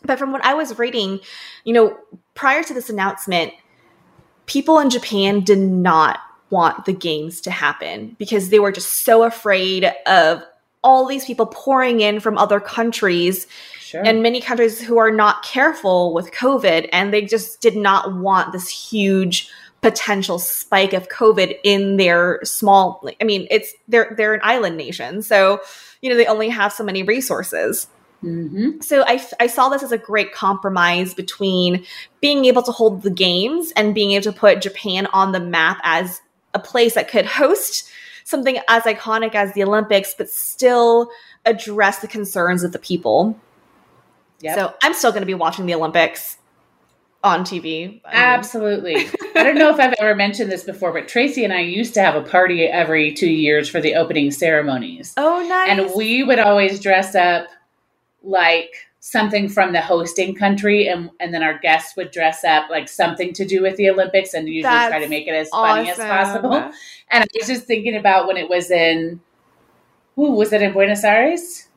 But 0.03 0.18
from 0.18 0.32
what 0.32 0.44
I 0.44 0.55
was 0.55 0.78
reading, 0.78 1.20
you 1.64 1.74
know, 1.74 1.99
prior 2.34 2.62
to 2.62 2.72
this 2.72 2.88
announcement, 2.88 3.53
people 4.47 4.78
in 4.78 4.88
Japan 4.88 5.40
did 5.40 5.59
not 5.59 6.20
want 6.49 6.84
the 6.84 6.92
games 6.92 7.40
to 7.42 7.51
happen 7.51 8.14
because 8.18 8.49
they 8.51 8.61
were 8.61 8.72
just 8.72 9.05
so 9.05 9.24
afraid 9.24 9.92
of 10.07 10.42
all 10.87 11.05
these 11.05 11.24
people 11.24 11.47
pouring 11.47 12.01
in 12.01 12.20
from 12.20 12.39
other 12.39 12.61
countries 12.61 13.49
sure. 13.80 14.07
and 14.07 14.22
many 14.22 14.41
countries 14.41 14.80
who 14.80 14.99
are 14.99 15.11
not 15.11 15.43
careful 15.43 16.14
with 16.14 16.30
COVID. 16.30 16.89
And 16.93 17.12
they 17.12 17.22
just 17.22 17.61
did 17.61 17.76
not 17.76 18.14
want 18.14 18.53
this 18.53 18.68
huge 18.68 19.51
potential 19.82 20.39
spike 20.39 20.93
of 20.93 21.09
COVID 21.09 21.59
in 21.64 21.97
their 21.97 22.39
small, 22.45 23.05
I 23.20 23.24
mean, 23.24 23.49
it's, 23.51 23.74
they're, 23.89 24.14
they're 24.16 24.34
an 24.34 24.41
island 24.45 24.76
nation. 24.76 25.22
So, 25.22 25.61
you 26.01 26.09
know, 26.09 26.16
they 26.16 26.26
only 26.26 26.49
have 26.51 26.72
so 26.72 26.84
many 26.84 27.03
resources. 27.03 27.89
Mm-hmm. 28.22 28.80
So 28.80 29.03
I, 29.07 29.24
I 29.41 29.49
saw 29.49 29.68
this 29.68 29.82
as 29.82 29.91
a 29.91 29.99
great 29.99 30.32
compromise 30.32 31.14
between 31.14 31.84
being 32.20 32.45
able 32.45 32.62
to 32.62 32.72
hold 32.72 33.03
the 33.03 33.11
games 33.11 33.72
and 33.76 33.93
being 33.93 34.12
able 34.12 34.22
to 34.22 34.32
put 34.32 34.62
Japan 34.62 35.07
on 35.12 35.32
the 35.32 35.41
map 35.41 35.80
as 35.82 36.20
a 36.55 36.61
place 36.61 36.95
that 36.95 37.09
could 37.09 37.26
host 37.26 37.91
something 38.27 38.59
as 38.68 38.83
iconic 38.83 39.37
as 39.37 39.53
the 39.53 39.62
Olympics, 39.62 40.12
but 40.18 40.29
still 40.29 41.09
address 41.45 42.01
the 42.01 42.09
concerns 42.09 42.64
of 42.64 42.72
the 42.72 42.79
people. 42.79 43.39
Yep. 44.41 44.55
So 44.57 44.74
I'm 44.83 44.95
still 44.95 45.12
going 45.12 45.22
to 45.22 45.27
be 45.27 45.35
watching 45.35 45.64
the 45.66 45.74
Olympics 45.74 46.37
on 47.22 47.45
TV. 47.45 48.01
Absolutely. 48.05 48.97
I 49.37 49.45
don't 49.45 49.55
know 49.57 49.70
if 49.72 49.79
I've 49.79 49.95
ever 50.01 50.16
mentioned 50.16 50.51
this 50.51 50.64
before, 50.64 50.93
but 50.93 51.07
Tracy 51.07 51.45
and 51.45 51.53
I 51.53 51.61
used 51.61 51.95
to 51.95 52.03
have 52.03 52.16
a 52.16 52.22
party 52.22 52.64
every 52.64 53.12
two 53.12 53.31
years 53.31 53.68
for 53.68 53.81
the 53.81 53.95
opening 53.95 54.33
ceremonies. 54.33 55.14
Oh, 55.16 55.47
nice. 55.49 55.70
And 55.70 55.95
we 55.97 56.24
would 56.24 56.41
always 56.41 56.81
dress 56.81 57.14
up 57.14 57.47
like 58.24 58.74
something 59.07 59.48
from 59.48 59.72
the 59.72 59.80
hosting 59.80 60.34
country 60.34 60.88
and 60.88 61.11
and 61.20 61.32
then 61.32 61.40
our 61.40 61.57
guests 61.59 61.96
would 61.96 62.11
dress 62.11 62.42
up 62.42 62.68
like 62.68 62.88
something 62.88 63.32
to 63.32 63.44
do 63.44 63.62
with 63.62 63.76
the 63.76 63.88
Olympics 63.88 64.34
and 64.34 64.48
usually 64.48 64.62
That's 64.62 64.90
try 64.90 64.98
to 64.98 65.09
make 65.09 65.28
it 65.28 65.30
as 65.30 65.48
funny 65.48 65.88
as 65.88 65.96
possible. 65.96 66.72
And 67.12 67.22
I 67.22 67.26
was 67.38 67.46
just 67.46 67.66
thinking 67.68 67.94
about 67.94 68.26
when 68.26 68.36
it 68.36 68.48
was 68.48 68.68
in 68.68 69.20
who 70.16 70.32
was 70.32 70.52
it 70.52 70.61
in 70.61 70.72
Buenos 70.72 71.04
Aires? 71.04 71.68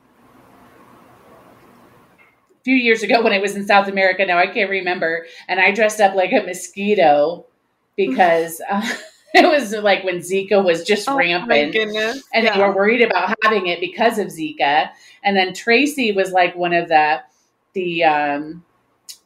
A 2.50 2.62
few 2.64 2.74
years 2.74 3.04
ago 3.04 3.22
when 3.22 3.32
it 3.32 3.40
was 3.40 3.54
in 3.54 3.64
South 3.64 3.86
America, 3.86 4.26
now 4.26 4.36
I 4.36 4.48
can't 4.48 4.68
remember. 4.68 5.24
And 5.46 5.60
I 5.60 5.70
dressed 5.70 6.00
up 6.00 6.16
like 6.16 6.32
a 6.32 6.44
mosquito 6.44 7.46
because 7.94 8.60
uh, 8.70 8.82
it 9.34 9.46
was 9.48 9.72
like 9.72 10.02
when 10.02 10.18
Zika 10.18 10.64
was 10.64 10.84
just 10.84 11.08
oh, 11.08 11.16
rampant. 11.16 11.74
And 11.76 11.92
yeah. 11.94 12.14
they 12.32 12.60
were 12.60 12.74
worried 12.74 13.02
about 13.02 13.36
having 13.42 13.68
it 13.68 13.80
because 13.80 14.18
of 14.18 14.28
Zika. 14.28 14.90
And 15.22 15.36
then 15.36 15.54
Tracy 15.54 16.12
was 16.12 16.32
like 16.32 16.56
one 16.56 16.72
of 16.72 16.88
the 16.88 17.20
the 17.72 18.02
um, 18.02 18.64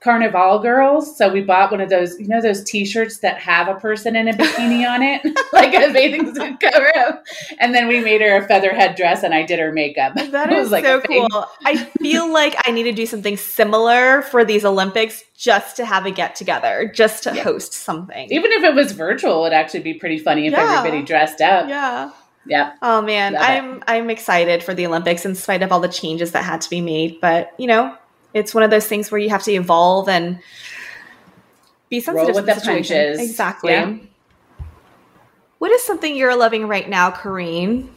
Carnival 0.01 0.59
girls. 0.59 1.17
So 1.17 1.33
we 1.33 1.41
bought 1.41 1.71
one 1.71 1.81
of 1.81 1.91
those, 1.91 2.19
you 2.21 2.29
know, 2.29 2.41
those 2.41 2.63
T-shirts 2.65 3.19
that 3.19 3.39
have 3.39 3.69
a 3.69 3.75
person 3.81 4.17
in 4.17 4.29
a 4.29 4.33
bikini 4.33 4.89
on 4.89 5.03
it, 5.03 5.23
like 5.53 5.75
a 5.75 5.93
bathing 5.93 6.35
suit 6.35 6.61
cover 6.61 6.93
up. 6.99 7.25
And 7.59 7.75
then 7.75 7.89
we 7.89 8.01
made 8.01 8.21
her 8.21 8.37
a 8.37 8.47
feather 8.47 8.75
head 8.75 8.97
dress, 8.97 9.23
and 9.23 9.35
I 9.35 9.43
did 9.43 9.59
her 9.59 9.73
makeup. 9.73 10.15
That 10.35 10.53
is 10.53 10.73
like 10.73 10.85
so 10.85 11.01
cool. 11.01 11.47
I 11.65 11.77
feel 12.01 12.33
like 12.33 12.57
I 12.67 12.73
need 12.73 12.85
to 12.85 12.93
do 12.93 13.07
something 13.07 13.37
similar 13.37 14.23
for 14.23 14.45
these 14.45 14.65
Olympics, 14.65 15.23
just 15.37 15.77
to 15.77 15.85
have 15.85 16.07
a 16.07 16.11
get 16.11 16.35
together, 16.35 16.91
just 16.93 17.23
to 17.25 17.35
yeah. 17.35 17.45
host 17.45 17.73
something. 17.73 18.33
Even 18.33 18.51
if 18.51 18.65
it 18.65 18.75
was 18.75 18.93
virtual, 18.93 19.45
it'd 19.45 19.57
actually 19.57 19.81
be 19.81 19.95
pretty 19.95 20.19
funny 20.19 20.49
if 20.49 20.53
yeah. 20.53 20.79
everybody 20.79 21.05
dressed 21.05 21.41
up. 21.41 21.69
Yeah. 21.69 22.11
Yeah. 22.47 22.75
Oh 22.83 23.01
man, 23.01 23.35
Love 23.35 23.43
I'm 23.43 23.75
it. 23.77 23.83
I'm 23.87 24.11
excited 24.11 24.63
for 24.63 24.75
the 24.75 24.87
Olympics 24.87 25.25
in 25.25 25.35
spite 25.35 25.63
of 25.63 25.73
all 25.73 25.81
the 25.81 25.89
changes 25.89 26.33
that 26.33 26.45
had 26.45 26.61
to 26.63 26.71
be 26.71 26.81
made. 26.81 27.21
But 27.21 27.55
you 27.59 27.67
know, 27.67 27.97
it's 28.35 28.53
one 28.53 28.65
of 28.65 28.71
those 28.71 28.87
things 28.87 29.11
where 29.11 29.21
you 29.21 29.31
have 29.31 29.45
to 29.45 29.53
evolve 29.53 30.09
and 30.09 30.41
be 31.89 32.01
sensitive 32.01 32.35
with 32.35 32.47
the, 32.47 32.55
the 32.55 32.61
punches. 32.61 33.21
Exactly. 33.21 33.73
Yeah. 33.73 33.97
What 35.59 35.71
is 35.71 35.83
something 35.83 36.15
you're 36.15 36.37
loving 36.37 36.69
right 36.69 36.89
now, 36.89 37.11
Corrine? 37.11 37.89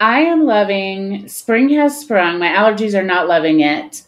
I 0.00 0.20
am 0.20 0.44
loving 0.44 1.28
spring 1.28 1.68
has 1.70 1.98
sprung. 1.98 2.38
My 2.38 2.48
allergies 2.48 2.94
are 2.98 3.04
not 3.04 3.28
loving 3.28 3.60
it, 3.60 4.02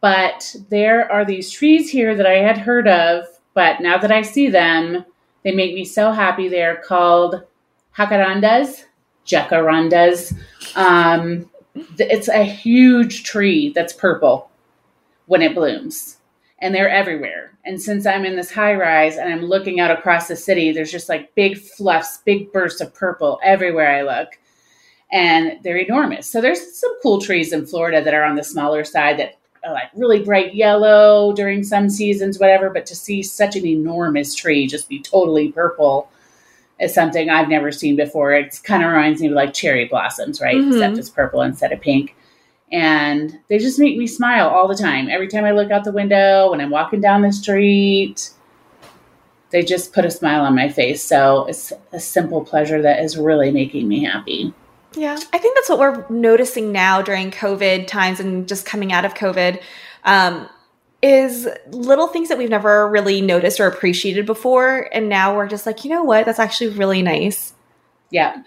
but 0.00 0.54
there 0.70 1.10
are 1.10 1.24
these 1.24 1.50
trees 1.50 1.90
here 1.90 2.14
that 2.14 2.26
I 2.26 2.36
had 2.36 2.56
heard 2.56 2.88
of, 2.88 3.24
but 3.52 3.80
now 3.80 3.98
that 3.98 4.12
I 4.12 4.22
see 4.22 4.48
them, 4.48 5.04
they 5.42 5.52
make 5.52 5.74
me 5.74 5.84
so 5.84 6.12
happy. 6.12 6.48
They're 6.48 6.76
called 6.76 7.42
jacarandas, 7.98 8.84
jacarandas. 9.26 10.32
Um, 10.76 11.50
it's 11.74 12.28
a 12.28 12.44
huge 12.44 13.24
tree 13.24 13.72
that's 13.74 13.92
purple 13.92 14.50
when 15.26 15.42
it 15.42 15.54
blooms, 15.54 16.18
and 16.60 16.74
they're 16.74 16.90
everywhere. 16.90 17.52
And 17.64 17.80
since 17.80 18.06
I'm 18.06 18.24
in 18.24 18.36
this 18.36 18.50
high 18.50 18.74
rise 18.74 19.16
and 19.16 19.32
I'm 19.32 19.44
looking 19.44 19.78
out 19.78 19.90
across 19.90 20.28
the 20.28 20.36
city, 20.36 20.72
there's 20.72 20.90
just 20.90 21.08
like 21.08 21.34
big 21.34 21.58
fluffs, 21.58 22.18
big 22.18 22.52
bursts 22.52 22.80
of 22.80 22.92
purple 22.94 23.38
everywhere 23.42 23.88
I 23.88 24.02
look. 24.02 24.38
And 25.12 25.58
they're 25.62 25.76
enormous. 25.76 26.26
So 26.26 26.40
there's 26.40 26.78
some 26.78 26.92
cool 27.02 27.20
trees 27.20 27.52
in 27.52 27.66
Florida 27.66 28.02
that 28.02 28.14
are 28.14 28.24
on 28.24 28.34
the 28.34 28.42
smaller 28.42 28.82
side 28.82 29.18
that 29.18 29.38
are 29.64 29.72
like 29.72 29.90
really 29.94 30.24
bright 30.24 30.54
yellow 30.54 31.32
during 31.34 31.62
some 31.62 31.88
seasons, 31.88 32.38
whatever. 32.38 32.70
But 32.70 32.86
to 32.86 32.96
see 32.96 33.22
such 33.22 33.54
an 33.54 33.66
enormous 33.66 34.34
tree 34.34 34.66
just 34.66 34.88
be 34.88 35.00
totally 35.00 35.52
purple 35.52 36.10
is 36.82 36.92
something 36.92 37.30
I've 37.30 37.48
never 37.48 37.72
seen 37.72 37.96
before. 37.96 38.32
It 38.32 38.60
kind 38.64 38.82
of 38.82 38.90
reminds 38.90 39.22
me 39.22 39.28
of 39.28 39.34
like 39.34 39.54
cherry 39.54 39.86
blossoms, 39.86 40.40
right? 40.40 40.56
Mm-hmm. 40.56 40.72
Except 40.72 40.98
it's 40.98 41.10
purple 41.10 41.40
instead 41.42 41.72
of 41.72 41.80
pink 41.80 42.14
and 42.72 43.38
they 43.48 43.58
just 43.58 43.78
make 43.78 43.98
me 43.98 44.06
smile 44.06 44.48
all 44.48 44.66
the 44.66 44.74
time. 44.74 45.08
Every 45.10 45.28
time 45.28 45.44
I 45.44 45.50
look 45.50 45.70
out 45.70 45.84
the 45.84 45.92
window, 45.92 46.50
when 46.50 46.60
I'm 46.60 46.70
walking 46.70 47.02
down 47.02 47.20
the 47.20 47.32
street, 47.32 48.30
they 49.50 49.62
just 49.62 49.92
put 49.92 50.06
a 50.06 50.10
smile 50.10 50.40
on 50.40 50.54
my 50.54 50.70
face. 50.70 51.04
So 51.04 51.44
it's 51.44 51.72
a 51.92 52.00
simple 52.00 52.42
pleasure 52.42 52.80
that 52.80 53.00
is 53.00 53.18
really 53.18 53.50
making 53.50 53.86
me 53.86 54.04
happy. 54.04 54.54
Yeah, 54.94 55.18
I 55.32 55.38
think 55.38 55.54
that's 55.54 55.68
what 55.68 55.78
we're 55.78 56.08
noticing 56.08 56.72
now 56.72 57.02
during 57.02 57.30
COVID 57.30 57.86
times 57.86 58.20
and 58.20 58.48
just 58.48 58.64
coming 58.64 58.92
out 58.92 59.04
of 59.04 59.14
COVID. 59.14 59.60
Um, 60.04 60.48
is 61.02 61.48
little 61.68 62.06
things 62.06 62.28
that 62.28 62.38
we've 62.38 62.48
never 62.48 62.88
really 62.88 63.20
noticed 63.20 63.58
or 63.58 63.66
appreciated 63.66 64.24
before. 64.24 64.88
And 64.92 65.08
now 65.08 65.34
we're 65.34 65.48
just 65.48 65.66
like, 65.66 65.84
you 65.84 65.90
know 65.90 66.04
what? 66.04 66.24
That's 66.24 66.38
actually 66.38 66.70
really 66.70 67.02
nice. 67.02 67.52
Yeah. 68.10 68.42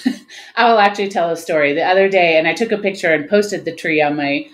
I 0.56 0.68
will 0.68 0.78
actually 0.78 1.10
tell 1.10 1.30
a 1.30 1.36
story. 1.36 1.74
The 1.74 1.84
other 1.84 2.08
day, 2.08 2.38
and 2.38 2.48
I 2.48 2.54
took 2.54 2.72
a 2.72 2.78
picture 2.78 3.12
and 3.12 3.28
posted 3.28 3.64
the 3.64 3.74
tree 3.74 4.02
on 4.02 4.16
my 4.16 4.48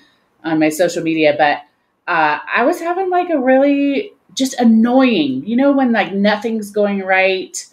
on 0.45 0.61
my 0.61 0.69
social 0.69 1.03
media, 1.03 1.35
but 1.37 1.63
uh, 2.07 2.39
I 2.55 2.65
was 2.65 2.81
having 2.81 3.11
like 3.11 3.29
a 3.31 3.41
really 3.41 4.13
just 4.35 4.55
annoying, 4.61 5.45
you 5.47 5.57
know, 5.57 5.73
when 5.73 5.93
like 5.93 6.13
nothing's 6.13 6.71
going 6.71 7.01
right 7.01 7.65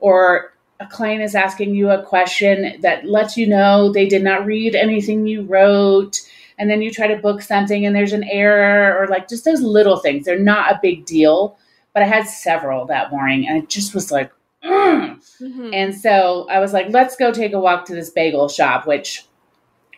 or 0.00 0.52
a 0.80 0.86
client 0.86 1.22
is 1.22 1.34
asking 1.34 1.74
you 1.74 1.90
a 1.90 2.02
question 2.02 2.80
that 2.80 3.04
lets 3.06 3.36
you 3.36 3.46
know 3.46 3.92
they 3.92 4.06
did 4.06 4.22
not 4.22 4.46
read 4.46 4.74
anything 4.74 5.26
you 5.26 5.42
wrote 5.42 6.20
and 6.60 6.70
then 6.70 6.80
you 6.80 6.92
try 6.92 7.08
to 7.08 7.16
book 7.16 7.42
something 7.42 7.84
and 7.84 7.96
there's 7.96 8.12
an 8.12 8.24
error 8.24 8.96
or 8.96 9.08
like 9.08 9.28
just 9.28 9.44
those 9.44 9.62
little 9.62 9.96
things 9.96 10.24
they're 10.24 10.38
not 10.38 10.70
a 10.70 10.78
big 10.80 11.04
deal 11.04 11.58
but 11.92 12.04
i 12.04 12.06
had 12.06 12.28
several 12.28 12.86
that 12.86 13.10
morning 13.10 13.48
and 13.48 13.60
it 13.60 13.68
just 13.68 13.94
was 13.94 14.12
like 14.12 14.30
Mm-hmm. 15.40 15.70
And 15.72 15.94
so 15.94 16.46
I 16.50 16.60
was 16.60 16.72
like, 16.72 16.88
let's 16.90 17.16
go 17.16 17.32
take 17.32 17.52
a 17.52 17.60
walk 17.60 17.86
to 17.86 17.94
this 17.94 18.10
bagel 18.10 18.48
shop, 18.48 18.86
which 18.86 19.26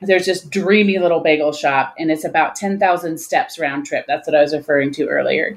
there's 0.00 0.26
this 0.26 0.42
dreamy 0.42 0.98
little 0.98 1.20
bagel 1.20 1.52
shop, 1.52 1.94
and 1.98 2.10
it's 2.10 2.24
about 2.24 2.56
10,000 2.56 3.18
steps 3.18 3.58
round 3.58 3.86
trip. 3.86 4.04
That's 4.06 4.26
what 4.26 4.36
I 4.36 4.42
was 4.42 4.54
referring 4.54 4.92
to 4.92 5.06
earlier. 5.06 5.56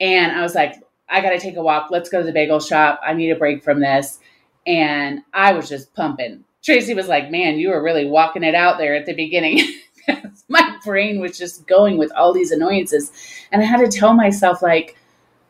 And 0.00 0.32
I 0.32 0.42
was 0.42 0.54
like, 0.54 0.74
I 1.08 1.20
got 1.20 1.30
to 1.30 1.38
take 1.38 1.56
a 1.56 1.62
walk. 1.62 1.88
Let's 1.90 2.08
go 2.08 2.20
to 2.20 2.26
the 2.26 2.32
bagel 2.32 2.60
shop. 2.60 3.00
I 3.04 3.12
need 3.12 3.30
a 3.30 3.36
break 3.36 3.62
from 3.62 3.80
this. 3.80 4.18
And 4.66 5.20
I 5.32 5.52
was 5.52 5.68
just 5.68 5.94
pumping. 5.94 6.44
Tracy 6.64 6.94
was 6.94 7.06
like, 7.06 7.30
man, 7.30 7.58
you 7.58 7.70
were 7.70 7.82
really 7.82 8.06
walking 8.06 8.42
it 8.42 8.54
out 8.54 8.78
there 8.78 8.96
at 8.96 9.06
the 9.06 9.14
beginning. 9.14 9.60
My 10.48 10.78
brain 10.84 11.20
was 11.20 11.38
just 11.38 11.66
going 11.66 11.98
with 11.98 12.12
all 12.12 12.32
these 12.32 12.52
annoyances. 12.52 13.12
And 13.52 13.62
I 13.62 13.64
had 13.64 13.78
to 13.78 13.88
tell 13.88 14.14
myself, 14.14 14.62
like, 14.62 14.96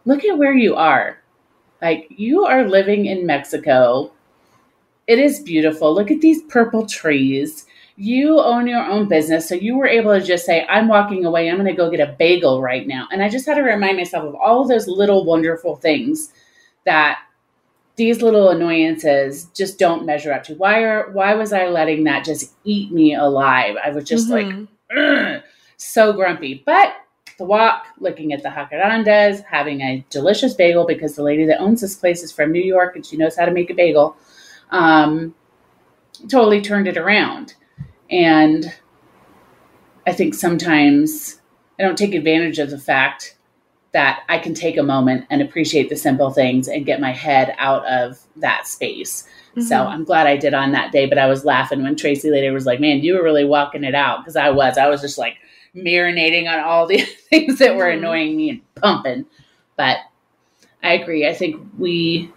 look 0.04 0.24
at 0.24 0.38
where 0.38 0.54
you 0.54 0.76
are 0.76 1.18
like, 1.82 2.06
you 2.10 2.44
are 2.44 2.68
living 2.68 3.06
in 3.06 3.26
Mexico. 3.26 4.12
It 5.06 5.18
is 5.18 5.40
beautiful. 5.40 5.94
Look 5.94 6.10
at 6.10 6.20
these 6.20 6.42
purple 6.42 6.86
trees. 6.86 7.66
You 7.96 8.40
own 8.40 8.66
your 8.66 8.84
own 8.84 9.08
business. 9.08 9.48
So 9.48 9.54
you 9.54 9.76
were 9.76 9.86
able 9.86 10.18
to 10.18 10.24
just 10.24 10.44
say, 10.44 10.66
I'm 10.68 10.88
walking 10.88 11.24
away. 11.24 11.48
I'm 11.48 11.56
going 11.56 11.66
to 11.66 11.74
go 11.74 11.90
get 11.90 12.00
a 12.00 12.14
bagel 12.18 12.60
right 12.60 12.86
now. 12.86 13.08
And 13.12 13.22
I 13.22 13.28
just 13.28 13.46
had 13.46 13.54
to 13.54 13.62
remind 13.62 13.96
myself 13.96 14.24
of 14.24 14.34
all 14.34 14.66
those 14.66 14.88
little 14.88 15.24
wonderful 15.24 15.76
things 15.76 16.32
that 16.84 17.18
these 17.96 18.20
little 18.20 18.50
annoyances 18.50 19.46
just 19.54 19.78
don't 19.78 20.04
measure 20.04 20.32
up 20.32 20.44
to. 20.44 20.54
Why 20.54 20.82
are 20.82 21.10
why 21.10 21.34
was 21.34 21.52
I 21.52 21.66
letting 21.66 22.04
that 22.04 22.24
just 22.24 22.54
eat 22.64 22.92
me 22.92 23.14
alive? 23.14 23.76
I 23.82 23.90
was 23.90 24.04
just 24.04 24.28
mm-hmm. 24.28 24.66
like 24.96 25.42
so 25.76 26.12
grumpy. 26.12 26.62
But 26.64 26.94
the 27.38 27.44
walk, 27.44 27.86
looking 27.98 28.32
at 28.32 28.42
the 28.42 28.48
jacarandas, 28.48 29.44
having 29.44 29.80
a 29.80 30.04
delicious 30.10 30.54
bagel 30.54 30.86
because 30.86 31.16
the 31.16 31.22
lady 31.22 31.44
that 31.46 31.60
owns 31.60 31.80
this 31.80 31.94
place 31.94 32.22
is 32.22 32.32
from 32.32 32.52
New 32.52 32.62
York 32.62 32.96
and 32.96 33.04
she 33.04 33.16
knows 33.16 33.36
how 33.36 33.44
to 33.44 33.50
make 33.50 33.70
a 33.70 33.74
bagel. 33.74 34.16
Um, 34.70 35.34
totally 36.28 36.60
turned 36.60 36.88
it 36.88 36.96
around. 36.96 37.54
And 38.10 38.72
I 40.06 40.12
think 40.12 40.34
sometimes 40.34 41.40
I 41.78 41.82
don't 41.82 41.98
take 41.98 42.14
advantage 42.14 42.58
of 42.58 42.70
the 42.70 42.78
fact 42.78 43.35
that 43.96 44.24
I 44.28 44.38
can 44.38 44.52
take 44.52 44.76
a 44.76 44.82
moment 44.82 45.24
and 45.30 45.40
appreciate 45.40 45.88
the 45.88 45.96
simple 45.96 46.30
things 46.30 46.68
and 46.68 46.84
get 46.84 47.00
my 47.00 47.12
head 47.12 47.54
out 47.56 47.82
of 47.86 48.20
that 48.36 48.66
space. 48.66 49.26
Mm-hmm. 49.52 49.62
So 49.62 49.86
I'm 49.86 50.04
glad 50.04 50.26
I 50.26 50.36
did 50.36 50.52
on 50.52 50.72
that 50.72 50.92
day, 50.92 51.06
but 51.06 51.16
I 51.16 51.24
was 51.24 51.46
laughing 51.46 51.82
when 51.82 51.96
Tracy 51.96 52.30
later 52.30 52.52
was 52.52 52.66
like, 52.66 52.78
man, 52.78 53.02
you 53.02 53.14
were 53.14 53.22
really 53.22 53.46
walking 53.46 53.84
it 53.84 53.94
out 53.94 54.18
because 54.18 54.36
I 54.36 54.50
was. 54.50 54.76
I 54.76 54.88
was 54.88 55.00
just 55.00 55.16
like, 55.16 55.38
marinating 55.74 56.46
on 56.46 56.60
all 56.60 56.86
the 56.88 56.98
things 57.30 57.58
that 57.58 57.74
were 57.74 57.84
mm-hmm. 57.84 57.98
annoying 57.98 58.36
me 58.36 58.50
and 58.50 58.74
pumping. 58.74 59.24
But 59.76 59.96
I 60.82 60.92
agree. 60.92 61.26
I 61.26 61.32
think 61.32 61.66
we 61.78 62.30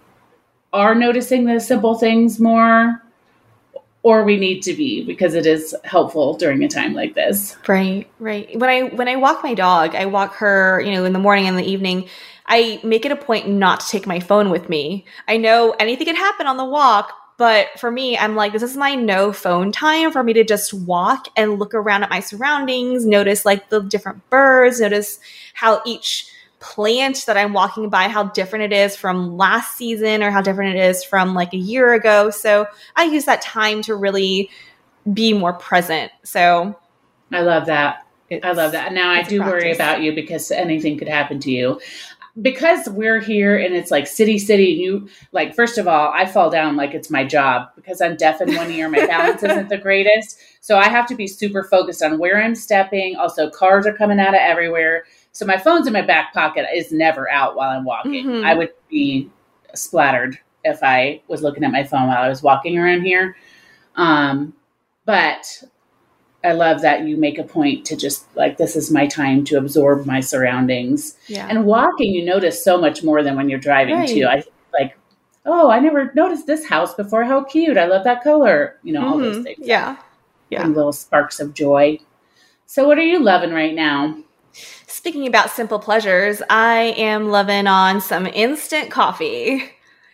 are 0.72 0.94
noticing 0.94 1.44
the 1.44 1.60
simple 1.60 1.96
things 1.96 2.40
more 2.40 3.02
or 4.02 4.24
we 4.24 4.36
need 4.38 4.62
to 4.62 4.72
be 4.72 5.04
because 5.04 5.34
it 5.34 5.46
is 5.46 5.74
helpful 5.84 6.34
during 6.34 6.62
a 6.64 6.68
time 6.68 6.94
like 6.94 7.14
this. 7.14 7.56
Right, 7.68 8.06
right. 8.18 8.58
When 8.58 8.70
I 8.70 8.82
when 8.82 9.08
I 9.08 9.16
walk 9.16 9.42
my 9.42 9.54
dog, 9.54 9.94
I 9.94 10.06
walk 10.06 10.34
her, 10.36 10.80
you 10.80 10.92
know, 10.92 11.04
in 11.04 11.12
the 11.12 11.18
morning 11.18 11.46
and 11.46 11.58
the 11.58 11.64
evening. 11.64 12.08
I 12.46 12.80
make 12.82 13.04
it 13.04 13.12
a 13.12 13.16
point 13.16 13.48
not 13.48 13.80
to 13.80 13.88
take 13.88 14.08
my 14.08 14.18
phone 14.18 14.50
with 14.50 14.68
me. 14.68 15.04
I 15.28 15.36
know 15.36 15.74
anything 15.78 16.06
can 16.06 16.16
happen 16.16 16.48
on 16.48 16.56
the 16.56 16.64
walk, 16.64 17.12
but 17.36 17.68
for 17.78 17.90
me, 17.90 18.18
I'm 18.18 18.34
like, 18.34 18.52
this 18.52 18.62
is 18.62 18.76
my 18.76 18.94
no 18.96 19.32
phone 19.32 19.70
time 19.70 20.10
for 20.10 20.22
me 20.22 20.32
to 20.32 20.44
just 20.44 20.74
walk 20.74 21.28
and 21.36 21.58
look 21.58 21.74
around 21.74 22.02
at 22.02 22.10
my 22.10 22.20
surroundings, 22.20 23.06
notice 23.06 23.44
like 23.44 23.70
the 23.70 23.80
different 23.80 24.28
birds, 24.30 24.80
notice 24.80 25.20
how 25.54 25.80
each 25.86 26.29
plant 26.60 27.24
that 27.26 27.36
I'm 27.36 27.52
walking 27.52 27.88
by, 27.88 28.08
how 28.08 28.24
different 28.24 28.72
it 28.72 28.76
is 28.76 28.94
from 28.94 29.36
last 29.36 29.76
season 29.76 30.22
or 30.22 30.30
how 30.30 30.42
different 30.42 30.76
it 30.76 30.82
is 30.82 31.02
from 31.02 31.34
like 31.34 31.52
a 31.52 31.58
year 31.58 31.94
ago. 31.94 32.30
So 32.30 32.66
I 32.96 33.04
use 33.04 33.24
that 33.24 33.42
time 33.42 33.82
to 33.82 33.94
really 33.94 34.50
be 35.12 35.32
more 35.32 35.54
present. 35.54 36.12
So 36.22 36.78
I 37.32 37.40
love 37.40 37.66
that. 37.66 38.06
I 38.44 38.52
love 38.52 38.72
that. 38.72 38.92
Now 38.92 39.10
I 39.10 39.22
do 39.22 39.40
worry 39.40 39.72
about 39.72 40.02
you 40.02 40.14
because 40.14 40.50
anything 40.52 40.98
could 40.98 41.08
happen 41.08 41.40
to 41.40 41.50
you 41.50 41.80
because 42.40 42.88
we're 42.88 43.20
here 43.20 43.56
and 43.56 43.74
it's 43.74 43.90
like 43.90 44.06
city 44.06 44.38
city 44.38 44.72
and 44.72 44.80
you 44.80 45.08
like 45.32 45.54
first 45.54 45.78
of 45.78 45.88
all 45.88 46.12
i 46.14 46.24
fall 46.24 46.48
down 46.48 46.76
like 46.76 46.94
it's 46.94 47.10
my 47.10 47.24
job 47.24 47.68
because 47.74 48.00
i'm 48.00 48.16
deaf 48.16 48.40
in 48.40 48.54
one 48.54 48.70
ear 48.70 48.88
my 48.88 49.04
balance 49.06 49.42
isn't 49.42 49.68
the 49.68 49.76
greatest 49.76 50.38
so 50.60 50.78
i 50.78 50.88
have 50.88 51.06
to 51.06 51.16
be 51.16 51.26
super 51.26 51.64
focused 51.64 52.02
on 52.02 52.18
where 52.18 52.40
i'm 52.40 52.54
stepping 52.54 53.16
also 53.16 53.50
cars 53.50 53.84
are 53.84 53.92
coming 53.92 54.20
out 54.20 54.28
of 54.28 54.40
everywhere 54.40 55.04
so 55.32 55.46
my 55.46 55.56
phone's 55.56 55.86
in 55.86 55.92
my 55.92 56.02
back 56.02 56.32
pocket 56.32 56.66
is 56.74 56.92
never 56.92 57.30
out 57.30 57.56
while 57.56 57.70
i'm 57.70 57.84
walking 57.84 58.26
mm-hmm. 58.26 58.44
i 58.44 58.54
would 58.54 58.70
be 58.88 59.28
splattered 59.74 60.38
if 60.64 60.82
i 60.82 61.20
was 61.28 61.42
looking 61.42 61.64
at 61.64 61.72
my 61.72 61.84
phone 61.84 62.08
while 62.08 62.22
i 62.22 62.28
was 62.28 62.42
walking 62.42 62.78
around 62.78 63.02
here 63.02 63.36
um, 63.96 64.54
but 65.04 65.64
I 66.42 66.52
love 66.52 66.80
that 66.82 67.06
you 67.06 67.16
make 67.16 67.38
a 67.38 67.44
point 67.44 67.84
to 67.86 67.96
just 67.96 68.24
like 68.34 68.56
this 68.56 68.76
is 68.76 68.90
my 68.90 69.06
time 69.06 69.44
to 69.46 69.58
absorb 69.58 70.06
my 70.06 70.20
surroundings. 70.20 71.16
Yeah. 71.26 71.46
And 71.48 71.66
walking, 71.66 72.12
you 72.12 72.24
notice 72.24 72.62
so 72.62 72.80
much 72.80 73.02
more 73.02 73.22
than 73.22 73.36
when 73.36 73.48
you're 73.48 73.58
driving 73.58 73.96
right. 73.96 74.08
too. 74.08 74.26
I 74.26 74.42
like, 74.78 74.96
oh, 75.44 75.70
I 75.70 75.80
never 75.80 76.12
noticed 76.14 76.46
this 76.46 76.66
house 76.66 76.94
before. 76.94 77.24
How 77.24 77.44
cute! 77.44 77.76
I 77.76 77.86
love 77.86 78.04
that 78.04 78.22
color. 78.22 78.78
You 78.82 78.94
know, 78.94 79.00
mm-hmm. 79.00 79.12
all 79.12 79.18
those 79.18 79.36
mm-hmm. 79.36 79.44
things. 79.44 79.58
Yeah, 79.66 79.96
yeah. 80.48 80.64
And 80.64 80.74
little 80.74 80.92
sparks 80.92 81.40
of 81.40 81.52
joy. 81.52 81.98
So, 82.64 82.86
what 82.86 82.98
are 82.98 83.02
you 83.02 83.18
loving 83.18 83.52
right 83.52 83.74
now? 83.74 84.16
Speaking 85.00 85.26
about 85.26 85.48
simple 85.48 85.78
pleasures, 85.78 86.42
I 86.50 86.94
am 86.98 87.30
loving 87.30 87.66
on 87.66 88.02
some 88.02 88.26
instant 88.26 88.90
coffee. 88.90 89.64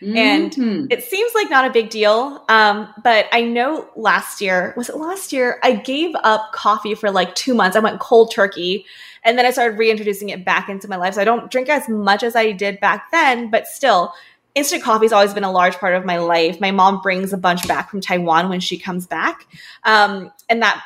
Mm-hmm. 0.01 0.15
And 0.15 0.89
it 0.89 1.03
seems 1.03 1.35
like 1.35 1.49
not 1.49 1.69
a 1.69 1.73
big 1.73 1.89
deal. 1.89 2.45
Um, 2.47 2.87
but 3.03 3.25
I 3.33 3.41
know 3.41 3.89
last 3.97 4.39
year, 4.39 4.73
was 4.77 4.87
it 4.87 4.95
last 4.95 5.33
year? 5.33 5.59
I 5.61 5.73
gave 5.73 6.15
up 6.23 6.53
coffee 6.53 6.95
for 6.95 7.11
like 7.11 7.35
two 7.35 7.53
months. 7.53 7.75
I 7.75 7.81
went 7.81 7.99
cold 7.99 8.31
turkey. 8.31 8.85
And 9.25 9.37
then 9.37 9.45
I 9.45 9.51
started 9.51 9.77
reintroducing 9.77 10.29
it 10.29 10.45
back 10.45 10.69
into 10.69 10.87
my 10.87 10.95
life. 10.95 11.15
So 11.15 11.21
I 11.21 11.25
don't 11.25 11.51
drink 11.51 11.67
as 11.67 11.89
much 11.89 12.23
as 12.23 12.37
I 12.37 12.53
did 12.53 12.79
back 12.79 13.11
then, 13.11 13.51
but 13.51 13.67
still, 13.67 14.13
instant 14.55 14.83
coffee 14.83 15.03
has 15.03 15.11
always 15.11 15.33
been 15.33 15.43
a 15.43 15.51
large 15.51 15.75
part 15.75 15.95
of 15.95 16.05
my 16.05 16.17
life. 16.17 16.61
My 16.61 16.71
mom 16.71 17.01
brings 17.01 17.33
a 17.33 17.37
bunch 17.37 17.67
back 17.67 17.89
from 17.89 17.99
Taiwan 17.99 18.47
when 18.47 18.61
she 18.61 18.79
comes 18.79 19.05
back. 19.05 19.47
Um, 19.83 20.31
and 20.47 20.61
that, 20.61 20.81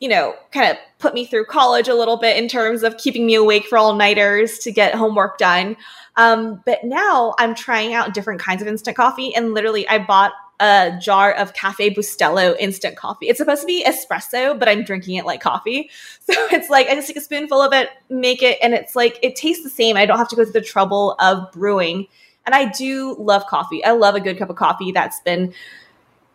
you 0.00 0.08
know, 0.08 0.34
kind 0.50 0.70
of 0.70 0.76
put 0.98 1.14
me 1.14 1.26
through 1.26 1.44
college 1.44 1.86
a 1.86 1.94
little 1.94 2.16
bit 2.16 2.36
in 2.36 2.48
terms 2.48 2.82
of 2.82 2.96
keeping 2.96 3.26
me 3.26 3.34
awake 3.34 3.66
for 3.66 3.78
all 3.78 3.94
nighters 3.94 4.58
to 4.58 4.72
get 4.72 4.94
homework 4.94 5.38
done. 5.38 5.76
Um, 6.16 6.62
but 6.66 6.82
now 6.84 7.34
I'm 7.38 7.54
trying 7.54 7.94
out 7.94 8.14
different 8.14 8.40
kinds 8.40 8.62
of 8.62 8.68
instant 8.68 8.96
coffee. 8.96 9.34
And 9.34 9.54
literally, 9.54 9.86
I 9.88 9.98
bought 9.98 10.32
a 10.58 10.98
jar 11.00 11.32
of 11.32 11.54
Cafe 11.54 11.94
Bustelo 11.94 12.56
instant 12.58 12.96
coffee. 12.96 13.28
It's 13.28 13.38
supposed 13.38 13.62
to 13.62 13.66
be 13.66 13.84
espresso, 13.84 14.58
but 14.58 14.68
I'm 14.68 14.84
drinking 14.84 15.16
it 15.16 15.24
like 15.24 15.40
coffee. 15.40 15.90
So 16.30 16.46
it's 16.52 16.70
like 16.70 16.86
I 16.86 16.94
just 16.94 17.08
take 17.08 17.16
a 17.16 17.20
spoonful 17.20 17.60
of 17.60 17.72
it, 17.72 17.88
make 18.08 18.40
it, 18.40 18.56
and 18.62 18.72
it's 18.72 18.94
like 18.94 19.18
it 19.20 19.34
tastes 19.34 19.64
the 19.64 19.70
same. 19.70 19.96
I 19.96 20.06
don't 20.06 20.16
have 20.16 20.28
to 20.28 20.36
go 20.36 20.44
through 20.44 20.52
the 20.52 20.60
trouble 20.60 21.16
of 21.18 21.50
brewing. 21.50 22.06
And 22.46 22.54
I 22.54 22.66
do 22.66 23.16
love 23.18 23.46
coffee. 23.46 23.84
I 23.84 23.90
love 23.92 24.14
a 24.14 24.20
good 24.20 24.38
cup 24.38 24.48
of 24.48 24.54
coffee 24.54 24.92
that's 24.92 25.18
been, 25.20 25.52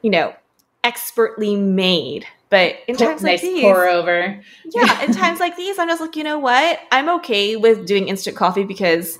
you 0.01 0.09
know, 0.09 0.36
expertly 0.84 1.55
made. 1.55 2.28
But 2.50 2.76
in 2.88 2.96
times 2.96 3.24
nice 3.24 3.41
like 3.41 3.41
these, 3.41 3.62
pour 3.62 3.88
over. 3.88 4.41
Yeah, 4.72 5.04
in 5.04 5.12
times 5.14 5.39
like 5.39 5.58
these, 5.58 5.80
I'm 5.80 5.88
just 5.88 6.02
like, 6.02 6.16
you 6.16 6.24
know 6.24 6.39
what? 6.39 6.80
I'm 6.91 7.10
okay 7.18 7.56
with 7.56 7.86
doing 7.86 8.08
instant 8.08 8.38
coffee 8.38 8.64
because, 8.64 9.20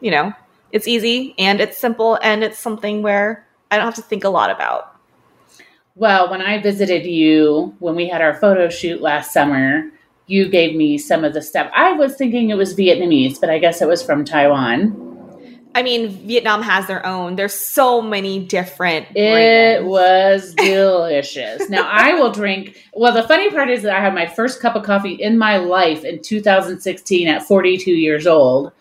you 0.00 0.10
know, 0.10 0.32
it's 0.72 0.86
easy 0.86 1.34
and 1.38 1.60
it's 1.60 1.78
simple 1.78 2.18
and 2.22 2.44
it's 2.44 2.58
something 2.58 3.02
where 3.02 3.46
I 3.70 3.76
don't 3.76 3.86
have 3.86 3.94
to 3.94 4.02
think 4.02 4.24
a 4.24 4.28
lot 4.28 4.50
about. 4.50 4.92
Well, 5.94 6.30
when 6.30 6.42
I 6.42 6.60
visited 6.60 7.06
you 7.06 7.74
when 7.78 7.96
we 7.96 8.08
had 8.08 8.20
our 8.20 8.34
photo 8.34 8.68
shoot 8.68 9.00
last 9.00 9.32
summer, 9.32 9.90
you 10.26 10.48
gave 10.48 10.76
me 10.76 10.98
some 10.98 11.24
of 11.24 11.32
the 11.32 11.40
stuff. 11.40 11.70
I 11.74 11.92
was 11.92 12.16
thinking 12.16 12.50
it 12.50 12.56
was 12.56 12.74
Vietnamese, 12.74 13.40
but 13.40 13.48
I 13.48 13.58
guess 13.58 13.80
it 13.80 13.88
was 13.88 14.02
from 14.02 14.24
Taiwan. 14.24 15.15
I 15.76 15.82
mean, 15.82 16.08
Vietnam 16.26 16.62
has 16.62 16.86
their 16.86 17.04
own. 17.04 17.36
There's 17.36 17.52
so 17.52 18.00
many 18.00 18.38
different. 18.38 19.08
It 19.14 19.84
was 19.84 20.54
delicious. 20.54 21.68
now 21.68 21.86
I 21.86 22.14
will 22.14 22.32
drink. 22.32 22.82
Well, 22.94 23.12
the 23.12 23.28
funny 23.28 23.50
part 23.50 23.68
is 23.68 23.82
that 23.82 23.94
I 23.94 24.00
had 24.00 24.14
my 24.14 24.26
first 24.26 24.58
cup 24.58 24.74
of 24.74 24.84
coffee 24.84 25.12
in 25.12 25.36
my 25.36 25.58
life 25.58 26.02
in 26.02 26.22
2016 26.22 27.28
at 27.28 27.42
42 27.42 27.90
years 27.90 28.26
old, 28.26 28.72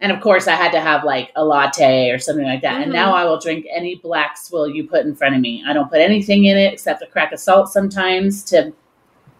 and 0.00 0.10
of 0.10 0.22
course 0.22 0.48
I 0.48 0.54
had 0.54 0.72
to 0.72 0.80
have 0.80 1.04
like 1.04 1.32
a 1.36 1.44
latte 1.44 2.08
or 2.08 2.18
something 2.18 2.46
like 2.46 2.62
that. 2.62 2.76
Mm-hmm. 2.76 2.82
And 2.84 2.92
now 2.94 3.12
I 3.12 3.26
will 3.26 3.38
drink 3.38 3.66
any 3.70 3.96
black 3.96 4.38
swill 4.38 4.70
you 4.70 4.88
put 4.88 5.04
in 5.04 5.14
front 5.14 5.34
of 5.34 5.42
me. 5.42 5.62
I 5.68 5.74
don't 5.74 5.90
put 5.90 6.00
anything 6.00 6.46
in 6.46 6.56
it 6.56 6.72
except 6.72 7.02
a 7.02 7.06
crack 7.08 7.30
of 7.30 7.40
salt 7.40 7.68
sometimes 7.68 8.42
to 8.44 8.72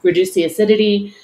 reduce 0.03 0.35
the 0.35 0.45
acidity 0.45 1.15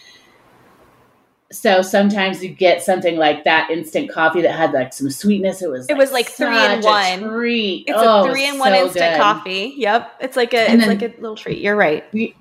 so 1.54 1.82
sometimes 1.82 2.42
you 2.42 2.50
get 2.50 2.82
something 2.82 3.16
like 3.16 3.44
that 3.44 3.70
instant 3.70 4.10
coffee 4.10 4.42
that 4.42 4.52
had 4.52 4.72
like 4.72 4.92
some 4.92 5.10
sweetness. 5.10 5.62
It 5.62 5.70
was 5.70 5.88
it 5.88 5.96
was 5.96 6.10
like 6.10 6.28
three 6.28 6.64
in 6.64 6.80
one. 6.80 7.20
Treat. 7.20 7.84
It's 7.86 7.96
oh, 7.98 8.24
a 8.24 8.30
three 8.30 8.46
in 8.46 8.58
one 8.58 8.72
so 8.72 8.84
instant 8.84 9.12
good. 9.12 9.20
coffee. 9.20 9.74
Yep, 9.76 10.16
it's 10.20 10.36
like 10.36 10.52
a 10.52 10.68
and 10.68 10.80
it's 10.80 10.88
like 10.88 11.02
a 11.02 11.14
little 11.20 11.36
treat. 11.36 11.58
You're 11.58 11.76
right. 11.76 12.04
We, 12.12 12.34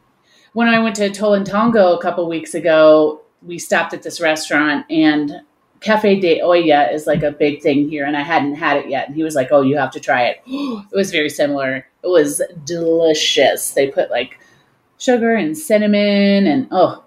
when 0.53 0.67
I 0.67 0.79
went 0.79 0.95
to 0.97 1.09
Tolantongo 1.09 1.97
a 1.97 2.01
couple 2.01 2.27
weeks 2.27 2.53
ago, 2.53 3.21
we 3.41 3.59
stopped 3.59 3.93
at 3.93 4.03
this 4.03 4.19
restaurant 4.19 4.85
and 4.89 5.41
Cafe 5.83 6.21
de 6.21 6.41
Olla 6.41 6.89
is 6.91 7.05
like 7.05 7.23
a 7.23 7.31
big 7.31 7.61
thing 7.61 7.89
here, 7.89 8.05
and 8.05 8.15
I 8.15 8.21
hadn't 8.21 8.55
had 8.55 8.77
it 8.77 8.89
yet. 8.89 9.07
And 9.07 9.15
he 9.15 9.23
was 9.23 9.35
like, 9.35 9.49
"Oh, 9.51 9.61
you 9.61 9.77
have 9.77 9.91
to 9.91 9.99
try 9.99 10.23
it." 10.23 10.41
it 10.47 10.95
was 10.95 11.11
very 11.11 11.29
similar. 11.29 11.85
It 12.03 12.07
was 12.07 12.41
delicious. 12.65 13.71
They 13.71 13.89
put 13.89 14.09
like 14.09 14.39
sugar 14.97 15.35
and 15.35 15.57
cinnamon, 15.57 16.47
and 16.47 16.67
oh, 16.71 17.02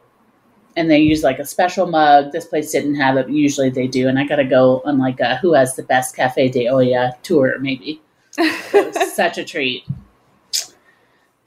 and 0.76 0.90
they 0.90 0.98
use 0.98 1.22
like 1.22 1.38
a 1.38 1.46
special 1.46 1.86
mug. 1.86 2.32
This 2.32 2.44
place 2.44 2.70
didn't 2.70 2.96
have 2.96 3.16
it. 3.16 3.28
Usually 3.28 3.70
they 3.70 3.86
do. 3.86 4.08
And 4.08 4.18
I 4.18 4.26
got 4.26 4.36
to 4.36 4.44
go 4.44 4.82
on 4.84 4.98
like 4.98 5.20
a 5.20 5.36
who 5.38 5.54
has 5.54 5.74
the 5.74 5.82
best 5.82 6.14
Cafe 6.14 6.50
de 6.50 6.68
Olla 6.68 7.16
tour, 7.22 7.58
maybe. 7.58 8.00
such 9.14 9.38
a 9.38 9.44
treat. 9.44 9.84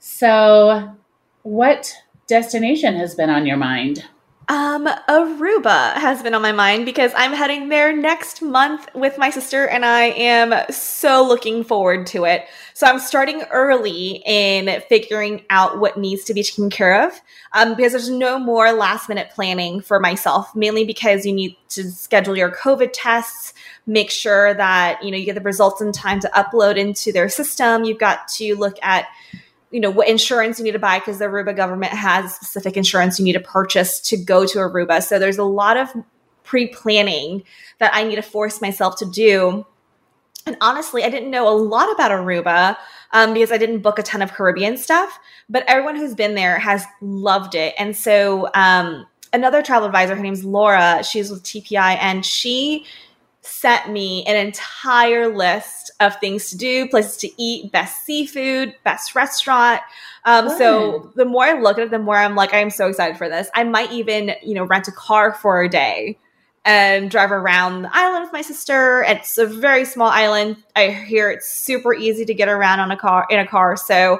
So, 0.00 0.96
what 1.42 1.94
destination 2.26 2.96
has 2.96 3.14
been 3.14 3.30
on 3.30 3.46
your 3.46 3.56
mind? 3.56 4.04
Um, 4.50 4.86
Aruba 5.08 5.94
has 5.94 6.24
been 6.24 6.34
on 6.34 6.42
my 6.42 6.50
mind 6.50 6.84
because 6.84 7.12
I'm 7.14 7.32
heading 7.32 7.68
there 7.68 7.96
next 7.96 8.42
month 8.42 8.88
with 8.96 9.16
my 9.16 9.30
sister, 9.30 9.68
and 9.68 9.84
I 9.84 10.06
am 10.06 10.52
so 10.72 11.24
looking 11.24 11.62
forward 11.62 12.08
to 12.08 12.24
it. 12.24 12.46
So 12.74 12.88
I'm 12.88 12.98
starting 12.98 13.42
early 13.52 14.24
in 14.26 14.82
figuring 14.88 15.44
out 15.50 15.78
what 15.78 15.96
needs 15.96 16.24
to 16.24 16.34
be 16.34 16.42
taken 16.42 16.68
care 16.68 17.06
of 17.06 17.20
um, 17.52 17.76
because 17.76 17.92
there's 17.92 18.10
no 18.10 18.40
more 18.40 18.72
last 18.72 19.08
minute 19.08 19.30
planning 19.36 19.82
for 19.82 20.00
myself, 20.00 20.52
mainly 20.56 20.84
because 20.84 21.24
you 21.24 21.32
need 21.32 21.56
to 21.68 21.88
schedule 21.88 22.36
your 22.36 22.50
COVID 22.50 22.90
tests, 22.92 23.54
make 23.86 24.10
sure 24.10 24.52
that 24.54 25.00
you 25.04 25.12
know 25.12 25.16
you 25.16 25.26
get 25.26 25.36
the 25.36 25.40
results 25.42 25.80
in 25.80 25.92
time 25.92 26.18
to 26.18 26.30
upload 26.34 26.76
into 26.76 27.12
their 27.12 27.28
system. 27.28 27.84
You've 27.84 27.98
got 27.98 28.26
to 28.30 28.56
look 28.56 28.78
at 28.82 29.06
you 29.70 29.80
know 29.80 29.90
what 29.90 30.08
insurance 30.08 30.58
you 30.58 30.64
need 30.64 30.72
to 30.72 30.78
buy 30.78 30.98
because 30.98 31.18
the 31.18 31.26
Aruba 31.26 31.54
government 31.54 31.92
has 31.92 32.34
specific 32.34 32.76
insurance 32.76 33.18
you 33.18 33.24
need 33.24 33.34
to 33.34 33.40
purchase 33.40 34.00
to 34.00 34.16
go 34.16 34.46
to 34.46 34.58
Aruba. 34.58 35.02
So 35.02 35.18
there's 35.18 35.38
a 35.38 35.44
lot 35.44 35.76
of 35.76 35.88
pre-planning 36.42 37.44
that 37.78 37.94
I 37.94 38.02
need 38.02 38.16
to 38.16 38.22
force 38.22 38.60
myself 38.60 38.96
to 38.96 39.06
do. 39.06 39.64
And 40.46 40.56
honestly, 40.60 41.04
I 41.04 41.10
didn't 41.10 41.30
know 41.30 41.48
a 41.48 41.54
lot 41.54 41.92
about 41.92 42.10
Aruba 42.10 42.76
um, 43.12 43.34
because 43.34 43.52
I 43.52 43.58
didn't 43.58 43.80
book 43.80 43.98
a 43.98 44.02
ton 44.02 44.22
of 44.22 44.32
Caribbean 44.32 44.76
stuff. 44.76 45.18
But 45.48 45.64
everyone 45.68 45.96
who's 45.96 46.14
been 46.14 46.34
there 46.34 46.58
has 46.58 46.84
loved 47.00 47.54
it. 47.54 47.74
And 47.78 47.96
so 47.96 48.48
um, 48.54 49.06
another 49.32 49.62
travel 49.62 49.86
advisor, 49.86 50.16
her 50.16 50.22
name's 50.22 50.44
Laura. 50.44 51.04
She's 51.04 51.30
with 51.30 51.42
TPI, 51.42 51.98
and 52.00 52.24
she 52.24 52.84
sent 53.42 53.90
me 53.90 54.24
an 54.26 54.36
entire 54.36 55.34
list 55.34 55.79
of 56.00 56.16
things 56.16 56.50
to 56.50 56.56
do, 56.56 56.88
places 56.88 57.16
to 57.18 57.42
eat, 57.42 57.70
best 57.70 58.04
seafood, 58.04 58.74
best 58.84 59.14
restaurant. 59.14 59.80
Um, 60.24 60.48
so 60.48 61.12
the 61.14 61.24
more 61.24 61.44
I 61.44 61.60
look 61.60 61.78
at 61.78 61.84
it, 61.84 61.90
the 61.90 61.98
more 61.98 62.16
I'm 62.16 62.34
like, 62.34 62.52
I'm 62.52 62.70
so 62.70 62.88
excited 62.88 63.16
for 63.16 63.28
this. 63.28 63.48
I 63.54 63.64
might 63.64 63.92
even, 63.92 64.32
you 64.42 64.54
know, 64.54 64.64
rent 64.64 64.88
a 64.88 64.92
car 64.92 65.34
for 65.34 65.62
a 65.62 65.68
day 65.68 66.18
and 66.64 67.10
drive 67.10 67.32
around 67.32 67.82
the 67.82 67.90
island 67.92 68.24
with 68.24 68.32
my 68.32 68.42
sister. 68.42 69.02
It's 69.02 69.38
a 69.38 69.46
very 69.46 69.84
small 69.84 70.08
island. 70.08 70.56
I 70.76 70.90
hear 70.90 71.30
it's 71.30 71.48
super 71.48 71.94
easy 71.94 72.24
to 72.24 72.34
get 72.34 72.48
around 72.48 72.80
on 72.80 72.90
a 72.90 72.96
car 72.96 73.26
in 73.30 73.38
a 73.38 73.46
car, 73.46 73.76
so 73.76 74.18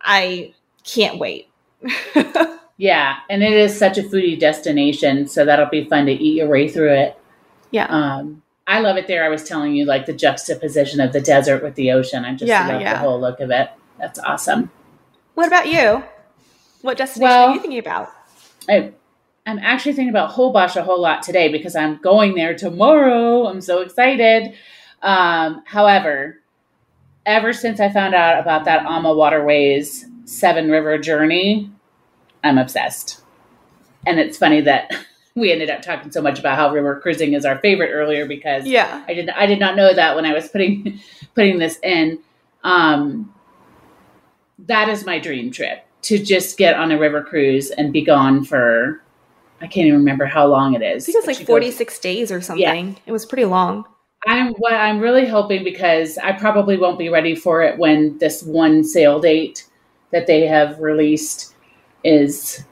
I 0.00 0.54
can't 0.84 1.18
wait. 1.18 1.48
yeah, 2.76 3.18
and 3.30 3.42
it 3.42 3.52
is 3.52 3.76
such 3.76 3.98
a 3.98 4.02
foodie 4.02 4.38
destination, 4.38 5.28
so 5.28 5.44
that'll 5.44 5.66
be 5.66 5.84
fun 5.84 6.06
to 6.06 6.12
eat 6.12 6.36
your 6.36 6.48
way 6.48 6.68
through 6.68 6.92
it. 6.92 7.20
Yeah. 7.70 7.86
Um, 7.86 8.42
I 8.68 8.80
love 8.80 8.98
it 8.98 9.06
there. 9.06 9.24
I 9.24 9.30
was 9.30 9.42
telling 9.44 9.74
you, 9.74 9.86
like 9.86 10.04
the 10.04 10.12
juxtaposition 10.12 11.00
of 11.00 11.14
the 11.14 11.22
desert 11.22 11.62
with 11.62 11.74
the 11.74 11.90
ocean. 11.90 12.26
I 12.26 12.34
just 12.34 12.48
yeah, 12.48 12.68
love 12.68 12.82
yeah. 12.82 12.92
the 12.92 12.98
whole 12.98 13.18
look 13.18 13.40
of 13.40 13.50
it. 13.50 13.70
That's 13.98 14.18
awesome. 14.18 14.70
What 15.34 15.48
about 15.48 15.68
you? 15.68 16.04
What 16.82 16.98
destination 16.98 17.34
well, 17.34 17.48
are 17.48 17.54
you 17.54 17.60
thinking 17.60 17.78
about? 17.78 18.12
I, 18.68 18.92
I'm 19.46 19.58
actually 19.58 19.94
thinking 19.94 20.10
about 20.10 20.32
Holbox 20.32 20.76
a 20.76 20.82
whole 20.82 21.00
lot 21.00 21.22
today 21.22 21.50
because 21.50 21.74
I'm 21.74 21.96
going 21.96 22.34
there 22.34 22.54
tomorrow. 22.54 23.46
I'm 23.46 23.62
so 23.62 23.80
excited. 23.80 24.52
Um, 25.00 25.62
however, 25.64 26.42
ever 27.24 27.54
since 27.54 27.80
I 27.80 27.88
found 27.88 28.14
out 28.14 28.38
about 28.38 28.66
that 28.66 28.84
AmaWaterways 28.84 30.28
Seven 30.28 30.70
River 30.70 30.98
journey, 30.98 31.70
I'm 32.44 32.58
obsessed. 32.58 33.22
And 34.06 34.20
it's 34.20 34.36
funny 34.36 34.60
that 34.60 34.94
we 35.38 35.52
ended 35.52 35.70
up 35.70 35.82
talking 35.82 36.10
so 36.10 36.20
much 36.20 36.38
about 36.38 36.56
how 36.56 36.72
river 36.72 36.98
cruising 37.00 37.34
is 37.34 37.44
our 37.44 37.58
favorite 37.58 37.90
earlier 37.90 38.26
because 38.26 38.66
yeah, 38.66 39.04
I 39.08 39.14
did 39.14 39.30
I 39.30 39.46
did 39.46 39.58
not 39.58 39.76
know 39.76 39.92
that 39.94 40.16
when 40.16 40.24
I 40.24 40.32
was 40.32 40.48
putting 40.48 41.00
putting 41.34 41.58
this 41.58 41.78
in. 41.82 42.20
Um, 42.64 43.32
that 44.66 44.88
is 44.88 45.06
my 45.06 45.18
dream 45.18 45.50
trip 45.50 45.86
to 46.02 46.22
just 46.22 46.58
get 46.58 46.74
on 46.74 46.90
a 46.90 46.98
river 46.98 47.22
cruise 47.22 47.70
and 47.70 47.92
be 47.92 48.02
gone 48.02 48.44
for 48.44 49.02
I 49.60 49.66
can't 49.66 49.86
even 49.86 50.00
remember 50.00 50.26
how 50.26 50.46
long 50.46 50.74
it 50.74 50.82
is. 50.82 51.04
I 51.04 51.12
think 51.12 51.18
it's 51.18 51.38
like 51.38 51.46
46 51.46 51.98
days 51.98 52.30
or 52.30 52.40
something. 52.40 52.88
Yeah. 52.88 52.94
It 53.06 53.12
was 53.12 53.26
pretty 53.26 53.44
long. 53.44 53.84
I'm 54.26 54.52
what 54.54 54.72
I'm 54.72 55.00
really 55.00 55.26
hoping 55.26 55.64
because 55.64 56.18
I 56.18 56.32
probably 56.32 56.76
won't 56.76 56.98
be 56.98 57.08
ready 57.08 57.34
for 57.34 57.62
it 57.62 57.78
when 57.78 58.18
this 58.18 58.42
one 58.42 58.84
sale 58.84 59.20
date 59.20 59.68
that 60.12 60.26
they 60.26 60.46
have 60.46 60.78
released 60.80 61.54
is 62.04 62.64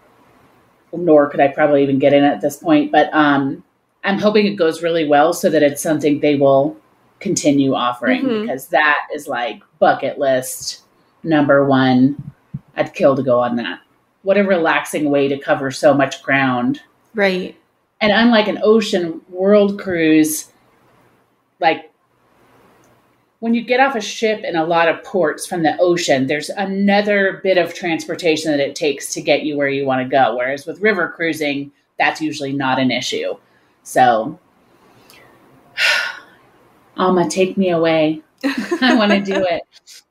nor 0.96 1.28
could 1.28 1.40
I 1.40 1.48
probably 1.48 1.82
even 1.82 1.98
get 1.98 2.12
in 2.12 2.24
at 2.24 2.40
this 2.40 2.56
point. 2.56 2.92
But 2.92 3.12
um, 3.12 3.62
I'm 4.04 4.18
hoping 4.18 4.46
it 4.46 4.56
goes 4.56 4.82
really 4.82 5.06
well 5.06 5.32
so 5.32 5.50
that 5.50 5.62
it's 5.62 5.82
something 5.82 6.20
they 6.20 6.36
will 6.36 6.76
continue 7.20 7.74
offering 7.74 8.22
mm-hmm. 8.24 8.42
because 8.42 8.68
that 8.68 9.06
is 9.14 9.26
like 9.26 9.62
bucket 9.78 10.18
list 10.18 10.82
number 11.22 11.64
one. 11.64 12.32
I'd 12.76 12.94
kill 12.94 13.16
to 13.16 13.22
go 13.22 13.40
on 13.40 13.56
that. 13.56 13.80
What 14.22 14.38
a 14.38 14.44
relaxing 14.44 15.10
way 15.10 15.28
to 15.28 15.38
cover 15.38 15.70
so 15.70 15.94
much 15.94 16.22
ground. 16.22 16.80
Right. 17.14 17.56
And 18.00 18.12
unlike 18.12 18.48
an 18.48 18.60
ocean 18.62 19.20
world 19.30 19.80
cruise, 19.80 20.50
like 21.60 21.90
when 23.40 23.54
you 23.54 23.62
get 23.62 23.80
off 23.80 23.94
a 23.94 24.00
ship 24.00 24.42
in 24.44 24.56
a 24.56 24.64
lot 24.64 24.88
of 24.88 25.02
ports 25.04 25.46
from 25.46 25.62
the 25.62 25.76
ocean, 25.78 26.26
there's 26.26 26.48
another 26.50 27.40
bit 27.42 27.58
of 27.58 27.74
transportation 27.74 28.50
that 28.50 28.60
it 28.60 28.74
takes 28.74 29.12
to 29.12 29.20
get 29.20 29.42
you 29.42 29.56
where 29.56 29.68
you 29.68 29.84
want 29.84 30.02
to 30.02 30.08
go. 30.08 30.36
Whereas 30.36 30.66
with 30.66 30.80
river 30.80 31.12
cruising, 31.14 31.70
that's 31.98 32.20
usually 32.20 32.52
not 32.52 32.78
an 32.78 32.90
issue. 32.90 33.34
So, 33.82 34.38
Alma, 36.96 37.28
take 37.28 37.58
me 37.58 37.70
away. 37.70 38.22
I 38.44 38.94
want 38.96 39.12
to 39.12 39.20
do 39.20 39.46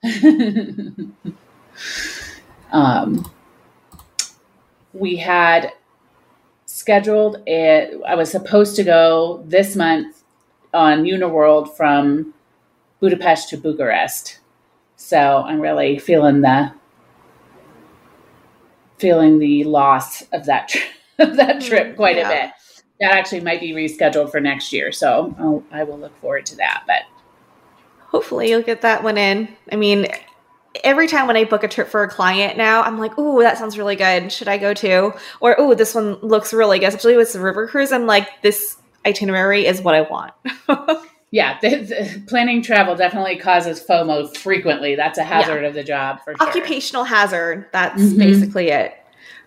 it. 0.03 1.35
um, 2.71 3.29
we 4.93 5.15
had 5.15 5.73
scheduled 6.67 7.41
it. 7.47 7.99
I 8.07 8.13
was 8.13 8.29
supposed 8.29 8.75
to 8.75 8.83
go 8.83 9.43
this 9.47 9.75
month 9.75 10.23
on 10.75 11.05
Uniworld 11.05 11.75
from 11.75 12.34
Budapest 13.05 13.49
to 13.49 13.57
Bucharest. 13.57 14.39
So 14.95 15.43
I'm 15.45 15.61
really 15.61 15.99
feeling 15.99 16.41
the 16.41 16.73
feeling 18.97 19.37
the 19.37 19.63
loss 19.63 20.23
of 20.33 20.47
that 20.47 20.69
tri- 20.69 20.81
of 21.19 21.37
that 21.37 21.57
mm, 21.57 21.67
trip 21.67 21.95
quite 21.95 22.15
yeah. 22.15 22.27
a 22.27 22.33
bit. 22.47 22.53
That 22.99 23.11
actually 23.11 23.41
might 23.41 23.59
be 23.59 23.73
rescheduled 23.73 24.31
for 24.31 24.39
next 24.39 24.73
year, 24.73 24.91
so 24.91 25.35
I'll, 25.37 25.63
I 25.71 25.83
will 25.83 25.99
look 25.99 26.19
forward 26.19 26.47
to 26.47 26.55
that. 26.55 26.83
But 26.87 27.03
hopefully, 28.07 28.49
you'll 28.49 28.63
get 28.63 28.81
that 28.81 29.03
one 29.03 29.19
in. 29.19 29.55
I 29.71 29.75
mean, 29.75 30.07
every 30.83 31.07
time 31.07 31.27
when 31.27 31.37
I 31.37 31.43
book 31.43 31.63
a 31.63 31.67
trip 31.67 31.87
for 31.87 32.01
a 32.01 32.09
client 32.09 32.57
now, 32.57 32.81
I'm 32.81 32.97
like, 32.97 33.19
"Ooh, 33.19 33.43
that 33.43 33.59
sounds 33.59 33.77
really 33.77 33.95
good. 33.95 34.31
Should 34.31 34.47
I 34.47 34.57
go 34.57 34.73
too?" 34.73 35.13
Or, 35.41 35.61
"Ooh, 35.61 35.75
this 35.75 35.93
one 35.93 36.15
looks 36.23 36.55
really 36.55 36.79
good." 36.79 36.87
Especially 36.87 37.17
with 37.17 37.33
the 37.33 37.39
river 37.39 37.67
cruise, 37.67 37.91
I'm 37.91 38.07
like, 38.07 38.41
"This 38.41 38.77
itinerary 39.05 39.67
is 39.67 39.79
what 39.79 39.93
I 39.93 40.01
want." 40.01 40.33
yeah, 41.31 41.59
the, 41.61 41.69
the 41.69 42.23
planning 42.27 42.61
travel 42.61 42.95
definitely 42.95 43.37
causes 43.37 43.83
FOMO 43.83 44.35
frequently. 44.35 44.95
That's 44.95 45.17
a 45.17 45.23
hazard 45.23 45.61
yeah. 45.61 45.67
of 45.67 45.73
the 45.73 45.83
job 45.83 46.19
for 46.23 46.35
sure. 46.35 46.47
Occupational 46.47 47.03
hazard. 47.03 47.67
That's 47.71 48.01
mm-hmm. 48.01 48.17
basically 48.17 48.69
it. 48.69 48.93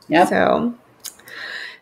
Yeah. 0.09 0.25
So 0.25 0.75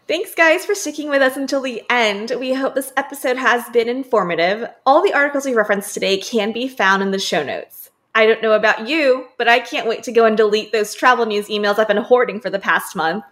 Thanks, 0.09 0.37
guys, 0.37 0.65
for 0.65 0.77
sticking 0.77 1.11
with 1.11 1.21
us 1.21 1.37
until 1.37 1.61
the 1.61 1.83
end. 1.91 2.33
We 2.39 2.55
hope 2.55 2.77
this 2.77 2.93
episode 2.97 3.37
has 3.39 3.69
been 3.71 3.89
informative. 3.89 4.69
All 4.85 5.03
the 5.03 5.13
articles 5.13 5.45
we 5.45 5.53
referenced 5.53 5.95
today 5.95 6.19
can 6.19 6.53
be 6.53 6.69
found 6.69 7.03
in 7.03 7.11
the 7.11 7.19
show 7.19 7.43
notes. 7.43 7.91
I 8.15 8.25
don't 8.25 8.41
know 8.41 8.53
about 8.53 8.89
you, 8.89 9.27
but 9.37 9.49
I 9.49 9.59
can't 9.59 9.89
wait 9.89 10.05
to 10.05 10.13
go 10.13 10.25
and 10.25 10.37
delete 10.37 10.71
those 10.71 10.95
travel 10.95 11.27
news 11.27 11.49
emails 11.49 11.81
I've 11.81 11.89
been 11.89 11.97
hoarding 11.97 12.41
for 12.41 12.51
the 12.51 12.61
past 12.61 12.95
month. 12.95 13.25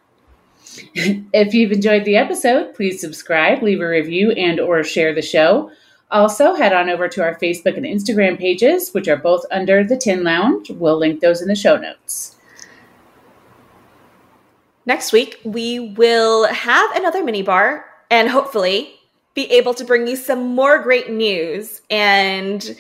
if 0.95 1.55
you've 1.55 1.71
enjoyed 1.71 2.05
the 2.05 2.17
episode, 2.17 2.75
please 2.75 3.01
subscribe, 3.01 3.63
leave 3.63 3.81
a 3.81 3.89
review, 3.89 4.33
and 4.33 4.59
or 4.59 4.83
share 4.83 5.15
the 5.15 5.23
show. 5.23 5.71
Also, 6.11 6.55
head 6.55 6.73
on 6.73 6.89
over 6.89 7.09
to 7.09 7.23
our 7.23 7.35
Facebook 7.37 7.77
and 7.77 7.87
Instagram 7.87 8.39
pages, 8.39 8.93
which 8.93 9.09
are 9.09 9.17
both 9.17 9.45
under 9.51 9.83
the 9.83 9.97
Tin 9.97 10.23
Lounge. 10.23 10.71
We'll 10.71 10.99
link 10.99 11.21
those 11.21 11.43
in 11.43 11.49
the 11.49 11.57
show 11.57 11.77
notes. 11.77 12.37
Next 14.87 15.13
week, 15.13 15.41
we 15.45 15.81
will 15.81 16.47
have 16.47 16.95
another 16.95 17.25
mini 17.25 17.43
bar 17.43 17.87
and 18.11 18.29
hopefully 18.29 18.95
be 19.35 19.51
able 19.51 19.75
to 19.75 19.85
bring 19.85 20.07
you 20.07 20.15
some 20.15 20.55
more 20.55 20.79
great 20.79 21.11
news. 21.11 21.81
And 21.91 22.77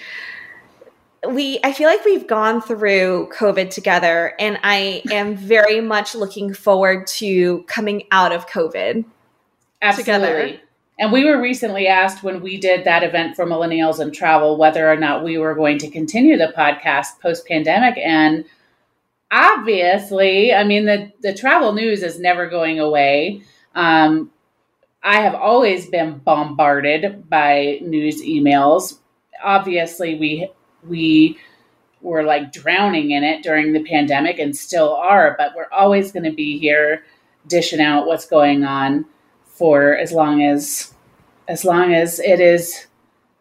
we, 1.26 1.58
I 1.64 1.72
feel 1.72 1.88
like 1.88 2.04
we've 2.04 2.26
gone 2.26 2.60
through 2.60 3.30
COVID 3.34 3.70
together, 3.70 4.34
and 4.38 4.58
I 4.62 5.02
am 5.10 5.34
very 5.36 5.80
much 5.80 6.14
looking 6.14 6.52
forward 6.52 7.06
to 7.08 7.62
coming 7.62 8.04
out 8.10 8.32
of 8.32 8.46
COVID 8.46 9.04
Absolutely. 9.80 10.02
together. 10.02 10.60
And 10.98 11.10
we 11.10 11.24
were 11.24 11.40
recently 11.40 11.88
asked 11.88 12.22
when 12.22 12.40
we 12.40 12.56
did 12.56 12.84
that 12.84 13.02
event 13.02 13.34
for 13.34 13.44
millennials 13.44 13.98
and 13.98 14.14
travel 14.14 14.56
whether 14.56 14.90
or 14.90 14.96
not 14.96 15.24
we 15.24 15.38
were 15.38 15.54
going 15.54 15.78
to 15.78 15.90
continue 15.90 16.36
the 16.36 16.52
podcast 16.56 17.20
post 17.20 17.46
pandemic. 17.46 17.98
And 17.98 18.44
obviously, 19.30 20.54
I 20.54 20.62
mean, 20.62 20.86
the, 20.86 21.10
the 21.20 21.34
travel 21.34 21.72
news 21.72 22.02
is 22.04 22.20
never 22.20 22.48
going 22.48 22.78
away. 22.78 23.42
Um, 23.74 24.30
I 25.02 25.20
have 25.20 25.34
always 25.34 25.86
been 25.86 26.18
bombarded 26.18 27.28
by 27.28 27.80
news 27.82 28.22
emails. 28.22 28.98
Obviously, 29.42 30.14
we 30.14 30.48
we 30.88 31.38
were 32.00 32.22
like 32.22 32.52
drowning 32.52 33.10
in 33.10 33.24
it 33.24 33.42
during 33.42 33.72
the 33.72 33.82
pandemic 33.82 34.38
and 34.38 34.54
still 34.54 34.94
are, 34.94 35.34
but 35.38 35.52
we're 35.56 35.70
always 35.72 36.12
going 36.12 36.24
to 36.24 36.32
be 36.32 36.58
here 36.58 37.04
dishing 37.46 37.80
out 37.80 38.06
what's 38.06 38.26
going 38.26 38.64
on 38.64 39.06
for 39.54 39.96
as 39.96 40.12
long 40.12 40.42
as 40.42 40.92
as 41.48 41.64
long 41.64 41.92
as 41.92 42.20
it 42.20 42.40
is 42.40 42.86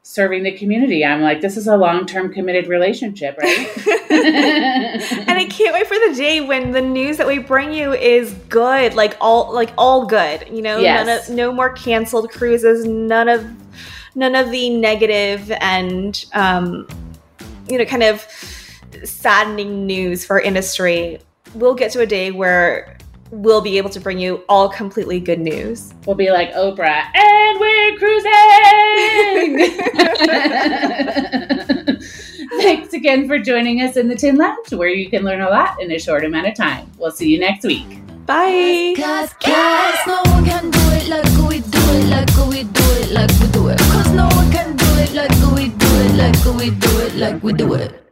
serving 0.04 0.44
the 0.44 0.52
community. 0.52 1.06
I'm 1.06 1.22
like, 1.22 1.40
this 1.40 1.56
is 1.56 1.68
a 1.68 1.78
long 1.78 2.06
term 2.06 2.32
committed 2.32 2.68
relationship, 2.68 3.38
right? 3.38 3.70
and 4.12 5.32
I 5.32 5.46
can't 5.46 5.74
wait 5.74 5.88
for 5.88 5.96
the 5.96 6.14
day 6.16 6.42
when 6.42 6.72
the 6.72 6.82
news 6.82 7.18
that 7.18 7.26
we 7.26 7.40
bring 7.40 7.74
you 7.74 7.94
is 7.94 8.34
good, 8.50 8.94
like 8.94 9.18
all 9.20 9.52
like 9.54 9.74
all 9.78 10.06
good. 10.06 10.48
You 10.52 10.62
know, 10.62 10.78
yes. 10.78 11.06
none 11.06 11.18
of, 11.18 11.30
no 11.30 11.52
more 11.52 11.72
canceled 11.72 12.30
cruises, 12.30 12.86
none 12.86 13.30
of 13.30 13.46
none 14.16 14.36
of 14.36 14.52
the 14.52 14.70
negative 14.70 15.52
and 15.60 16.24
um, 16.34 16.88
you 17.70 17.78
know, 17.78 17.86
kind 17.86 18.04
of 18.04 18.22
saddening 19.04 19.88
news 19.88 20.26
for 20.26 20.40
industry. 20.40 21.20
We'll 21.56 21.76
get 21.76 21.92
to 21.94 22.02
a 22.02 22.06
day 22.06 22.32
where 22.32 22.98
we'll 23.34 23.62
be 23.62 23.78
able 23.78 23.90
to 23.90 24.00
bring 24.00 24.20
you 24.20 24.44
all 24.48 24.70
completely 24.70 25.20
good 25.20 25.40
news. 25.40 25.94
We'll 26.06 26.16
be 26.16 26.30
like 26.30 26.54
Oprah, 26.54 27.04
and 27.16 27.60
we're 27.60 27.98
cruising! 27.98 28.30
Thanks 32.62 32.94
again 32.94 33.28
for 33.28 33.40
joining 33.40 33.82
us 33.82 33.98
in 33.98 34.08
the 34.08 34.16
Tin 34.16 34.38
Lounge, 34.38 34.72
where 34.72 34.90
you 34.90 35.10
can 35.10 35.24
learn 35.24 35.42
a 35.42 35.50
lot 35.50 35.82
in 35.82 35.92
a 35.92 36.00
short 36.00 36.24
amount 36.24 36.48
of 36.48 36.56
time. 36.56 36.90
We'll 36.98 37.12
see 37.12 37.30
you 37.30 37.40
next 37.40 37.66
week. 37.66 37.88
Bye. 38.26 38.94
Cause, 38.96 39.34
cause 39.34 40.00
no 40.08 40.22
one 40.32 40.46
can 40.46 40.70
do 40.70 40.80
it 40.92 41.10
like 41.10 41.50
we 41.50 41.60
do 41.60 41.80
it, 41.80 42.06
like 42.10 42.30
we 42.48 42.64
do 42.64 42.84
it, 43.02 43.12
like 43.12 43.32
we 43.40 43.48
do 43.48 43.68
it. 43.70 43.80
Cause 43.80 44.12
no 44.12 44.28
one 44.28 44.52
can 44.52 44.78
do 44.78 44.86
it 44.98 45.14
like 45.14 45.32
we 45.54 45.70
do 45.70 45.88
it, 45.88 46.16
like 46.16 46.46
we 46.56 46.70
do 46.70 47.00
it, 47.00 47.16
like 47.16 47.44
we 47.44 47.54
do 47.54 47.74
it. 47.74 48.03